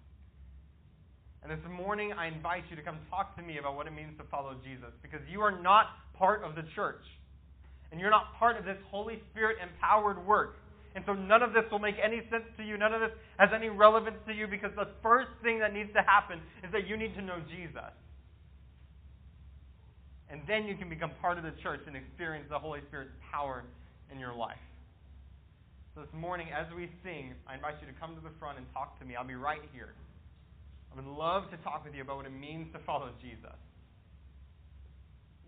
And 1.45 1.53
this 1.53 1.63
morning, 1.71 2.13
I 2.17 2.27
invite 2.27 2.65
you 2.71 2.77
to 2.77 2.83
come 2.83 2.99
talk 3.11 3.37
to 3.37 3.43
me 3.43 3.59
about 3.59 3.77
what 3.77 3.87
it 3.87 3.93
means 3.93 4.17
to 4.19 4.25
follow 4.31 4.57
Jesus 4.65 4.91
because 5.03 5.21
you 5.31 5.43
are 5.43 5.53
not 5.53 5.95
part 6.17 6.43
of 6.43 6.57
the 6.57 6.65
church. 6.75 7.05
And 7.93 8.01
you're 8.01 8.11
not 8.11 8.35
part 8.41 8.57
of 8.57 8.65
this 8.65 8.79
Holy 8.91 9.23
Spirit 9.31 9.59
empowered 9.63 10.27
work. 10.27 10.57
And 10.95 11.03
so 11.07 11.13
none 11.13 11.43
of 11.43 11.53
this 11.53 11.65
will 11.73 11.83
make 11.83 11.97
any 11.99 12.23
sense 12.31 12.47
to 12.57 12.63
you. 12.63 12.79
None 12.79 12.95
of 12.95 13.01
this 13.01 13.11
has 13.39 13.51
any 13.51 13.69
relevance 13.69 14.17
to 14.27 14.33
you 14.33 14.47
because 14.47 14.71
the 14.77 14.87
first 15.03 15.31
thing 15.43 15.59
that 15.59 15.75
needs 15.75 15.91
to 15.95 16.03
happen 16.03 16.39
is 16.63 16.71
that 16.71 16.87
you 16.87 16.97
need 16.97 17.15
to 17.17 17.23
know 17.23 17.43
Jesus. 17.51 17.91
And 20.31 20.41
then 20.47 20.65
you 20.65 20.77
can 20.77 20.89
become 20.89 21.11
part 21.21 21.37
of 21.37 21.45
the 21.45 21.55
church 21.63 21.83
and 21.87 21.97
experience 21.97 22.47
the 22.49 22.59
Holy 22.59 22.81
Spirit's 22.89 23.15
power 23.31 23.65
in 24.11 24.19
your 24.19 24.35
life. 24.35 24.63
So 25.95 26.03
this 26.03 26.15
morning, 26.15 26.49
as 26.55 26.67
we 26.75 26.91
sing, 27.03 27.35
I 27.47 27.55
invite 27.55 27.75
you 27.83 27.87
to 27.87 27.97
come 27.99 28.15
to 28.15 28.23
the 28.23 28.35
front 28.39 28.59
and 28.59 28.67
talk 28.73 28.99
to 28.99 29.05
me. 29.05 29.15
I'll 29.15 29.27
be 29.27 29.35
right 29.35 29.63
here. 29.75 29.95
I 30.93 30.97
would 30.97 31.07
love 31.07 31.51
to 31.51 31.57
talk 31.59 31.85
with 31.85 31.95
you 31.95 32.03
about 32.03 32.19
what 32.19 32.27
it 32.27 32.35
means 32.35 32.71
to 32.73 32.79
follow 32.87 33.11
Jesus. 33.21 33.59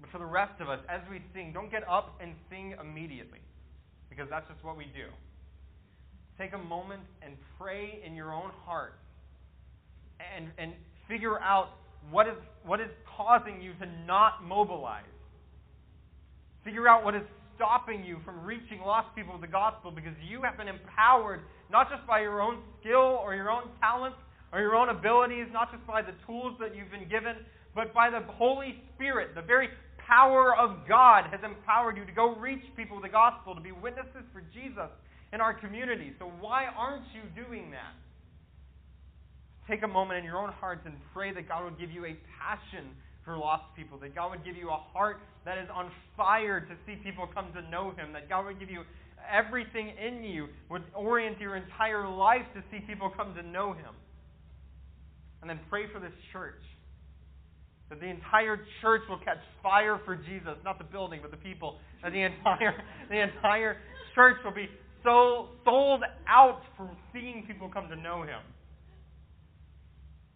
But 0.01 0.11
for 0.11 0.19
the 0.19 0.27
rest 0.27 0.61
of 0.61 0.69
us, 0.69 0.81
as 0.91 1.01
we 1.11 1.23
sing, 1.35 1.53
don't 1.55 1.71
get 1.71 1.87
up 1.89 2.19
and 2.21 2.35
sing 2.51 2.75
immediately 2.79 3.41
because 4.11 4.27
that's 4.31 4.47
just 4.51 4.63
what 4.63 4.77
we 4.77 4.87
do 4.95 5.07
take 6.39 6.53
a 6.53 6.59
moment 6.59 7.03
and 7.23 7.35
pray 7.59 8.03
in 8.05 8.15
your 8.15 8.33
own 8.33 8.51
heart 8.65 8.95
and, 10.21 10.51
and 10.59 10.73
figure 11.09 11.41
out 11.41 11.71
what 12.11 12.27
is, 12.27 12.37
what 12.65 12.81
is 12.81 12.91
causing 13.17 13.61
you 13.61 13.73
to 13.75 13.87
not 14.07 14.45
mobilize. 14.45 15.05
Figure 16.65 16.89
out 16.89 17.05
what 17.05 17.15
is 17.15 17.23
stopping 17.57 18.05
you 18.05 18.19
from 18.25 18.45
reaching 18.45 18.81
lost 18.81 19.09
people 19.17 19.33
with 19.33 19.41
the 19.41 19.49
gospel 19.49 19.91
because 19.91 20.13
you 20.29 20.43
have 20.43 20.57
been 20.57 20.69
empowered 20.69 21.41
not 21.71 21.89
just 21.91 22.07
by 22.07 22.21
your 22.21 22.41
own 22.41 22.59
skill 22.81 23.19
or 23.23 23.35
your 23.35 23.51
own 23.51 23.65
talents 23.81 24.19
or 24.53 24.61
your 24.61 24.77
own 24.77 24.91
abilities, 24.91 25.47
not 25.53 25.73
just 25.73 25.85
by 25.87 26.03
the 26.03 26.13
tools 26.27 26.55
that 26.61 26.77
you've 26.77 26.91
been 26.91 27.09
given, 27.09 27.35
but 27.75 27.93
by 27.95 28.11
the 28.11 28.21
Holy 28.33 28.83
Spirit. 28.95 29.35
The 29.35 29.43
very 29.43 29.69
power 29.99 30.55
of 30.57 30.87
God 30.89 31.25
has 31.33 31.41
empowered 31.43 31.97
you 31.97 32.05
to 32.05 32.13
go 32.13 32.37
reach 32.37 32.63
people 32.77 32.97
with 32.97 33.05
the 33.05 33.13
gospel, 33.13 33.55
to 33.55 33.61
be 33.61 33.73
witnesses 33.73 34.23
for 34.33 34.43
Jesus 34.55 34.91
in 35.37 35.43
our 35.43 35.53
community. 35.53 36.15
So 36.19 36.33
why 36.41 36.65
aren't 36.65 37.05
you 37.13 37.21
doing 37.45 37.71
that? 37.71 37.93
Take 39.69 39.83
a 39.83 39.89
moment 39.89 40.19
in 40.19 40.25
your 40.25 40.39
own 40.39 40.49
hearts 40.49 40.81
and 40.87 40.95
pray 41.13 41.31
that 41.35 41.47
God 41.47 41.65
would 41.65 41.79
give 41.79 41.91
you 41.91 42.07
a 42.07 42.17
passion 42.41 42.89
for 43.23 43.37
lost 43.37 43.65
people, 43.77 43.99
that 43.99 44.15
God 44.15 44.31
would 44.31 44.45
give 44.47 44.57
you 44.57 44.71
a 44.71 44.81
heart 44.95 45.19
that 45.45 45.59
is 45.59 45.69
on 45.75 45.91
fire 46.17 46.61
to 46.61 46.75
see 46.87 46.97
people 47.05 47.29
come 47.35 47.53
to 47.53 47.61
know 47.69 47.91
Him, 47.91 48.15
that 48.15 48.31
God 48.31 48.47
would 48.47 48.59
give 48.59 48.71
you 48.71 48.81
everything 49.31 49.93
in 50.01 50.25
you, 50.25 50.47
would 50.71 50.85
orient 50.95 51.39
your 51.39 51.57
entire 51.57 52.09
life 52.09 52.47
to 52.55 52.63
see 52.71 52.81
people 52.87 53.13
come 53.15 53.35
to 53.35 53.43
know 53.43 53.75
Him. 53.75 53.93
And 55.43 55.51
then 55.51 55.61
pray 55.69 55.85
for 55.93 56.01
this 56.01 56.17
church. 56.33 56.65
That 57.91 58.01
the 58.01 58.07
entire 58.09 58.57
church 58.81 59.03
will 59.07 59.19
catch 59.19 59.43
fire 59.63 60.01
for 60.07 60.17
Jesus, 60.17 60.57
not 60.65 60.79
the 60.79 60.85
building, 60.85 61.21
but 61.21 61.31
the 61.31 61.37
people. 61.37 61.77
That 62.03 62.13
the 62.13 62.23
entire, 62.23 62.73
the 63.11 63.21
entire 63.21 63.77
church 64.15 64.39
will 64.43 64.55
be 64.55 64.67
so 65.07 65.47
sold 65.65 66.03
out 66.27 66.63
for 66.77 66.91
seeing 67.13 67.45
people 67.47 67.71
come 67.71 67.89
to 67.89 67.97
know 67.97 68.23
him. 68.23 68.43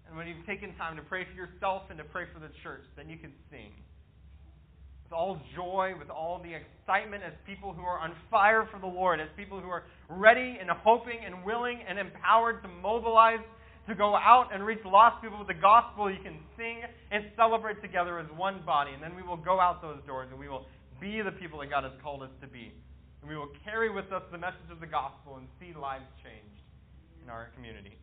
And 0.06 0.16
when 0.16 0.28
you've 0.28 0.46
taken 0.46 0.74
time 0.76 0.96
to 0.96 1.02
pray 1.02 1.26
for 1.26 1.34
yourself 1.34 1.82
and 1.90 1.98
to 1.98 2.04
pray 2.04 2.24
for 2.32 2.38
the 2.38 2.50
church, 2.62 2.82
then 2.96 3.10
you 3.10 3.18
can 3.18 3.32
sing. 3.50 3.74
With 5.04 5.12
all 5.12 5.40
joy, 5.56 5.94
with 5.98 6.08
all 6.08 6.40
the 6.42 6.54
excitement, 6.54 7.24
as 7.26 7.32
people 7.46 7.72
who 7.72 7.82
are 7.82 7.98
on 7.98 8.12
fire 8.30 8.68
for 8.70 8.78
the 8.78 8.86
Lord, 8.86 9.18
as 9.20 9.26
people 9.36 9.60
who 9.60 9.68
are 9.68 9.82
ready 10.08 10.58
and 10.60 10.70
hoping 10.70 11.18
and 11.26 11.44
willing 11.44 11.80
and 11.88 11.98
empowered 11.98 12.62
to 12.62 12.68
mobilize 12.68 13.42
to 13.88 13.94
go 13.96 14.14
out 14.14 14.54
and 14.54 14.64
reach 14.64 14.84
lost 14.84 15.20
people 15.20 15.38
with 15.38 15.48
the 15.48 15.54
gospel, 15.54 16.10
you 16.10 16.22
can 16.22 16.38
sing 16.56 16.82
and 17.10 17.24
celebrate 17.34 17.82
together 17.82 18.20
as 18.20 18.26
one 18.36 18.62
body. 18.64 18.92
And 18.94 19.02
then 19.02 19.16
we 19.16 19.22
will 19.22 19.36
go 19.36 19.58
out 19.58 19.82
those 19.82 19.98
doors 20.06 20.28
and 20.30 20.38
we 20.38 20.48
will 20.48 20.66
be 21.00 21.22
the 21.22 21.32
people 21.32 21.58
that 21.58 21.70
God 21.70 21.82
has 21.82 21.92
called 22.02 22.22
us 22.22 22.30
to 22.40 22.46
be. 22.46 22.72
And 23.20 23.30
we 23.30 23.36
will 23.36 23.52
carry 23.64 23.90
with 23.90 24.12
us 24.12 24.22
the 24.32 24.38
message 24.38 24.70
of 24.70 24.80
the 24.80 24.86
gospel 24.86 25.36
and 25.36 25.46
see 25.60 25.76
lives 25.78 26.08
changed 26.24 26.64
in 27.22 27.30
our 27.30 27.50
community. 27.54 27.96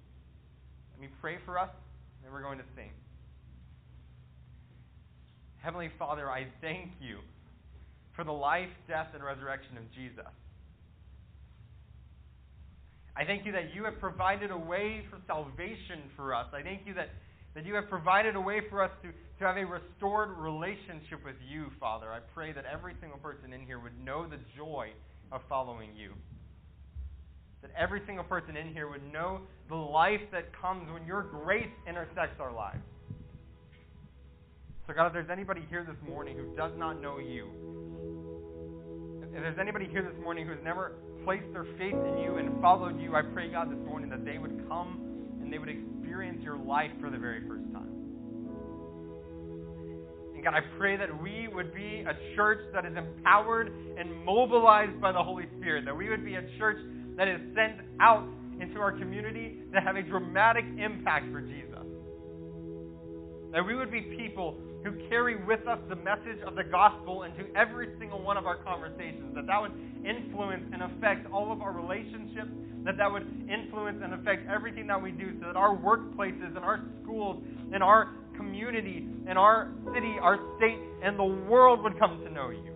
Let 0.94 1.02
me 1.02 1.10
pray 1.22 1.38
for 1.46 1.60
us, 1.60 1.70
and 1.70 2.26
then 2.26 2.34
we're 2.34 2.44
going 2.44 2.60
to 2.60 2.70
sing. 2.76 2.92
Heavenly 5.58 5.90
Father, 5.98 6.30
I 6.30 6.48
thank 6.62 6.92
you 7.02 7.20
for 8.16 8.24
the 8.24 8.32
life, 8.32 8.70
death, 8.88 9.08
and 9.14 9.24
resurrection 9.24 9.78
of 9.78 9.84
Jesus. 9.94 10.26
I 13.16 13.26
thank 13.26 13.46
you 13.46 13.52
that 13.54 13.74
you 13.74 13.84
have 13.84 14.00
provided 14.00 14.52
a 14.52 14.58
way 14.58 15.04
for 15.10 15.18
salvation 15.26 16.06
for 16.16 16.36
us. 16.36 16.46
I 16.54 16.62
thank 16.62 16.86
you 16.86 16.94
that, 16.94 17.10
that 17.56 17.66
you 17.66 17.74
have 17.74 17.90
provided 17.90 18.36
a 18.36 18.42
way 18.42 18.62
for 18.70 18.84
us 18.84 18.92
to, 19.02 19.10
to 19.10 19.46
have 19.46 19.58
a 19.58 19.66
restored 19.66 20.38
relationship 20.38 21.26
with 21.26 21.36
you, 21.48 21.68
Father. 21.80 22.14
I 22.14 22.20
pray 22.34 22.54
that 22.54 22.66
every 22.66 22.94
single 23.02 23.18
person 23.18 23.54
in 23.54 23.66
here 23.66 23.80
would 23.80 23.98
know 24.06 24.28
the 24.28 24.38
joy 24.56 24.90
of 25.32 25.42
following 25.50 25.90
you. 25.96 26.14
That 27.62 27.72
every 27.78 28.02
single 28.06 28.24
person 28.24 28.56
in 28.56 28.74
here 28.74 28.90
would 28.90 29.12
know 29.12 29.42
the 29.70 29.76
life 29.76 30.22
that 30.32 30.46
comes 30.60 30.90
when 30.92 31.06
your 31.06 31.24
grace 31.24 31.70
intersects 31.88 32.40
our 32.40 32.54
lives. 32.54 32.84
So, 34.88 34.94
God, 34.94 35.08
if 35.08 35.14
there's 35.14 35.30
anybody 35.30 35.66
here 35.70 35.86
this 35.86 35.98
morning 36.10 36.38
who 36.38 36.56
does 36.56 36.72
not 36.78 37.02
know 37.02 37.20
you, 37.20 37.50
if 39.38 39.44
there's 39.44 39.60
anybody 39.60 39.86
here 39.92 40.02
this 40.02 40.20
morning 40.24 40.46
who 40.48 40.54
has 40.54 40.64
never 40.64 40.94
placed 41.26 41.52
their 41.54 41.66
faith 41.78 41.94
in 41.94 42.18
you 42.18 42.38
and 42.38 42.60
followed 42.62 43.00
you, 43.00 43.16
I 43.16 43.22
pray, 43.22 43.52
God, 43.52 43.70
this 43.70 43.86
morning 43.86 44.10
that 44.10 44.24
they 44.26 44.38
would 44.38 44.66
come 44.68 45.38
and 45.42 45.54
they 45.54 45.60
would 45.60 45.70
experience 45.70 46.42
your 46.42 46.58
life 46.58 46.90
for 47.00 47.10
the 47.10 47.18
very 47.18 47.46
first 47.48 47.66
time. 47.72 47.77
God, 50.48 50.56
I 50.56 50.78
pray 50.78 50.96
that 50.96 51.10
we 51.22 51.50
would 51.54 51.74
be 51.74 52.06
a 52.08 52.16
church 52.38 52.60
that 52.74 52.86
is 52.86 52.96
empowered 52.96 53.68
and 54.00 54.24
mobilized 54.24 55.02
by 55.02 55.12
the 55.12 55.22
Holy 55.22 55.44
Spirit, 55.58 55.84
that 55.84 55.96
we 55.96 56.08
would 56.08 56.24
be 56.24 56.36
a 56.36 56.44
church 56.58 56.78
that 57.18 57.28
is 57.28 57.42
sent 57.54 57.82
out 58.00 58.24
into 58.62 58.80
our 58.80 58.94
community 58.94 59.60
to 59.74 59.82
have 59.82 59.98
a 59.98 60.04
dramatic 60.04 60.64
impact 60.80 61.30
for 61.34 61.42
Jesus. 61.42 61.84
That 63.52 63.66
we 63.66 63.76
would 63.76 63.92
be 63.92 64.00
people 64.16 64.56
who 64.86 64.92
carry 65.10 65.36
with 65.44 65.68
us 65.68 65.80
the 65.90 65.98
message 65.98 66.40
of 66.46 66.56
the 66.56 66.64
gospel 66.64 67.24
into 67.24 67.44
every 67.54 67.90
single 68.00 68.22
one 68.22 68.38
of 68.38 68.46
our 68.46 68.64
conversations. 68.64 69.36
That 69.36 69.48
that 69.48 69.62
would 69.62 69.74
influence 70.08 70.64
and 70.72 70.82
affect 70.84 71.30
all 71.30 71.52
of 71.52 71.62
our 71.62 71.74
relationships. 71.74 72.52
That 72.86 72.96
that 72.96 73.12
would 73.12 73.28
influence 73.52 74.00
and 74.02 74.14
affect 74.14 74.48
everything 74.50 74.88
that 74.88 75.02
we 75.02 75.12
do. 75.12 75.36
So 75.42 75.48
that 75.48 75.58
our 75.58 75.76
workplaces 75.76 76.56
and 76.56 76.64
our 76.64 76.86
schools 77.04 77.44
and 77.74 77.84
our 77.84 78.16
community 78.38 79.06
and 79.28 79.38
our 79.38 79.72
city, 79.94 80.16
our 80.22 80.38
state, 80.58 80.80
and 81.04 81.18
the 81.20 81.24
world 81.50 81.84
would 81.84 82.00
come 82.00 82.20
to 82.24 82.32
know 82.32 82.50
you. 82.50 82.74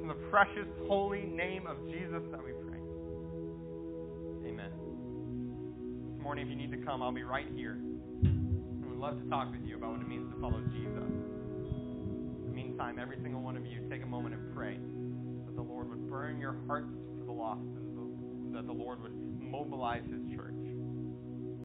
In 0.00 0.08
the 0.08 0.14
precious, 0.30 0.66
holy 0.88 1.22
name 1.22 1.66
of 1.66 1.76
Jesus 1.86 2.22
that 2.32 2.42
we 2.42 2.52
pray. 2.66 2.78
Amen. 4.50 4.70
This 6.12 6.22
morning, 6.22 6.46
if 6.46 6.50
you 6.50 6.56
need 6.56 6.72
to 6.72 6.84
come, 6.84 7.02
I'll 7.02 7.12
be 7.12 7.22
right 7.22 7.46
here 7.54 7.78
We 8.22 8.88
would 8.88 8.98
love 8.98 9.22
to 9.22 9.28
talk 9.28 9.52
with 9.52 9.62
you 9.64 9.76
about 9.76 9.92
what 9.92 10.00
it 10.00 10.08
means 10.08 10.32
to 10.34 10.40
follow 10.40 10.60
Jesus. 10.72 11.04
In 11.06 12.44
the 12.46 12.52
meantime, 12.54 12.98
every 12.98 13.18
single 13.22 13.42
one 13.42 13.56
of 13.56 13.64
you, 13.66 13.80
take 13.90 14.02
a 14.02 14.06
moment 14.06 14.34
and 14.34 14.54
pray 14.54 14.78
that 15.46 15.54
the 15.54 15.62
Lord 15.62 15.88
would 15.90 16.08
burn 16.10 16.40
your 16.40 16.56
hearts 16.66 16.88
for 17.18 17.24
the 17.24 17.32
lost 17.32 17.60
and 17.60 18.54
that 18.54 18.66
the 18.66 18.72
Lord 18.72 19.00
would 19.02 19.12
mobilize 19.40 20.02
his 20.10 20.36
church. 20.36 20.57